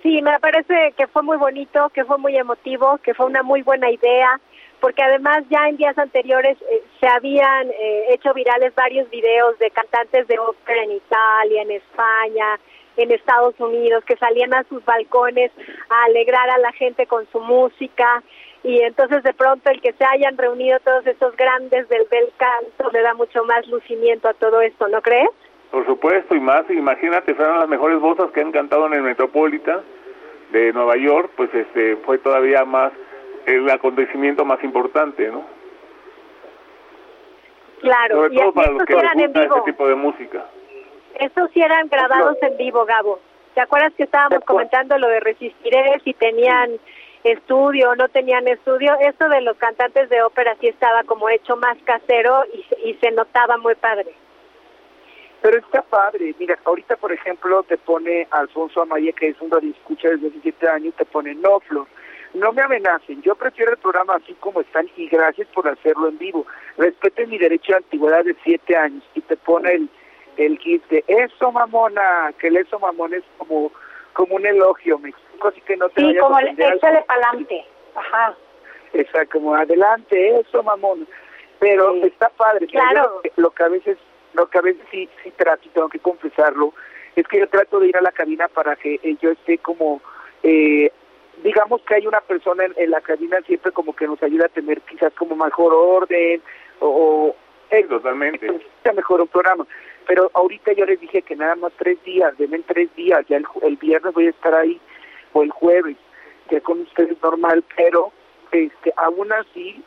Sí, 0.03 0.20
me 0.22 0.38
parece 0.38 0.92
que 0.96 1.07
fue 1.07 1.22
muy 1.22 1.37
bonito, 1.37 1.88
que 1.90 2.05
fue 2.05 2.18
muy 2.18 2.37
emotivo, 2.37 2.98
que 2.98 3.14
fue 3.14 3.27
una 3.27 3.42
muy 3.42 3.62
buena 3.62 3.90
idea, 3.90 4.40
porque 4.81 5.03
además 5.03 5.44
ya 5.51 5.68
en 5.68 5.77
días 5.77 5.96
anteriores 5.98 6.57
eh, 6.70 6.83
se 7.01 7.09
habían 7.09 7.68
hecho 8.09 8.33
virales 8.35 8.74
varios 8.74 9.09
videos 9.11 9.59
de 9.59 9.70
cantantes 9.70 10.29
de 10.29 10.38
ópera 10.38 10.83
en 10.85 10.92
Italia, 10.92 11.62
en 11.62 11.70
España, 11.70 12.59
en 13.03 13.13
Estados 13.13 13.55
Unidos, 13.59 14.05
que 14.05 14.17
salían 14.17 14.55
a 14.55 14.65
sus 14.65 14.85
balcones 14.85 15.51
a 15.89 16.05
alegrar 16.05 16.51
a 16.51 16.59
la 16.59 16.73
gente 16.73 17.07
con 17.07 17.27
su 17.31 17.41
música 17.41 18.23
y 18.63 18.81
entonces 18.81 19.23
de 19.23 19.33
pronto 19.35 19.71
el 19.71 19.81
que 19.81 19.93
se 19.93 20.05
hayan 20.05 20.37
reunido 20.37 20.79
todos 20.81 21.07
estos 21.07 21.37
grandes 21.37 21.89
del 21.89 22.07
bel 22.11 22.33
canto 22.37 22.91
le 22.93 23.03
da 23.03 23.15
mucho 23.15 23.45
más 23.45 23.67
lucimiento 23.69 24.29
a 24.29 24.35
todo 24.35 24.61
esto, 24.61 24.89
¿no 24.89 25.01
crees? 25.01 25.31
Por 25.71 25.85
supuesto, 25.87 26.35
y 26.35 26.41
más, 26.41 26.69
imagínate, 26.71 27.35
fueron 27.35 27.61
las 27.61 27.69
mejores 27.69 28.01
voces 28.01 28.31
que 28.33 28.41
han 28.41 28.53
cantado 28.53 28.87
en 28.87 28.95
el 28.95 29.03
Metropolitan 29.03 29.81
de 30.51 30.73
Nueva 30.73 30.97
York, 30.97 31.31
pues 31.37 31.55
este 31.55 31.97
fue 31.97 32.19
todavía 32.19 32.65
más 32.65 32.93
el 33.47 33.69
acontecimiento 33.71 34.45
más 34.45 34.63
importante, 34.65 35.29
¿no? 35.29 35.45
Claro, 37.81 38.17
Sobre 38.17 38.37
todo 38.37 38.53
para 38.53 38.73
los 38.73 38.85
que 38.85 38.95
les 38.95 39.15
gusta 39.15 39.43
este 39.43 39.61
tipo 39.67 39.89
de 39.89 39.95
música. 39.95 40.47
Estos 41.14 41.51
sí 41.53 41.61
eran 41.61 41.88
grabados 41.88 42.37
en 42.42 42.57
vivo, 42.57 42.85
Gabo. 42.85 43.21
¿Te 43.55 43.62
acuerdas 43.62 43.92
que 43.94 44.05
estábamos 44.05 44.44
comentando 44.44 44.99
lo 44.99 45.09
de 45.09 45.21
Resistiré, 45.21 46.01
si 46.05 46.14
tenían 46.14 46.79
estudio 47.25 47.90
o 47.90 47.97
no 47.97 48.09
tenían 48.09 48.47
estudio? 48.47 48.97
Esto 49.01 49.29
de 49.29 49.40
los 49.40 49.57
cantantes 49.57 50.09
de 50.11 50.23
ópera 50.23 50.57
sí 50.61 50.68
estaba 50.68 51.03
como 51.05 51.29
hecho 51.29 51.57
más 51.57 51.77
casero 51.85 52.44
y, 52.53 52.90
y 52.90 52.94
se 52.94 53.11
notaba 53.11 53.57
muy 53.59 53.75
padre. 53.75 54.14
Pero 55.42 55.59
está 55.59 55.83
padre. 55.83 56.35
Mira, 56.38 56.59
ahorita, 56.64 56.97
por 56.97 57.12
ejemplo, 57.12 57.62
te 57.62 57.79
pone 57.79 58.27
Alfonso 58.31 58.83
Amaya, 58.83 59.12
que 59.12 59.29
es 59.29 59.40
un 59.40 59.51
escucha 59.71 60.09
desde 60.09 60.31
17 60.31 60.68
años, 60.68 60.94
te 60.97 61.05
pone 61.05 61.35
no, 61.35 61.61
Flor. 61.61 61.87
No 62.35 62.53
me 62.53 62.62
amenacen, 62.62 63.23
yo 63.23 63.35
prefiero 63.35 63.73
el 63.73 63.79
programa 63.79 64.16
así 64.16 64.35
como 64.35 64.61
están 64.61 64.87
y 64.97 65.09
gracias 65.09 65.49
por 65.49 65.66
hacerlo 65.66 66.09
en 66.09 66.18
vivo. 66.18 66.47
Respeten 66.77 67.31
mi 67.31 67.38
derecho 67.38 67.73
de 67.73 67.79
antigüedad 67.79 68.25
de 68.25 68.37
7 68.44 68.77
años 68.77 69.03
y 69.14 69.23
te 69.23 69.37
pone 69.37 69.73
el 69.73 69.88
el 70.38 70.59
kit 70.59 70.87
de 70.88 71.05
eso 71.07 71.53
mamona, 71.53 72.33
que 72.38 72.48
el 72.48 72.57
eso 72.57 72.79
mamón 72.79 73.14
es 73.14 73.24
como 73.37 73.72
como 74.18 74.35
un 74.35 74.44
elogio, 74.44 74.98
me 74.98 75.11
explico, 75.11 75.46
así 75.46 75.61
que 75.61 75.77
no 75.77 75.88
te 75.90 76.01
Sí, 76.01 76.16
como 76.18 76.37
el 76.40 76.48
échale 76.48 77.05
pa'lante, 77.07 77.64
ajá. 77.94 78.35
Exacto, 78.92 79.38
como 79.38 79.55
adelante, 79.55 80.40
eso 80.40 80.61
mamón. 80.64 81.07
Pero 81.61 81.94
está 82.05 82.29
padre, 82.31 82.66
claro. 82.66 83.22
Lo, 83.37 83.51
que 83.51 83.62
a 83.62 83.68
veces, 83.68 83.96
lo 84.35 84.48
que 84.51 84.59
a 84.59 84.62
veces 84.62 84.83
sí, 84.90 85.09
sí 85.22 85.33
trato, 85.37 85.62
y 85.66 85.68
tengo 85.68 85.88
que 85.88 86.01
confesarlo, 86.01 86.74
es 87.14 87.29
que 87.29 87.38
yo 87.38 87.48
trato 87.48 87.79
de 87.79 87.88
ir 87.88 87.96
a 87.96 88.01
la 88.01 88.11
cabina 88.11 88.48
para 88.48 88.74
que 88.74 88.94
eh, 89.05 89.16
yo 89.20 89.31
esté 89.31 89.59
como, 89.59 90.01
eh, 90.42 90.90
digamos 91.44 91.83
que 91.83 91.94
hay 91.94 92.07
una 92.09 92.20
persona 92.20 92.64
en, 92.77 92.90
la 92.90 93.01
cabina 93.01 93.40
siempre 93.42 93.70
como 93.70 93.94
que 93.94 94.09
nos 94.09 94.20
ayuda 94.20 94.46
a 94.46 94.48
tener 94.48 94.81
quizás 94.81 95.12
como 95.14 95.37
mejor 95.37 95.72
orden 95.74 96.42
o... 96.81 97.29
o 97.29 97.37
totalmente. 97.88 98.51
mejor 98.94 99.20
un 99.20 99.29
programa 99.29 99.66
pero 100.09 100.31
ahorita 100.33 100.73
yo 100.73 100.87
les 100.87 100.99
dije 100.99 101.21
que 101.21 101.37
nada 101.37 101.55
más 101.55 101.71
tres 101.77 102.03
días, 102.03 102.37
denme 102.38 102.61
tres 102.61 102.88
días, 102.97 103.25
ya 103.29 103.37
el, 103.37 103.77
viernes 103.77 104.14
voy 104.14 104.27
a 104.27 104.31
estar 104.31 104.55
ahí, 104.55 104.81
o 105.35 105.42
el 105.42 105.51
jueves, 105.51 105.99
ya 106.51 106.61
con 106.62 106.81
ustedes 106.81 107.23
normal, 107.23 107.62
pero 107.77 108.11
este 108.51 108.90
aún 108.97 109.31
así 109.35 109.85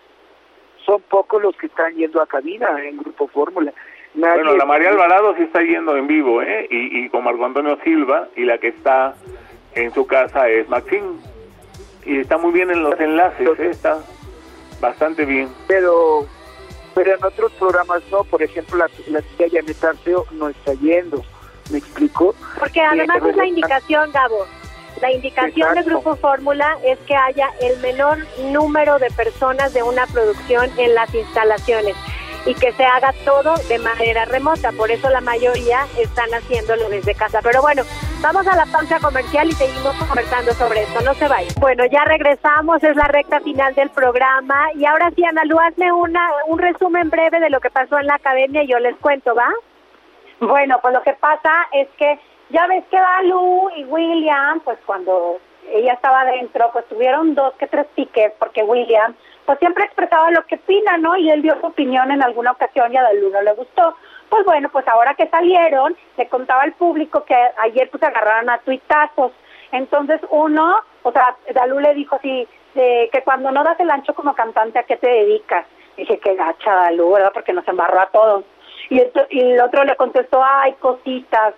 son 0.85 1.01
pocos 1.09 1.41
los 1.41 1.55
que 1.57 1.65
están 1.65 1.95
yendo 1.95 2.21
a 2.21 2.27
cabina 2.27 2.67
en 2.85 2.97
Grupo 2.97 3.27
Fórmula. 3.29 3.73
bueno, 4.13 4.55
la 4.55 4.65
María 4.65 4.89
Alvarado 4.89 5.35
sí 5.35 5.41
está 5.41 5.63
yendo 5.63 5.97
en 5.97 6.05
vivo, 6.05 6.43
¿eh? 6.43 6.67
Y, 6.69 6.99
y 6.99 7.09
con 7.09 7.23
Marco 7.23 7.43
Antonio 7.43 7.79
Silva, 7.83 8.27
y 8.35 8.45
la 8.45 8.59
que 8.59 8.67
está 8.67 9.15
en 9.73 9.91
su 9.91 10.05
casa 10.05 10.47
es 10.49 10.69
Maxine. 10.69 11.17
Y 12.05 12.19
está 12.19 12.37
muy 12.37 12.51
bien 12.51 12.69
en 12.69 12.83
los 12.83 12.99
enlaces, 12.99 13.59
¿eh? 13.59 13.69
está 13.71 13.97
bastante 14.79 15.25
bien. 15.25 15.49
Pero 15.67 16.27
pero 17.03 17.15
en 17.15 17.25
otros 17.25 17.51
programas 17.53 18.03
no, 18.11 18.23
por 18.25 18.43
ejemplo, 18.43 18.77
la, 18.77 18.87
la 19.07 19.23
tía 19.23 19.47
Janet 19.51 19.83
Arceo 19.83 20.27
no 20.33 20.49
está 20.49 20.75
yendo, 20.75 21.25
¿me 21.71 21.79
explico? 21.79 22.35
Porque 22.59 22.79
además 22.79 23.17
es 23.27 23.35
la 23.35 23.47
indicación, 23.47 24.11
Gabo, 24.11 24.45
la 25.01 25.11
indicación 25.11 25.73
del 25.73 25.83
Grupo 25.83 26.15
Fórmula 26.15 26.77
es 26.85 26.99
que 27.07 27.15
haya 27.15 27.49
el 27.59 27.79
menor 27.79 28.19
número 28.51 28.99
de 28.99 29.09
personas 29.09 29.73
de 29.73 29.81
una 29.81 30.05
producción 30.05 30.69
en 30.77 30.93
las 30.93 31.11
instalaciones 31.15 31.95
y 32.45 32.53
que 32.55 32.71
se 32.73 32.83
haga 32.83 33.13
todo 33.25 33.55
de 33.67 33.79
manera 33.79 34.25
remota. 34.25 34.71
Por 34.71 34.91
eso 34.91 35.09
la 35.09 35.21
mayoría 35.21 35.85
están 35.97 36.29
haciéndolo 36.33 36.89
desde 36.89 37.15
casa. 37.15 37.39
Pero 37.43 37.61
bueno, 37.61 37.83
vamos 38.21 38.47
a 38.47 38.55
la 38.55 38.65
pausa 38.65 38.99
comercial 38.99 39.49
y 39.49 39.53
seguimos 39.53 39.95
conversando 39.95 40.53
sobre 40.53 40.83
esto. 40.83 41.01
No 41.01 41.13
se 41.13 41.27
vayan. 41.27 41.53
Bueno, 41.59 41.85
ya 41.85 42.03
regresamos, 42.05 42.83
es 42.83 42.95
la 42.95 43.05
recta 43.05 43.39
final 43.39 43.73
del 43.75 43.89
programa. 43.89 44.73
Y 44.75 44.85
ahora 44.85 45.11
sí, 45.15 45.23
Ana 45.23 45.45
Lu, 45.45 45.59
hazme 45.59 45.91
una, 45.91 46.29
un 46.47 46.59
resumen 46.59 47.09
breve 47.09 47.39
de 47.39 47.49
lo 47.49 47.59
que 47.59 47.69
pasó 47.69 47.99
en 47.99 48.07
la 48.07 48.15
academia 48.15 48.63
y 48.63 48.67
yo 48.67 48.79
les 48.79 48.95
cuento, 48.97 49.35
¿va? 49.35 49.49
Bueno, 50.39 50.79
pues 50.81 50.93
lo 50.93 51.03
que 51.03 51.13
pasa 51.13 51.67
es 51.71 51.87
que 51.97 52.19
ya 52.49 52.65
ves 52.67 52.83
que 52.89 52.97
Lu 53.25 53.69
y 53.75 53.85
William, 53.85 54.59
pues 54.61 54.79
cuando 54.85 55.39
ella 55.69 55.93
estaba 55.93 56.21
adentro, 56.21 56.69
pues 56.73 56.85
tuvieron 56.87 57.35
dos 57.35 57.53
que 57.55 57.67
tres 57.67 57.85
piques 57.95 58.33
porque 58.39 58.63
William 58.63 59.15
siempre 59.55 59.85
expresaba 59.85 60.31
lo 60.31 60.45
que 60.45 60.55
opina, 60.55 60.97
¿no? 60.97 61.15
Y 61.17 61.29
él 61.29 61.41
dio 61.41 61.59
su 61.59 61.67
opinión 61.67 62.11
en 62.11 62.23
alguna 62.23 62.51
ocasión 62.51 62.93
y 62.93 62.97
a 62.97 63.03
Dalu 63.03 63.29
no 63.29 63.41
le 63.41 63.53
gustó. 63.53 63.95
Pues 64.29 64.45
bueno, 64.45 64.69
pues 64.69 64.87
ahora 64.87 65.13
que 65.15 65.27
salieron, 65.27 65.95
le 66.17 66.27
contaba 66.27 66.63
al 66.63 66.73
público 66.73 67.23
que 67.25 67.35
ayer 67.57 67.89
pues 67.89 68.03
agarraron 68.03 68.49
a 68.49 68.59
tuitazos. 68.59 69.31
Entonces 69.71 70.21
uno, 70.29 70.77
o 71.03 71.11
sea, 71.11 71.35
Dalu 71.53 71.79
le 71.79 71.93
dijo 71.93 72.15
así, 72.15 72.47
de 72.73 73.09
que 73.11 73.23
cuando 73.23 73.51
no 73.51 73.63
das 73.63 73.79
el 73.79 73.89
ancho 73.89 74.13
como 74.13 74.33
cantante, 74.33 74.79
¿a 74.79 74.83
qué 74.83 74.97
te 74.97 75.07
dedicas? 75.07 75.65
Dije, 75.97 76.19
qué 76.19 76.35
gacha 76.35 76.73
Dalu, 76.73 77.11
¿verdad? 77.11 77.31
Porque 77.33 77.53
nos 77.53 77.67
embarró 77.67 77.99
a 77.99 78.07
todos. 78.07 78.45
Y 78.89 78.99
el, 78.99 79.11
y 79.29 79.51
el 79.51 79.61
otro 79.61 79.83
le 79.83 79.95
contestó, 79.95 80.41
ay, 80.43 80.73
cositas, 80.73 81.53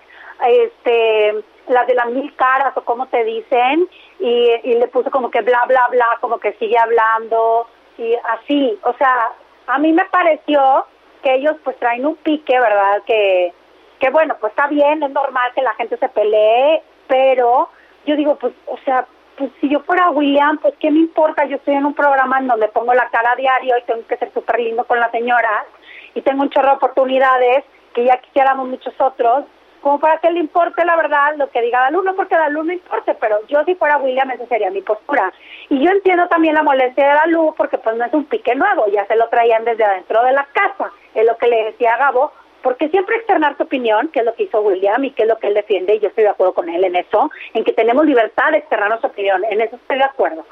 este 0.45 1.43
las 1.67 1.88
de 1.88 1.93
las 1.93 2.08
mil 2.08 2.36
caras 2.36 2.75
o 2.75 2.82
como 2.82 3.08
te 3.08 3.23
dicen 3.23 3.88
y 4.20 4.74
le 4.74 4.88
puso 4.88 5.09
como 5.11 5.32
que 5.32 5.41
bla 5.41 5.63
bla 5.68 5.88
bla 5.89 6.05
como 6.20 6.38
que 6.38 6.53
sigue 6.53 6.78
hablando 6.78 7.68
y 7.98 8.16
así 8.16 8.80
o 8.84 8.94
sea 8.94 9.32
a 9.68 9.78
mí 9.78 9.94
me 9.94 10.06
pareció 10.06 10.86
que 11.22 11.36
ellos 11.36 11.56
pues 11.64 11.78
traen 11.80 12.06
un 12.06 12.16
pique 12.18 12.60
verdad 12.60 13.02
que 13.06 13.54
que 14.00 14.10
bueno 14.10 14.36
pues 14.39 14.52
está 14.52 14.68
bien 14.68 15.04
es 15.04 15.12
normal 15.12 15.52
que 15.56 15.62
la 15.62 15.74
gente 15.76 15.98
se 15.98 16.10
pelee 16.10 16.82
pero 17.08 17.70
yo 18.06 18.16
digo 18.16 18.36
pues 18.36 18.54
o 18.68 18.78
sea 18.86 19.06
pues 19.38 19.52
si 19.60 19.70
yo 19.70 19.80
fuera 19.82 20.10
William 20.10 20.58
pues 20.58 20.74
qué 20.80 20.91
me 20.91 21.00
importa 21.00 21.46
yo 21.46 21.58
estoy 21.58 21.76
en 21.76 21.86
un 21.86 21.94
programa 21.94 22.39
en 22.39 22.48
donde 22.48 22.68
pongo 22.68 22.94
la 22.94 23.10
cara 23.10 23.32
a 23.32 23.36
diario 23.36 23.78
y 23.78 23.84
tengo 23.84 24.06
que 24.08 24.18
ser 24.18 24.32
súper 24.34 24.60
lindo 24.60 24.86
con 24.86 25.00
la 25.00 25.10
señora 25.12 25.66
y 26.14 26.22
tengo 26.22 26.44
un 26.44 26.50
chorro 26.50 26.70
de 26.70 26.76
oportunidades 26.76 27.64
que 27.94 28.06
ya 28.06 28.18
quisiéramos 28.18 28.68
muchos 28.68 28.94
otros 29.00 29.46
como 29.84 29.99
para 29.99 30.17
que 30.19 30.31
le 30.31 30.39
importe 30.39 30.86
la 30.86 30.95
verdad 30.95 31.36
lo 31.36 31.49
que 31.51 31.61
diga 31.61 31.79
el 31.79 31.93
alumno, 31.93 32.15
porque 32.15 32.36
el 32.36 32.41
alumno 32.41 32.71
importe, 32.71 33.15
pero 33.19 33.45
yo 33.47 33.63
si 33.65 33.75
fuera 33.75 33.97
William 33.97 34.31
esa 34.31 34.47
sería 34.47 34.71
mi 34.71 34.81
postura. 34.81 35.31
Y 35.69 35.84
yo 35.84 35.91
entiendo 35.91 36.27
también 36.29 36.55
la 36.55 36.63
molestia 36.63 37.05
de 37.05 37.13
la 37.13 37.25
luz 37.27 37.53
porque 37.57 37.77
pues 37.77 37.97
no 37.97 38.05
es 38.05 38.13
un 38.13 38.23
pique 38.23 38.55
nuevo, 38.55 38.88
ya 38.88 39.05
se 39.05 39.17
lo 39.17 39.27
traían 39.27 39.65
desde 39.65 39.84
adentro 39.84 40.23
de 40.23 40.31
la 40.31 40.47
casa, 40.53 40.89
es 41.13 41.25
lo 41.25 41.36
que 41.38 41.47
le 41.47 41.65
decía 41.65 41.95
a 41.95 41.97
Gabo, 41.97 42.31
porque 42.61 42.88
siempre 42.88 43.17
externar 43.17 43.57
tu 43.57 43.63
opinión, 43.63 44.07
que 44.07 44.19
es 44.19 44.25
lo 44.25 44.34
que 44.36 44.43
hizo 44.43 44.61
William 44.61 45.03
y 45.03 45.11
que 45.11 45.23
es 45.23 45.27
lo 45.27 45.38
que 45.38 45.47
él 45.47 45.53
defiende, 45.53 45.95
y 45.95 45.99
yo 45.99 46.07
estoy 46.07 46.23
de 46.23 46.29
acuerdo 46.29 46.53
con 46.53 46.69
él 46.69 46.81
en 46.86 46.95
eso, 46.95 47.29
en 47.53 47.65
que 47.65 47.73
tenemos 47.73 48.05
libertad 48.05 48.51
de 48.51 48.59
externar 48.59 48.88
nuestra 48.88 49.09
opinión, 49.09 49.43
en 49.49 49.59
eso 49.59 49.75
estoy 49.75 49.97
de 49.97 50.05
acuerdo. 50.05 50.45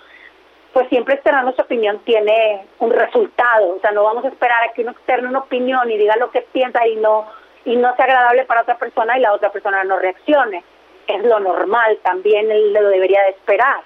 Pues 0.73 0.89
siempre 0.89 1.15
externar 1.15 1.45
nuestra 1.45 1.63
opinión 1.63 1.99
tiene 1.99 2.65
un 2.79 2.91
resultado, 2.91 3.77
o 3.77 3.79
sea, 3.79 3.91
no 3.91 4.03
vamos 4.03 4.25
a 4.25 4.27
esperar 4.27 4.61
a 4.63 4.73
que 4.73 4.81
uno 4.81 4.91
externe 4.91 5.29
una 5.29 5.39
opinión 5.39 5.89
y 5.89 5.97
diga 5.97 6.17
lo 6.17 6.31
que 6.31 6.41
piensa 6.41 6.85
y 6.85 6.97
no 6.97 7.27
y 7.65 7.75
no 7.75 7.95
sea 7.95 8.05
agradable 8.05 8.45
para 8.45 8.61
otra 8.61 8.77
persona 8.77 9.17
y 9.17 9.21
la 9.21 9.33
otra 9.33 9.51
persona 9.51 9.83
no 9.83 9.99
reaccione. 9.99 10.63
Es 11.07 11.23
lo 11.23 11.39
normal, 11.39 11.99
también 12.03 12.49
él 12.51 12.73
lo 12.73 12.89
debería 12.89 13.21
de 13.23 13.31
esperar. 13.31 13.81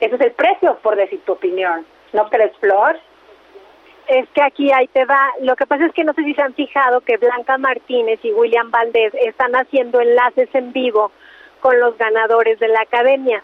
Ese 0.00 0.14
es 0.14 0.20
el 0.20 0.32
precio 0.32 0.78
por 0.82 0.96
decir 0.96 1.20
tu 1.24 1.32
opinión. 1.32 1.84
¿No 2.12 2.28
crees, 2.28 2.56
Flor? 2.58 2.98
Es 4.08 4.28
que 4.30 4.42
aquí 4.42 4.72
ahí 4.72 4.88
te 4.88 5.04
va. 5.04 5.30
Lo 5.40 5.54
que 5.54 5.66
pasa 5.66 5.86
es 5.86 5.92
que 5.92 6.04
no 6.04 6.14
sé 6.14 6.24
si 6.24 6.34
se 6.34 6.42
han 6.42 6.54
fijado 6.54 7.00
que 7.02 7.16
Blanca 7.18 7.58
Martínez 7.58 8.18
y 8.22 8.32
William 8.32 8.70
Valdés 8.70 9.14
están 9.14 9.54
haciendo 9.54 10.00
enlaces 10.00 10.48
en 10.54 10.72
vivo 10.72 11.12
con 11.60 11.78
los 11.78 11.96
ganadores 11.98 12.58
de 12.58 12.68
la 12.68 12.80
academia. 12.80 13.42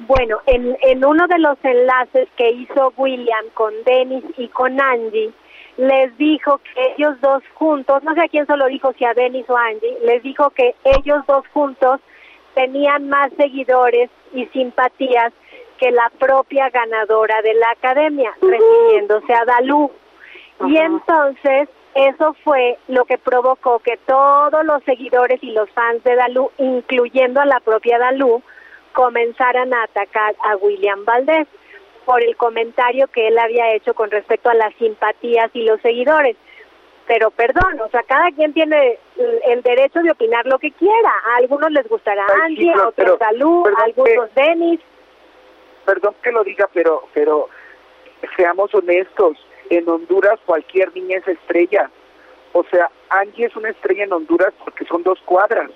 Bueno, 0.00 0.40
en, 0.46 0.76
en 0.82 1.04
uno 1.04 1.26
de 1.26 1.38
los 1.38 1.56
enlaces 1.62 2.28
que 2.36 2.50
hizo 2.50 2.92
William 2.96 3.46
con 3.54 3.72
Denis 3.84 4.24
y 4.36 4.48
con 4.48 4.80
Angie, 4.80 5.32
les 5.76 6.16
dijo 6.18 6.58
que 6.58 6.94
ellos 6.96 7.20
dos 7.20 7.42
juntos, 7.54 8.02
no 8.02 8.14
sé 8.14 8.22
a 8.22 8.28
quién 8.28 8.46
solo 8.46 8.66
dijo, 8.66 8.92
si 8.92 9.04
a 9.04 9.14
Denis 9.14 9.48
o 9.48 9.56
a 9.56 9.66
Angie, 9.66 9.98
les 10.04 10.22
dijo 10.22 10.50
que 10.50 10.74
ellos 10.84 11.24
dos 11.26 11.46
juntos 11.48 12.00
tenían 12.54 13.08
más 13.08 13.32
seguidores 13.36 14.10
y 14.34 14.46
simpatías 14.46 15.32
que 15.78 15.90
la 15.90 16.10
propia 16.18 16.70
ganadora 16.70 17.40
de 17.42 17.54
la 17.54 17.70
academia, 17.70 18.32
refiriéndose 18.40 19.34
a 19.34 19.44
Dalú. 19.44 19.90
Y 20.66 20.76
entonces 20.76 21.68
eso 21.94 22.36
fue 22.44 22.78
lo 22.88 23.04
que 23.04 23.18
provocó 23.18 23.80
que 23.80 23.96
todos 24.06 24.64
los 24.64 24.82
seguidores 24.84 25.42
y 25.42 25.50
los 25.52 25.68
fans 25.70 26.04
de 26.04 26.14
Dalú, 26.14 26.50
incluyendo 26.58 27.40
a 27.40 27.46
la 27.46 27.60
propia 27.60 27.98
Dalú, 27.98 28.42
comenzaran 28.92 29.72
a 29.74 29.84
atacar 29.84 30.34
a 30.44 30.56
William 30.56 31.04
Valdés 31.04 31.48
por 32.04 32.22
el 32.22 32.36
comentario 32.36 33.08
que 33.08 33.28
él 33.28 33.38
había 33.38 33.72
hecho 33.74 33.94
con 33.94 34.10
respecto 34.10 34.50
a 34.50 34.54
las 34.54 34.74
simpatías 34.74 35.50
y 35.54 35.62
los 35.62 35.80
seguidores. 35.80 36.36
Pero 37.06 37.30
perdón, 37.30 37.80
o 37.80 37.88
sea, 37.88 38.02
cada 38.04 38.30
quien 38.30 38.52
tiene 38.52 38.98
el 39.46 39.62
derecho 39.62 40.00
de 40.00 40.10
opinar 40.10 40.46
lo 40.46 40.58
que 40.58 40.70
quiera. 40.72 41.12
A 41.26 41.36
algunos 41.36 41.70
les 41.72 41.88
gustará 41.88 42.24
Angie, 42.44 42.72
a 42.72 42.88
otros 42.88 43.18
Salud, 43.18 43.66
a 43.76 43.84
algunos 43.84 44.34
Denis. 44.34 44.80
Perdón 45.84 46.14
que 46.22 46.30
lo 46.30 46.44
diga, 46.44 46.68
pero, 46.72 47.08
pero 47.12 47.48
seamos 48.36 48.72
honestos. 48.74 49.36
En 49.70 49.88
Honduras 49.88 50.38
cualquier 50.46 50.94
niña 50.94 51.18
es 51.18 51.28
estrella. 51.28 51.90
O 52.52 52.64
sea, 52.64 52.90
Angie 53.08 53.46
es 53.46 53.56
una 53.56 53.70
estrella 53.70 54.04
en 54.04 54.12
Honduras 54.12 54.52
porque 54.62 54.84
son 54.84 55.02
dos 55.02 55.18
cuadras. 55.24 55.70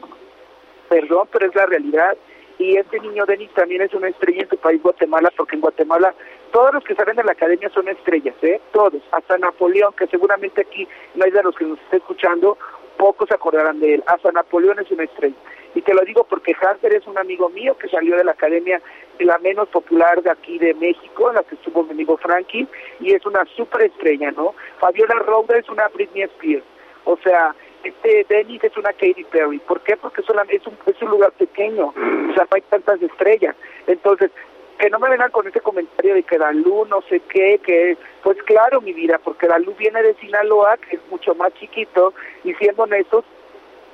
Perdón, 0.89 1.29
pero 1.33 1.47
es 1.47 1.55
la 1.55 1.67
realidad 1.67 2.17
y 2.59 2.77
este 2.77 3.01
niño 3.01 3.27
Denis 3.27 3.51
también 3.55 3.83
es 3.83 3.93
una 3.95 4.09
estrella 4.09 4.43
en 4.43 4.49
su 4.49 4.57
país 4.57 4.83
Guatemala 4.83 5.33
porque 5.37 5.57
en 5.57 5.61
Guatemala 5.61 6.15
todos 6.53 6.75
los 6.75 6.85
que 6.85 6.95
salen 6.95 7.17
de 7.17 7.25
la 7.25 7.33
academia 7.33 7.69
son 7.71 7.89
estrellas, 7.89 8.35
¿eh? 8.43 8.61
Todos, 8.73 9.03
hasta 9.13 9.37
Napoleón, 9.39 9.93
que 9.95 10.07
seguramente 10.07 10.63
aquí 10.63 10.89
no 11.15 11.25
hay 11.25 11.31
de 11.31 11.43
los 11.43 11.55
que 11.55 11.65
nos 11.65 11.79
esté 11.81 11.99
escuchando, 11.99 12.57
pocos 12.97 13.31
acordarán 13.31 13.81
de 13.81 13.95
él, 13.95 14.05
hasta 14.07 14.33
Napoleón 14.33 14.79
es 14.79 14.91
una 14.91 15.05
estrella. 15.05 15.37
Y 15.75 15.83
te 15.83 15.93
lo 15.93 16.01
digo 16.03 16.25
porque 16.25 16.57
Hunter 16.57 16.95
es 16.95 17.07
un 17.07 17.19
amigo 17.19 17.51
mío 17.51 17.77
que 17.77 17.89
salió 17.89 18.17
de 18.17 18.25
la 18.25 18.33
academia 18.33 18.81
la 19.19 19.39
menos 19.39 19.69
popular 19.69 20.23
de 20.23 20.31
aquí 20.31 20.59
de 20.59 20.75
México, 20.75 21.29
en 21.29 21.37
la 21.37 21.43
que 21.43 21.55
estuvo 21.55 21.83
mi 21.85 21.91
amigo 21.91 22.17
Frankie, 22.17 22.67
y 23.01 23.13
es 23.13 23.25
una 23.27 23.45
super 23.57 23.83
estrella, 23.83 24.31
¿no? 24.31 24.55
Fabiola 24.79 25.15
Roda 25.17 25.59
es 25.59 25.69
una 25.69 25.89
Britney 25.89 26.23
Spears. 26.23 26.65
O 27.05 27.17
sea, 27.19 27.55
este 27.89 28.27
Dennis 28.29 28.63
es 28.65 28.77
una 28.77 28.93
Katy 28.93 29.25
Perry. 29.31 29.59
¿Por 29.59 29.81
qué? 29.81 29.97
Porque 29.97 30.23
solamente 30.23 30.57
es 30.57 30.67
un, 30.67 30.77
es 30.87 31.01
un 31.03 31.11
lugar 31.11 31.33
pequeño, 31.33 31.87
o 31.87 32.35
sea, 32.35 32.45
no 32.45 32.55
hay 32.55 32.63
tantas 32.63 33.01
estrellas. 33.03 33.57
Entonces, 33.87 34.31
que 34.79 34.91
no 34.91 34.99
me 34.99 35.09
vengan 35.09 35.31
con 35.31 35.47
ese 35.47 35.61
comentario 35.61 36.15
de 36.15 36.23
que 36.23 36.39
Dalú 36.39 36.85
no 36.87 37.01
sé 37.03 37.21
qué, 37.29 37.61
que 37.65 37.97
pues 38.23 38.37
claro, 38.43 38.81
mi 38.81 38.93
vida, 38.93 39.19
porque 39.23 39.47
Dalú 39.47 39.75
viene 39.79 40.03
de 40.03 40.15
Sinaloa, 40.15 40.77
que 40.77 40.97
es 40.97 41.03
mucho 41.11 41.35
más 41.35 41.55
chiquito, 41.55 42.13
y 42.45 42.53
siendo 42.55 42.83
honestos, 42.83 43.25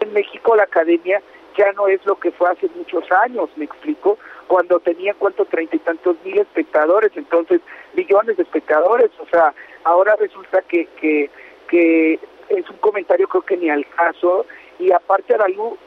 en 0.00 0.12
México 0.12 0.56
la 0.56 0.64
academia 0.64 1.22
ya 1.56 1.70
no 1.72 1.86
es 1.86 2.04
lo 2.06 2.18
que 2.18 2.32
fue 2.32 2.50
hace 2.50 2.68
muchos 2.74 3.04
años, 3.12 3.50
me 3.56 3.66
explico, 3.66 4.18
cuando 4.48 4.80
tenía 4.80 5.14
cuánto 5.14 5.44
treinta 5.44 5.76
y 5.76 5.80
tantos 5.80 6.16
mil 6.24 6.38
espectadores, 6.38 7.12
entonces 7.14 7.60
millones 7.94 8.36
de 8.36 8.42
espectadores, 8.42 9.10
o 9.18 9.26
sea, 9.26 9.54
ahora 9.84 10.16
resulta 10.18 10.62
que, 10.62 10.86
que, 11.00 11.30
que 11.68 12.18
es 12.48 12.68
un 12.68 12.76
comentario 12.78 13.28
creo 13.28 13.42
que 13.42 13.56
ni 13.56 13.70
al 13.70 13.86
caso 13.86 14.46
y 14.78 14.92
aparte 14.92 15.34
a 15.34 15.38
la 15.38 15.48
luz 15.48 15.78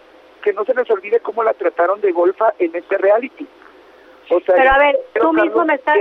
que 0.44 0.54
no 0.54 0.64
se 0.64 0.74
les 0.74 0.90
olvide 0.90 1.20
cómo 1.20 1.44
la 1.44 1.54
trataron 1.54 2.00
de 2.02 2.12
golfa 2.12 2.54
en 2.60 2.76
este 2.76 2.98
reality. 2.98 3.48
O 4.30 4.40
sea, 4.40 4.56
pero 4.56 4.72
a 4.72 4.78
ver, 4.80 5.00
tú 5.20 5.34
mismo 5.34 5.66
me 5.66 5.76
estás, 5.76 5.98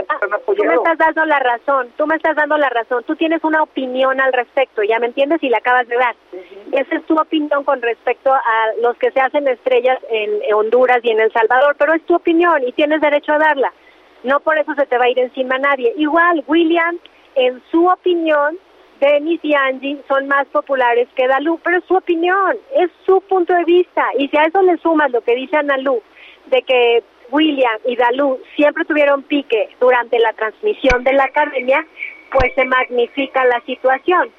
tú 0.46 0.64
me 0.64 0.74
estás 0.74 0.96
dando 0.96 1.24
la 1.26 1.38
razón, 1.40 1.90
tú 1.96 2.06
me 2.06 2.16
estás 2.16 2.36
dando 2.36 2.56
la 2.56 2.70
razón, 2.70 3.04
tú 3.04 3.16
tienes 3.16 3.44
una 3.44 3.62
opinión 3.62 4.18
al 4.18 4.32
respecto, 4.32 4.82
ya 4.82 4.98
me 4.98 5.06
entiendes 5.06 5.42
y 5.42 5.50
la 5.50 5.58
acabas 5.58 5.86
de 5.88 5.96
dar. 5.96 6.14
Esa 6.72 6.96
es 6.96 7.04
tu 7.04 7.16
opinión 7.16 7.64
con 7.64 7.82
respecto 7.82 8.32
a 8.32 8.66
los 8.80 8.96
que 8.96 9.10
se 9.10 9.20
hacen 9.20 9.46
estrellas 9.46 9.98
en 10.08 10.54
Honduras 10.54 11.00
y 11.02 11.10
en 11.10 11.20
El 11.20 11.32
Salvador, 11.32 11.76
pero 11.78 11.92
es 11.92 12.02
tu 12.06 12.14
opinión 12.14 12.66
y 12.66 12.72
tienes 12.72 13.00
derecho 13.02 13.32
a 13.32 13.38
darla. 13.38 13.72
No 14.22 14.40
por 14.40 14.56
eso 14.56 14.74
se 14.74 14.86
te 14.86 14.96
va 14.96 15.04
a 15.04 15.10
ir 15.10 15.18
encima 15.18 15.58
nadie. 15.58 15.92
Igual, 15.96 16.44
William, 16.46 16.98
en 17.34 17.62
su 17.70 17.86
opinión, 17.86 18.58
Denis 19.04 19.40
y 19.42 19.54
Angie 19.54 20.02
son 20.08 20.28
más 20.28 20.46
populares 20.46 21.08
que 21.14 21.28
Dalú, 21.28 21.60
pero 21.62 21.78
es 21.78 21.84
su 21.84 21.94
opinión, 21.94 22.56
es 22.74 22.90
su 23.04 23.20
punto 23.20 23.52
de 23.52 23.64
vista. 23.64 24.02
Y 24.18 24.28
si 24.28 24.36
a 24.38 24.44
eso 24.44 24.62
le 24.62 24.78
sumas 24.78 25.10
lo 25.10 25.20
que 25.20 25.34
dice 25.34 25.58
Analú, 25.58 26.00
de 26.46 26.62
que 26.62 27.02
William 27.30 27.78
y 27.84 27.96
Dalú 27.96 28.40
siempre 28.56 28.84
tuvieron 28.86 29.22
pique 29.22 29.68
durante 29.78 30.18
la 30.18 30.32
transmisión 30.32 31.04
de 31.04 31.12
la 31.12 31.24
academia, 31.24 31.86
pues 32.32 32.54
se 32.54 32.64
magnifica 32.64 33.44
la 33.44 33.60
situación. 33.66 34.30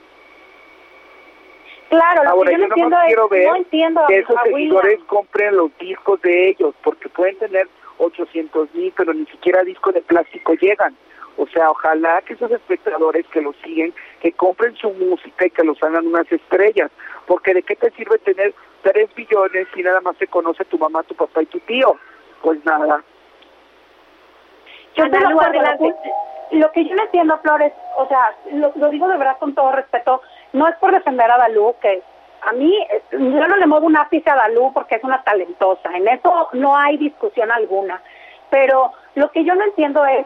Claro, 1.90 2.24
lo 2.24 2.42
que 2.42 2.52
yo, 2.54 2.58
no 2.58 2.66
entiendo 2.66 2.98
es, 3.06 3.46
no 3.46 3.56
entiendo 3.56 4.02
que 4.08 4.18
esos 4.18 4.36
seguidores 4.44 5.00
compren 5.06 5.58
los 5.58 5.78
discos 5.78 6.20
de 6.24 6.50
ellos, 6.50 6.74
porque 6.84 7.08
pueden 7.10 7.38
tener 7.38 7.68
800 8.00 8.74
mil, 8.74 8.92
pero 8.98 9.14
ni 9.14 9.26
siquiera 9.28 9.64
discos 9.64 9.94
de 9.94 10.02
plástico 10.02 10.56
llegan. 10.56 10.96
O 11.38 11.48
sea, 11.48 11.70
ojalá 11.70 12.22
que 12.22 12.34
esos 12.34 12.50
espectadores 12.50 13.26
que 13.28 13.42
lo 13.42 13.54
siguen, 13.64 13.94
que 14.26 14.32
compren 14.32 14.76
su 14.78 14.90
música 14.90 15.46
y 15.46 15.52
que 15.52 15.64
los 15.64 15.78
hagan 15.84 16.08
unas 16.08 16.26
estrellas. 16.32 16.90
Porque 17.28 17.54
de 17.54 17.62
qué 17.62 17.76
te 17.76 17.92
sirve 17.92 18.18
tener 18.18 18.56
tres 18.82 19.08
billones 19.14 19.68
si 19.76 19.84
nada 19.84 20.02
más 20.02 20.18
te 20.18 20.26
conoce 20.26 20.66
tu 20.66 20.80
mamá, 20.80 21.04
tu 21.04 21.14
papá 21.14 21.44
y 21.44 21.46
tu 21.46 21.60
tío. 21.60 21.96
Pues 22.42 22.58
nada. 22.66 23.04
Yo 24.96 25.06
lo, 25.06 25.20
lo 26.54 26.72
que 26.72 26.86
yo 26.86 26.96
no 26.96 27.04
entiendo, 27.04 27.38
Flores, 27.38 27.72
o 27.98 28.08
sea, 28.08 28.36
lo, 28.54 28.72
lo, 28.78 28.90
digo 28.90 29.08
de 29.08 29.18
verdad 29.18 29.38
con 29.38 29.54
todo 29.54 29.72
respeto, 29.74 30.24
no 30.54 30.68
es 30.68 30.76
por 30.78 30.92
defender 30.92 31.30
a 31.30 31.38
Dalú, 31.38 31.76
que 31.80 32.02
a 32.42 32.52
mí, 32.54 32.76
yo 33.12 33.48
no 33.48 33.58
le 33.58 33.68
muevo 33.68 33.86
un 33.86 33.98
ápice 33.98 34.32
a 34.32 34.36
Dalú 34.36 34.74
porque 34.74 34.96
es 34.96 35.04
una 35.04 35.22
talentosa, 35.22 35.92
en 35.94 36.08
eso 36.08 36.50
no 36.54 36.76
hay 36.76 36.98
discusión 36.98 37.52
alguna, 37.52 38.02
pero 38.50 38.92
lo 39.14 39.30
que 39.32 39.44
yo 39.44 39.54
no 39.54 39.66
entiendo 39.66 40.04
es 40.06 40.26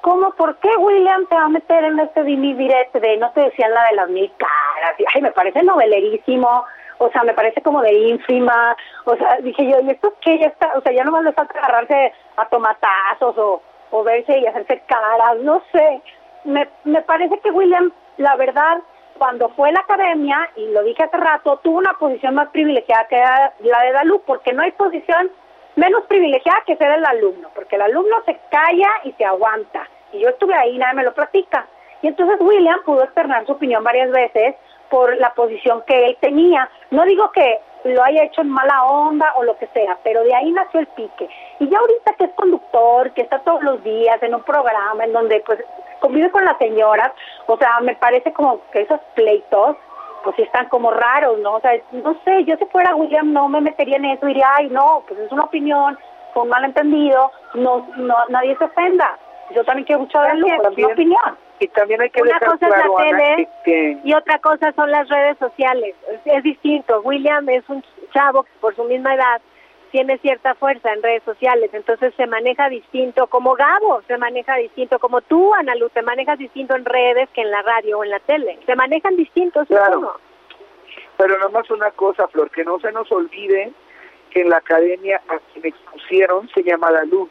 ¿cómo, 0.00 0.30
por 0.32 0.56
qué 0.58 0.68
William 0.76 1.26
te 1.26 1.34
va 1.34 1.44
a 1.44 1.48
meter 1.48 1.84
en 1.84 1.98
este 1.98 2.22
dimi 2.22 2.54
direct 2.54 2.94
de 2.94 3.16
no 3.16 3.30
te 3.32 3.40
decían 3.40 3.72
la 3.72 3.84
de 3.90 3.96
las 3.96 4.08
mil 4.08 4.30
caras? 4.36 4.96
Ay, 5.14 5.22
me 5.22 5.32
parece 5.32 5.62
novelerísimo, 5.62 6.64
o 6.98 7.10
sea, 7.10 7.22
me 7.24 7.34
parece 7.34 7.60
como 7.62 7.82
de 7.82 7.92
ínfima, 7.92 8.76
o 9.04 9.16
sea, 9.16 9.38
dije 9.40 9.68
yo, 9.68 9.80
¿y 9.80 9.90
esto 9.90 10.14
qué? 10.20 10.38
Ya 10.38 10.46
está, 10.46 10.72
o 10.76 10.80
sea, 10.80 10.92
ya 10.92 11.04
nomás 11.04 11.24
le 11.24 11.32
falta 11.32 11.58
agarrarse 11.58 12.12
a 12.36 12.48
tomatazos 12.48 13.36
o, 13.36 13.62
o 13.90 14.04
verse 14.04 14.38
y 14.38 14.46
hacerse 14.46 14.82
caras, 14.86 15.38
no 15.42 15.62
sé. 15.72 16.02
Me, 16.44 16.68
me 16.84 17.02
parece 17.02 17.38
que 17.40 17.50
William, 17.50 17.92
la 18.18 18.36
verdad, 18.36 18.78
cuando 19.18 19.48
fue 19.50 19.70
a 19.70 19.72
la 19.72 19.80
academia, 19.80 20.48
y 20.56 20.68
lo 20.68 20.82
dije 20.82 21.02
hace 21.02 21.16
rato, 21.16 21.58
tuvo 21.62 21.78
una 21.78 21.94
posición 21.94 22.34
más 22.34 22.48
privilegiada 22.50 23.08
que 23.08 23.16
la 23.16 23.82
de 23.82 23.92
Dalú, 23.92 24.22
porque 24.26 24.52
no 24.52 24.62
hay 24.62 24.72
posición 24.72 25.30
menos 25.76 26.04
privilegiada 26.04 26.62
que 26.66 26.76
ser 26.76 26.90
el 26.90 27.04
alumno, 27.04 27.50
porque 27.54 27.76
el 27.76 27.82
alumno 27.82 28.16
se 28.24 28.38
calla 28.50 28.88
y 29.04 29.12
se 29.12 29.24
aguanta. 29.24 29.88
Y 30.12 30.20
yo 30.20 30.30
estuve 30.30 30.54
ahí, 30.54 30.76
nadie 30.78 30.94
me 30.94 31.04
lo 31.04 31.14
platica. 31.14 31.66
Y 32.02 32.08
entonces 32.08 32.36
William 32.40 32.82
pudo 32.84 33.04
externar 33.04 33.46
su 33.46 33.52
opinión 33.52 33.84
varias 33.84 34.10
veces 34.10 34.56
por 34.90 35.16
la 35.18 35.32
posición 35.34 35.82
que 35.86 36.06
él 36.06 36.16
tenía. 36.20 36.68
No 36.90 37.04
digo 37.04 37.30
que 37.32 37.60
lo 37.84 38.02
haya 38.02 38.24
hecho 38.24 38.40
en 38.40 38.50
mala 38.50 38.84
onda 38.84 39.32
o 39.36 39.44
lo 39.44 39.56
que 39.58 39.66
sea, 39.68 39.98
pero 40.02 40.22
de 40.24 40.34
ahí 40.34 40.50
nació 40.50 40.80
el 40.80 40.86
pique. 40.88 41.28
Y 41.60 41.68
ya 41.68 41.78
ahorita 41.78 42.14
que 42.14 42.24
es 42.24 42.32
conductor, 42.34 43.12
que 43.12 43.22
está 43.22 43.38
todos 43.40 43.62
los 43.62 43.82
días 43.84 44.22
en 44.22 44.34
un 44.34 44.42
programa 44.42 45.04
en 45.04 45.12
donde 45.12 45.42
pues 45.46 45.62
convive 46.00 46.30
con 46.30 46.44
las 46.44 46.58
señoras, 46.58 47.12
o 47.46 47.56
sea, 47.56 47.80
me 47.80 47.94
parece 47.94 48.32
como 48.32 48.60
que 48.70 48.82
esos 48.82 49.00
pleitos 49.14 49.76
pues 50.26 50.34
sí 50.34 50.42
están 50.42 50.68
como 50.68 50.90
raros, 50.90 51.38
¿no? 51.38 51.52
O 51.54 51.60
sea, 51.60 51.70
no 51.92 52.16
sé, 52.24 52.42
yo 52.46 52.56
si 52.56 52.64
fuera 52.66 52.96
William 52.96 53.32
no 53.32 53.48
me 53.48 53.60
metería 53.60 53.96
en 53.96 54.06
eso, 54.06 54.26
diría, 54.26 54.48
ay, 54.56 54.66
no, 54.70 55.04
pues 55.06 55.20
es 55.20 55.30
una 55.30 55.44
opinión, 55.44 55.96
fue 56.34 56.42
un 56.42 56.48
malentendido, 56.48 57.30
no, 57.54 57.86
no, 57.96 58.16
nadie 58.30 58.56
se 58.58 58.64
ofenda. 58.64 59.16
Yo 59.54 59.62
también 59.62 59.86
quiero 59.86 60.02
a 60.20 60.34
Luz, 60.34 60.50
es 60.50 60.76
mi 60.76 60.82
opinión. 60.82 61.38
Y 61.60 61.68
también 61.68 62.00
hay 62.02 62.10
que 62.10 62.22
Una 62.22 62.32
dejar 62.40 62.48
cosa 62.58 62.66
claro, 62.66 62.98
es 62.98 63.12
la 63.12 63.18
tele 63.18 63.48
que- 63.64 63.98
y 64.02 64.14
otra 64.14 64.40
cosa 64.40 64.72
son 64.72 64.90
las 64.90 65.08
redes 65.08 65.38
sociales. 65.38 65.94
Es, 66.10 66.20
es 66.24 66.42
distinto. 66.42 67.00
William 67.02 67.48
es 67.48 67.62
un 67.68 67.84
chavo 68.12 68.42
que 68.42 68.50
por 68.60 68.74
su 68.74 68.82
misma 68.82 69.14
edad 69.14 69.40
tiene 69.90 70.18
cierta 70.18 70.54
fuerza 70.54 70.92
en 70.92 71.02
redes 71.02 71.22
sociales, 71.24 71.70
entonces 71.72 72.12
se 72.16 72.26
maneja 72.26 72.68
distinto, 72.68 73.26
como 73.26 73.54
Gabo 73.54 74.02
se 74.06 74.18
maneja 74.18 74.56
distinto, 74.56 74.98
como 74.98 75.20
tú, 75.22 75.54
Ana 75.54 75.74
Lu, 75.74 75.88
te 75.90 76.02
manejas 76.02 76.38
distinto 76.38 76.74
en 76.74 76.84
redes 76.84 77.28
que 77.30 77.42
en 77.42 77.50
la 77.50 77.62
radio 77.62 77.98
o 77.98 78.04
en 78.04 78.10
la 78.10 78.20
tele. 78.20 78.58
Se 78.66 78.76
manejan 78.76 79.16
distintos, 79.16 79.66
Claro. 79.68 80.18
Pero 81.16 81.38
nada 81.38 81.50
más 81.50 81.70
una 81.70 81.90
cosa, 81.92 82.28
Flor, 82.28 82.50
que 82.50 82.64
no 82.64 82.78
se 82.78 82.92
nos 82.92 83.10
olvide 83.10 83.72
que 84.30 84.42
en 84.42 84.50
la 84.50 84.58
academia 84.58 85.20
a 85.28 85.38
quien 85.52 85.66
expusieron 85.66 86.48
se 86.50 86.62
llama 86.62 86.92
Dalú, 86.92 87.28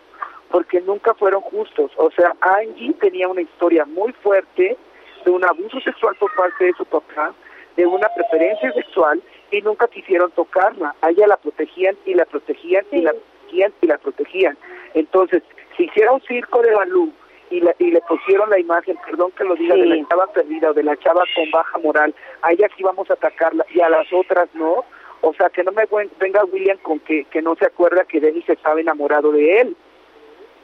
porque 0.50 0.82
nunca 0.82 1.14
fueron 1.14 1.42
justos. 1.42 1.92
O 1.98 2.10
sea, 2.12 2.34
Angie 2.42 2.94
tenía 2.94 3.28
una 3.28 3.42
historia 3.42 3.86
muy 3.86 4.12
fuerte 4.14 4.76
de 5.24 5.32
un 5.32 5.46
abuso 5.46 5.80
sexual 5.82 6.16
por 6.16 6.34
parte 6.36 6.66
de 6.66 6.74
su 6.74 6.86
papá, 6.86 7.34
de 7.76 7.86
una 7.86 8.08
preferencia 8.10 8.72
sexual, 8.74 9.22
y 9.58 9.62
nunca 9.62 9.88
quisieron 9.88 10.32
tocarla. 10.32 10.96
A 11.02 11.10
ella 11.10 11.28
la 11.28 11.38
protegían 11.38 11.96
y 12.06 12.14
la 12.14 12.26
protegían 12.26 12.86
y 12.92 13.02
la 13.02 13.12
protegían 13.14 13.74
y 13.82 13.88
la 13.88 13.98
protegían. 13.98 14.58
Entonces, 14.94 15.44
si 15.78 15.84
hiciera 15.86 16.12
un 16.12 16.22
circo 16.22 16.62
de 16.62 16.72
Dalú 16.72 17.12
y, 17.50 17.60
la- 17.62 17.76
y 17.80 17.92
le 17.92 18.02
pusieron 18.02 18.50
la 18.50 18.60
imagen, 18.60 18.98
perdón 19.06 19.32
que 19.32 19.44
lo 19.44 19.56
diga, 19.56 19.76
de 19.76 19.86
la 19.86 20.08
chava 20.08 20.28
perdida 20.34 20.72
o 20.72 20.74
de 20.74 20.84
la 20.84 20.98
chava 20.98 21.22
con 21.36 21.50
baja 21.52 21.78
moral, 21.80 22.14
a 22.42 22.52
ella 22.54 22.68
sí 22.76 22.84
vamos 22.84 23.10
a 23.10 23.14
atacarla 23.14 23.66
y 23.74 23.82
a 23.82 23.90
las 23.90 24.12
otras 24.14 24.48
no. 24.54 24.84
O 25.22 25.34
sea, 25.34 25.50
que 25.50 25.64
no 25.64 25.72
me 25.72 25.86
ven- 25.86 26.12
venga 26.20 26.44
William 26.46 26.78
con 26.80 27.00
que, 27.00 27.26
que 27.26 27.42
no 27.42 27.56
se 27.56 27.66
acuerda 27.66 28.04
que 28.06 28.20
Denis 28.20 28.48
estaba 28.50 28.80
enamorado 28.80 29.32
de 29.32 29.62
él. 29.62 29.76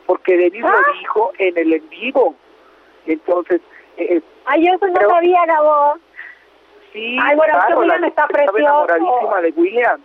Porque 0.06 0.38
Denis 0.38 0.64
Ah. 0.66 0.72
lo 0.76 1.00
dijo 1.00 1.32
en 1.40 1.58
el 1.58 1.74
en 1.74 1.90
vivo. 1.90 2.36
Entonces, 3.06 3.62
eh, 3.98 4.22
Ay, 4.46 4.66
yo 4.68 4.74
eso 4.76 4.88
no 4.88 5.10
sabía, 5.10 5.46
Gabo. 5.46 5.96
Sí, 6.94 7.18
Ay, 7.22 7.36
bueno, 7.36 7.54
claro, 7.54 7.80
William 7.80 8.04
está 8.04 8.28
precioso. 8.28 8.58
enamoradísima 8.60 9.42
de 9.42 9.50
William. 9.56 10.02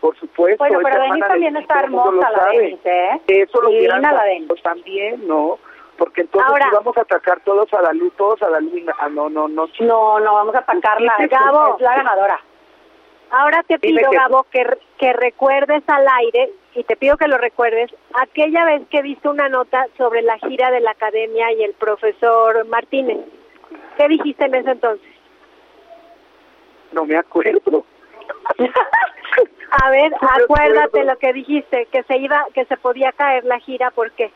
Por 0.00 0.16
supuesto. 0.18 0.58
Bueno, 0.58 0.78
pero 0.82 0.96
hermana 1.02 1.08
Denis 1.14 1.22
de 1.22 1.28
también 1.28 1.54
Denis, 1.54 1.68
está 1.68 1.80
hermosa, 1.80 2.30
la 2.30 2.38
sabe. 2.38 2.58
Denis, 2.58 2.80
¿eh? 2.84 3.20
Eso 3.28 3.62
lo 3.62 3.70
hubieran 3.70 4.02
la 4.02 4.24
también, 4.62 5.26
¿no? 5.26 5.58
Porque 5.96 6.20
entonces 6.20 6.50
Ahora- 6.50 6.66
si 6.68 6.74
vamos 6.76 6.96
a 6.98 7.00
atacar 7.00 7.40
todos 7.40 7.72
a 7.72 7.80
Dalú, 7.80 8.10
todos 8.10 8.42
a 8.42 8.50
Dalú, 8.50 8.70
ah, 8.98 9.08
no, 9.08 9.30
no, 9.30 9.48
no. 9.48 9.66
No, 9.80 10.20
no, 10.20 10.34
vamos 10.34 10.54
a 10.54 10.58
atacarla. 10.58 11.14
Gabo. 11.30 11.76
es 11.76 11.80
la 11.82 11.96
ganadora. 11.96 12.38
Ahora 13.30 13.62
te 13.64 13.78
pido, 13.78 14.08
que- 14.10 14.16
Gabo, 14.16 14.44
que, 14.50 14.64
que 14.98 15.12
recuerdes 15.14 15.82
al 15.88 16.06
aire, 16.06 16.50
y 16.74 16.84
te 16.84 16.96
pido 16.96 17.16
que 17.16 17.26
lo 17.26 17.38
recuerdes, 17.38 17.90
aquella 18.14 18.64
vez 18.66 18.82
que 18.88 19.00
viste 19.02 19.28
una 19.28 19.48
nota 19.48 19.86
sobre 19.96 20.22
la 20.22 20.38
gira 20.38 20.70
de 20.70 20.80
la 20.80 20.90
academia 20.92 21.50
y 21.52 21.64
el 21.64 21.72
profesor 21.72 22.66
Martínez. 22.66 23.18
¿Qué 23.96 24.06
dijiste 24.08 24.44
en 24.44 24.54
ese 24.54 24.70
entonces? 24.72 25.08
No 26.96 27.04
me 27.04 27.16
acuerdo. 27.18 27.84
A 29.70 29.90
ver, 29.90 30.10
No 30.10 30.28
acuérdate 30.44 31.04
lo 31.04 31.18
que 31.18 31.34
dijiste, 31.34 31.86
que 31.92 32.02
se 32.04 32.16
iba, 32.16 32.46
que 32.54 32.64
se 32.64 32.78
podía 32.78 33.12
caer 33.12 33.44
la 33.44 33.58
gira, 33.58 33.90
¿por 33.90 34.10
qué? 34.12 34.32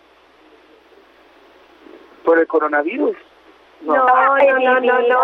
Por 2.22 2.38
el 2.38 2.46
coronavirus. 2.46 3.16
No, 3.80 3.94
no, 3.94 4.36
no, 4.60 4.80
no, 4.80 5.00
no. 5.08 5.20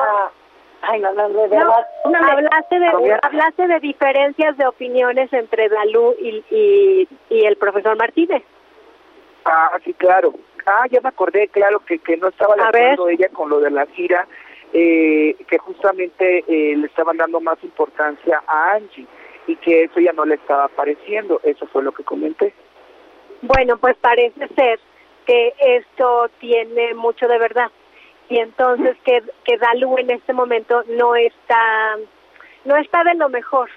Ay, 0.80 1.00
no, 1.00 1.12
no, 1.12 1.28
de 1.28 1.48
verdad. 1.48 1.86
Hablaste 2.04 2.78
de 2.78 3.18
hablaste 3.22 3.66
de 3.66 3.80
diferencias 3.80 4.56
de 4.56 4.66
opiniones 4.66 5.30
entre 5.34 5.68
Dalú 5.68 6.14
y, 6.18 6.42
y, 6.50 7.08
y 7.28 7.44
el 7.44 7.56
profesor 7.56 7.98
Martínez. 7.98 8.42
Ah, 9.44 9.78
sí, 9.84 9.92
claro. 9.92 10.32
Ah, 10.64 10.86
ya 10.90 11.02
me 11.02 11.10
acordé, 11.10 11.48
claro, 11.48 11.80
que, 11.80 11.98
que 11.98 12.16
no 12.16 12.28
estaba 12.28 12.54
acuerdo 12.54 13.10
ella 13.10 13.28
con 13.28 13.50
lo 13.50 13.60
de 13.60 13.70
la 13.70 13.84
gira, 13.88 14.26
eh, 14.72 15.36
que 15.48 15.58
justamente 15.58 16.44
eh, 16.48 16.76
le 16.76 16.86
estaban 16.86 17.16
dando 17.16 17.40
más 17.40 17.62
importancia 17.62 18.42
a 18.46 18.72
Angie 18.72 19.06
y 19.46 19.56
que 19.56 19.84
eso 19.84 20.00
ya 20.00 20.12
no 20.12 20.24
le 20.24 20.34
estaba 20.34 20.68
pareciendo. 20.68 21.40
Eso 21.44 21.66
fue 21.66 21.82
lo 21.82 21.92
que 21.92 22.04
comenté. 22.04 22.52
Bueno, 23.42 23.76
pues 23.78 23.96
parece 23.96 24.48
ser 24.54 24.80
que 25.26 25.54
esto 25.58 26.30
tiene 26.40 26.94
mucho 26.94 27.28
de 27.28 27.38
verdad. 27.38 27.70
Y 28.28 28.38
entonces 28.38 28.96
que, 29.04 29.22
que 29.44 29.56
Dalú 29.58 29.98
en 29.98 30.10
este 30.10 30.32
momento 30.32 30.82
no 30.88 31.14
está, 31.14 31.96
no 32.64 32.76
está 32.76 33.04
de 33.04 33.14
lo 33.14 33.28
mejor 33.28 33.70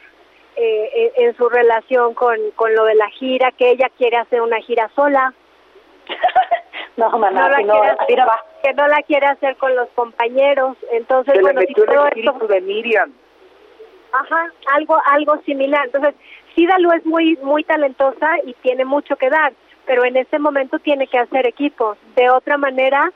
eh, 0.56 1.12
en, 1.16 1.28
en 1.28 1.38
su 1.38 1.48
relación 1.50 2.14
con, 2.16 2.38
con 2.56 2.74
lo 2.74 2.86
de 2.86 2.96
la 2.96 3.10
gira, 3.10 3.52
que 3.52 3.70
ella 3.70 3.90
quiere 3.98 4.18
hacer 4.18 4.42
una 4.42 4.60
gira 4.62 4.90
sola, 4.96 5.34
No, 6.98 7.10
no 7.12 7.18
mamá, 7.20 7.50
la 7.50 7.60
no, 7.62 7.74
quiere 7.74 7.96
así 8.00 8.16
no 8.16 8.26
va. 8.26 8.44
que 8.64 8.74
no 8.74 8.88
la 8.88 9.02
quiere 9.04 9.28
hacer 9.28 9.56
con 9.58 9.76
los 9.76 9.90
compañeros. 9.90 10.78
Entonces, 10.92 11.34
Se 11.34 11.38
le 11.38 11.44
bueno, 11.44 11.62
si 11.62 11.68
metió 11.68 11.84
el 11.84 11.90
todo 11.90 12.06
espíritu 12.08 12.32
esto 12.34 12.48
de 12.48 12.62
Miriam. 12.62 13.14
Ajá, 14.12 14.52
algo, 14.74 15.00
algo 15.06 15.38
similar. 15.44 15.86
Entonces, 15.86 16.16
sí, 16.56 16.66
Dalú 16.66 16.92
es 16.92 17.06
muy, 17.06 17.38
muy 17.44 17.64
talentosa 17.64 18.38
y 18.44 18.54
tiene 18.56 18.84
mucho 18.86 19.16
que 19.16 19.30
dar, 19.30 19.54
pero 19.86 20.04
en 20.04 20.18
este 20.18 20.40
momento 20.40 20.80
tiene 20.80 21.08
que 21.08 21.20
hacer 21.20 21.46
equipo. 21.48 21.96
De 22.16 22.30
otra 22.30 22.58
manera, 22.58 23.12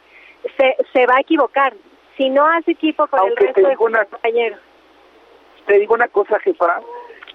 se, 0.57 0.75
se 0.93 1.05
va 1.07 1.15
a 1.17 1.21
equivocar. 1.21 1.73
Si 2.15 2.29
no 2.29 2.45
hace 2.45 2.71
equipo 2.71 3.07
con 3.07 3.19
Aunque 3.21 3.45
el 3.45 3.47
resto 3.47 3.53
te 3.55 3.61
de 3.63 3.69
digo 3.69 3.85
sus 3.85 3.89
una- 3.91 4.05
compañeros. 4.05 4.59
Te 5.65 5.79
digo 5.79 5.93
una 5.95 6.07
cosa, 6.09 6.39
jefa, 6.41 6.79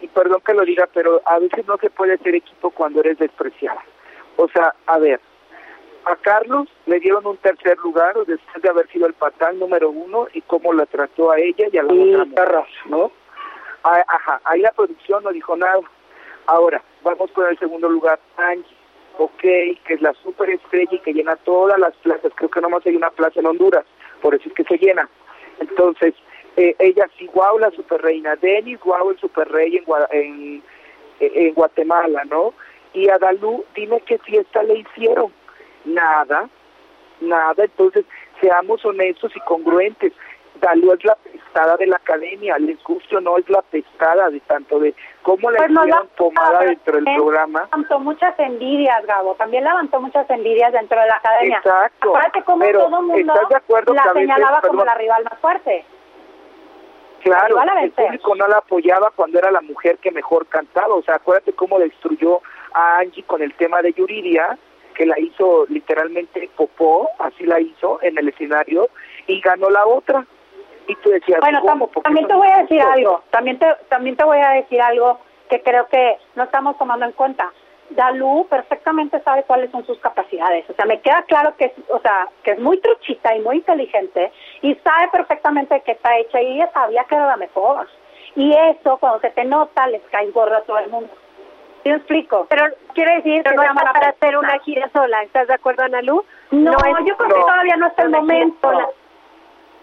y 0.00 0.06
perdón 0.08 0.40
que 0.46 0.54
lo 0.54 0.62
diga, 0.64 0.86
pero 0.94 1.20
a 1.24 1.38
veces 1.40 1.66
no 1.66 1.76
se 1.78 1.90
puede 1.90 2.12
hacer 2.14 2.34
equipo 2.36 2.70
cuando 2.70 3.00
eres 3.00 3.18
despreciada. 3.18 3.82
O 4.36 4.46
sea, 4.48 4.72
a 4.86 4.98
ver, 4.98 5.18
a 6.08 6.16
Carlos 6.16 6.68
le 6.86 7.00
dieron 7.00 7.26
un 7.26 7.36
tercer 7.38 7.76
lugar 7.78 8.14
después 8.26 8.62
de 8.62 8.68
haber 8.68 8.88
sido 8.88 9.06
el 9.06 9.14
patán 9.14 9.58
número 9.58 9.90
uno 9.90 10.26
y 10.32 10.40
cómo 10.42 10.72
la 10.72 10.86
trató 10.86 11.30
a 11.30 11.38
ella 11.38 11.66
y 11.72 11.78
a 11.78 11.82
la 11.82 11.92
Sí, 11.92 12.14
otra 12.14 12.66
¿no? 12.86 13.12
Ah, 13.84 14.02
Ajá, 14.08 14.40
ahí 14.44 14.60
la 14.60 14.72
producción 14.72 15.22
no 15.24 15.30
dijo 15.30 15.56
nada. 15.56 15.80
Ahora, 16.46 16.82
vamos 17.02 17.30
con 17.32 17.46
el 17.46 17.58
segundo 17.58 17.88
lugar, 17.88 18.18
Angie, 18.36 18.64
ok, 19.18 19.40
que 19.40 19.76
es 19.94 20.00
la 20.00 20.14
superestrella 20.14 20.94
y 20.94 20.98
que 21.00 21.12
llena 21.12 21.36
todas 21.36 21.78
las 21.78 21.94
plazas, 21.96 22.32
creo 22.34 22.50
que 22.50 22.60
nomás 22.60 22.84
hay 22.86 22.96
una 22.96 23.10
plaza 23.10 23.40
en 23.40 23.46
Honduras, 23.46 23.84
por 24.22 24.34
eso 24.34 24.48
es 24.48 24.54
que 24.54 24.64
se 24.64 24.78
llena. 24.78 25.08
Entonces, 25.60 26.14
eh, 26.56 26.74
ella 26.78 27.06
sí, 27.18 27.26
guau, 27.26 27.58
la 27.58 27.70
superreina, 27.70 28.34
Denis, 28.36 28.80
guau, 28.80 29.10
el 29.10 29.18
superrey 29.18 29.76
en, 29.76 29.84
Gua- 29.84 30.08
en, 30.10 30.62
en 31.20 31.54
Guatemala, 31.54 32.24
¿no? 32.24 32.54
Y 32.94 33.08
a 33.10 33.18
Dalú, 33.18 33.64
dime 33.74 34.00
qué 34.06 34.18
fiesta 34.18 34.62
le 34.62 34.78
hicieron. 34.78 35.32
Nada, 35.84 36.48
nada, 37.20 37.64
entonces 37.64 38.04
seamos 38.40 38.84
honestos 38.84 39.32
y 39.34 39.40
congruentes. 39.40 40.12
Dalú 40.60 40.92
es 40.92 41.04
la 41.04 41.14
pestada 41.14 41.76
de 41.76 41.86
la 41.86 41.96
academia, 41.96 42.58
les 42.58 42.82
guste 42.82 43.16
o 43.16 43.20
no, 43.20 43.38
es 43.38 43.48
la 43.48 43.62
pestada 43.62 44.28
de 44.28 44.40
tanto 44.40 44.80
de 44.80 44.92
cómo 45.22 45.52
le 45.52 45.58
Pues 45.58 45.70
no 45.70 45.82
hicieron 45.82 46.04
la- 46.08 46.16
tomada 46.16 46.60
dentro 46.60 46.94
del 46.96 47.04
programa. 47.04 47.60
Levantó 47.72 48.00
muchas 48.00 48.38
envidias, 48.40 49.06
Gabo. 49.06 49.34
También 49.36 49.62
levantó 49.62 50.00
muchas 50.00 50.28
envidias 50.28 50.72
dentro 50.72 51.00
de 51.00 51.06
la 51.06 51.14
academia. 51.16 51.58
Exacto, 51.58 52.08
Acuérdate 52.08 52.42
cómo 52.42 52.58
pero 52.64 52.80
todo 52.86 53.02
mundo 53.02 53.32
¿estás 53.34 53.48
de 53.50 53.56
acuerdo 53.56 53.94
la 53.94 54.02
que 54.02 54.08
a 54.08 54.12
veces, 54.14 54.28
señalaba 54.28 54.60
como 54.62 54.72
perdón, 54.80 54.86
la 54.86 54.94
rival 54.96 55.24
más 55.24 55.38
fuerte. 55.38 55.84
Claro, 57.22 57.56
el 57.82 57.90
público 57.92 58.34
no 58.36 58.46
la 58.46 58.58
apoyaba 58.58 59.10
cuando 59.14 59.38
era 59.38 59.50
la 59.50 59.60
mujer 59.60 59.98
que 59.98 60.10
mejor 60.10 60.46
cantaba. 60.46 60.94
O 60.94 61.02
sea, 61.02 61.16
acuérdate 61.16 61.52
cómo 61.52 61.78
destruyó 61.78 62.40
a 62.72 62.98
Angie 62.98 63.24
con 63.24 63.42
el 63.42 63.54
tema 63.54 63.82
de 63.82 63.92
Yuridia, 63.92 64.56
que 64.98 65.06
la 65.06 65.18
hizo 65.18 65.64
literalmente 65.68 66.50
popó, 66.56 67.08
así 67.20 67.44
la 67.46 67.60
hizo 67.60 68.00
en 68.02 68.18
el 68.18 68.28
escenario, 68.28 68.88
y 69.28 69.40
ganó 69.40 69.70
la 69.70 69.86
otra. 69.86 70.26
Y 70.88 70.94
tú 70.96 71.10
decías, 71.10 71.38
Bueno, 71.40 71.60
¿cómo? 71.62 71.86
tam- 71.88 71.92
¿Por 71.92 72.02
qué 72.02 72.08
también 72.08 72.22
no 72.24 72.28
te 72.28 72.34
voy 72.34 72.48
a 72.48 72.58
decir 72.62 72.82
algo. 72.82 73.22
También 73.30 73.58
te, 73.60 73.66
también 73.88 74.16
te 74.16 74.24
voy 74.24 74.38
a 74.40 74.50
decir 74.50 74.80
algo 74.82 75.20
que 75.48 75.62
creo 75.62 75.86
que 75.86 76.16
no 76.34 76.42
estamos 76.42 76.76
tomando 76.78 77.06
en 77.06 77.12
cuenta. 77.12 77.50
Dalú 77.90 78.46
perfectamente 78.50 79.20
sabe 79.22 79.44
cuáles 79.44 79.70
son 79.70 79.86
sus 79.86 79.98
capacidades. 80.00 80.68
O 80.68 80.74
sea, 80.74 80.84
me 80.84 81.00
queda 81.00 81.22
claro 81.28 81.54
que 81.56 81.66
es, 81.66 81.72
o 81.90 82.00
sea, 82.00 82.28
que 82.42 82.50
es 82.52 82.58
muy 82.58 82.78
truchita 82.80 83.34
y 83.36 83.40
muy 83.40 83.56
inteligente 83.56 84.32
y 84.62 84.74
sabe 84.76 85.08
perfectamente 85.12 85.80
que 85.82 85.92
está 85.92 86.18
hecha 86.18 86.42
y 86.42 86.54
ella 86.56 86.70
sabía 86.72 87.04
que 87.04 87.14
era 87.14 87.26
la 87.28 87.36
mejor. 87.36 87.86
Y 88.34 88.52
eso, 88.52 88.98
cuando 88.98 89.20
se 89.20 89.30
te 89.30 89.44
nota, 89.44 89.86
les 89.86 90.02
cae 90.10 90.30
gorro 90.32 90.56
a 90.56 90.62
todo 90.62 90.78
el 90.78 90.90
mundo. 90.90 91.10
¿Sí 91.82 91.90
me 91.90 91.96
explico? 91.96 92.46
Pero 92.50 92.64
quiere 92.94 93.16
decir 93.16 93.42
pero 93.44 93.60
que 93.62 93.68
no 93.68 93.74
la 93.74 93.92
para 93.92 94.08
hacer 94.10 94.36
una 94.36 94.58
gira 94.60 94.88
sola. 94.92 95.22
¿Estás 95.22 95.46
de 95.48 95.54
acuerdo, 95.54 95.84
Analú? 95.84 96.24
No, 96.50 96.72
es- 96.72 97.06
yo 97.06 97.16
creo 97.16 97.28
no, 97.28 97.34
que 97.34 97.40
todavía 97.40 97.76
no 97.76 97.86
es 97.86 97.98
el 97.98 98.10
momento. 98.10 98.72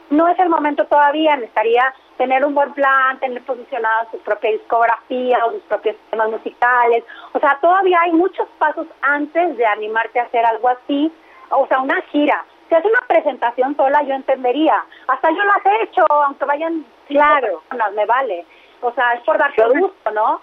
No 0.10 0.28
es 0.28 0.38
el 0.40 0.50
momento 0.50 0.86
todavía. 0.86 1.36
Necesitaría 1.36 1.94
tener 2.18 2.46
un 2.46 2.54
buen 2.54 2.74
plan, 2.74 3.20
tener 3.20 3.42
posicionada 3.44 4.08
su 4.12 4.20
propia 4.20 4.52
discografía 4.52 5.46
o 5.46 5.52
sus 5.52 5.62
propios 5.64 5.96
temas 6.12 6.30
musicales. 6.30 7.04
O 7.34 7.40
sea, 7.40 7.58
todavía 7.62 8.00
hay 8.02 8.12
muchos 8.12 8.48
pasos 8.60 8.88
antes 9.02 9.58
de 9.58 9.66
animarte 9.66 10.20
a 10.20 10.24
hacer 10.24 10.46
algo 10.46 10.70
así. 10.70 11.12
O 11.50 11.66
sea, 11.68 11.80
una 11.80 12.02
gira. 12.12 12.46
Si 12.70 12.76
es 12.76 12.84
una 12.86 13.00
presentación 13.08 13.76
sola, 13.78 14.02
yo 14.04 14.14
entendería. 14.16 14.84
Hasta 15.08 15.30
yo 15.32 15.44
las 15.44 15.66
he 15.66 15.84
hecho, 15.84 16.06
aunque 16.10 16.46
vayan 16.46 16.86
Claro. 17.08 17.62
personas, 17.70 17.94
me 17.94 18.06
vale. 18.06 18.46
O 18.82 18.92
sea, 18.94 19.14
es 19.14 19.22
por 19.22 19.38
darte 19.38 19.64
gusto, 19.80 20.12
¿no? 20.12 20.42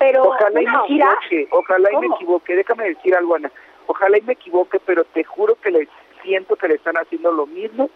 Pero 0.00 0.24
Ojalá 0.24 0.62
y 0.62 0.64
me 0.64 0.78
equivoque, 0.84 1.48
ojalá 1.50 1.92
y 1.92 1.96
me 1.98 2.06
equivoque. 2.06 2.56
Déjame 2.56 2.88
decir 2.88 3.14
algo, 3.14 3.36
Ana. 3.36 3.52
Ojalá 3.86 4.16
y 4.16 4.22
me 4.22 4.32
equivoque, 4.32 4.80
pero 4.84 5.04
te 5.04 5.22
juro 5.24 5.56
que 5.56 5.70
les 5.70 5.88
siento 6.22 6.56
que 6.56 6.68
le 6.68 6.76
están 6.76 6.96
haciendo 6.96 7.30
lo 7.30 7.46
mismo 7.46 7.90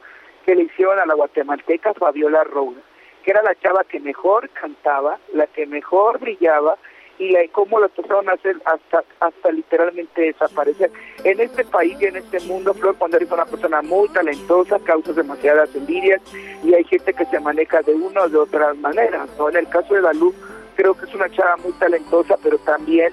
que 0.45 0.55
le 0.55 0.65
hicieron 0.65 0.99
a 0.99 1.07
la 1.07 1.15
guatemalteca 1.15 1.95
Fabiola 1.95 2.45
Roura, 2.45 2.81
que 3.23 3.31
era 3.31 3.43
la 3.43 3.55
chava 3.55 3.85
que 3.85 4.01
mejor 4.01 4.51
cantaba, 4.51 5.19
la 5.33 5.47
que 5.47 5.67
mejor 5.67 6.19
brillaba 6.19 6.77
y 7.19 7.31
la, 7.31 7.41
cómo 7.53 7.79
lo 7.79 7.89
trataron 7.89 8.29
a 8.29 8.33
hacer 8.33 8.57
hasta 8.65 9.05
hasta 9.21 9.51
literalmente 9.51 10.21
desaparecer. 10.21 10.91
En 11.23 11.41
este 11.41 11.65
país 11.65 11.97
y 12.01 12.07
en 12.07 12.17
este 12.17 12.41
mundo, 12.41 12.75
Flor 12.75 12.97
Pondar 12.97 13.23
es 13.23 13.31
una 13.31 13.47
persona 13.47 13.81
muy 13.81 14.09
talentosa, 14.09 14.79
causa 14.81 15.13
demasiadas 15.13 15.75
envidias 15.75 16.21
y 16.63 16.75
hay 16.75 16.85
gente 16.85 17.15
que 17.15 17.25
se 17.27 17.41
maneja 17.41 17.81
de 17.83 17.95
una 17.95 18.23
o 18.23 18.29
de 18.29 18.39
otra 18.39 18.75
manera. 18.75 19.27
¿no? 19.39 19.49
En 19.49 19.57
el 19.57 19.69
caso 19.69 19.95
de 19.95 20.03
Dalú, 20.03 20.35
creo 20.75 20.95
que 20.95 21.07
es 21.07 21.15
una 21.15 21.31
chava 21.31 21.57
muy 21.59 21.73
talentosa, 21.73 22.37
pero 22.43 22.59
también 22.59 23.13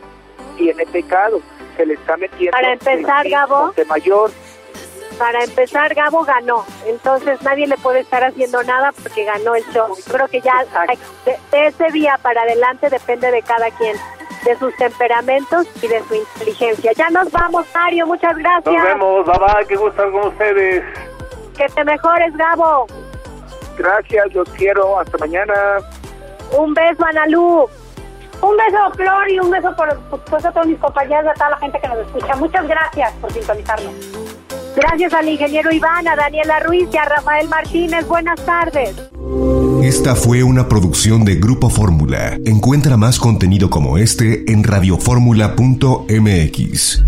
tiene 0.57 0.85
pecado. 0.85 1.41
Se 1.77 1.85
le 1.85 1.93
está 1.93 2.17
metiendo. 2.17 2.51
Para 2.51 2.73
empezar, 2.73 3.29
Gabo. 3.29 3.71
De 3.71 3.85
mayor. 3.85 4.31
Para 5.17 5.43
empezar, 5.43 5.93
Gabo 5.93 6.23
ganó. 6.23 6.65
Entonces 6.85 7.41
nadie 7.43 7.67
le 7.67 7.77
puede 7.77 8.01
estar 8.01 8.23
haciendo 8.23 8.61
nada 8.63 8.91
porque 8.91 9.23
ganó 9.23 9.55
el 9.55 9.63
show. 9.71 9.95
Creo 10.11 10.27
que 10.27 10.41
ya 10.41 10.65
de, 11.25 11.37
de 11.51 11.67
ese 11.67 11.91
día 11.91 12.17
para 12.21 12.41
adelante 12.41 12.89
depende 12.89 13.31
de 13.31 13.41
cada 13.41 13.69
quien 13.71 13.95
de 14.43 14.57
sus 14.57 14.75
temperamentos 14.75 15.67
y 15.81 15.87
de 15.87 16.01
su 16.03 16.15
inteligencia. 16.15 16.91
Ya 16.93 17.09
nos 17.09 17.31
vamos, 17.31 17.65
Mario, 17.73 18.07
muchas 18.07 18.35
gracias. 18.37 18.73
Nos 18.73 18.83
vemos, 18.83 19.25
bye 19.25 19.37
bye, 19.39 19.67
qué 19.67 19.75
gusto 19.75 19.89
estar 19.89 20.11
con 20.11 20.27
ustedes. 20.27 20.83
Que 21.57 21.67
te 21.67 21.83
mejores, 21.83 22.35
Gabo. 22.35 22.87
Gracias, 23.77 24.33
los 24.33 24.49
quiero, 24.51 24.99
hasta 24.99 25.17
mañana. 25.17 25.53
Un 26.57 26.73
beso, 26.73 27.05
Analú. 27.05 27.67
Un 28.41 28.57
beso, 28.57 28.91
Flor, 28.95 29.29
y 29.29 29.39
un 29.39 29.51
beso 29.51 29.75
por, 29.75 29.95
por 30.09 30.19
supuesto 30.19 30.49
a 30.49 30.51
todos 30.51 30.67
mis 30.67 30.79
compañeros, 30.79 31.27
a 31.29 31.33
toda 31.33 31.51
la 31.51 31.57
gente 31.57 31.79
que 31.79 31.87
nos 31.87 31.99
escucha. 31.99 32.35
Muchas 32.35 32.67
gracias 32.67 33.13
por 33.21 33.31
sintonizarnos. 33.31 33.93
Gracias 34.75 35.13
al 35.13 35.29
ingeniero 35.29 35.71
Iván, 35.71 36.07
a 36.07 36.15
Daniela 36.15 36.59
Ruiz 36.61 36.89
y 36.91 36.97
a 36.97 37.05
Rafael 37.05 37.47
Martínez. 37.49 38.07
Buenas 38.07 38.43
tardes. 38.45 38.95
Esta 39.83 40.15
fue 40.15 40.41
una 40.43 40.67
producción 40.69 41.25
de 41.25 41.35
Grupo 41.35 41.69
Fórmula. 41.69 42.37
Encuentra 42.45 42.95
más 42.97 43.19
contenido 43.19 43.69
como 43.69 43.97
este 43.97 44.49
en 44.51 44.63
radioformula.mx. 44.63 47.03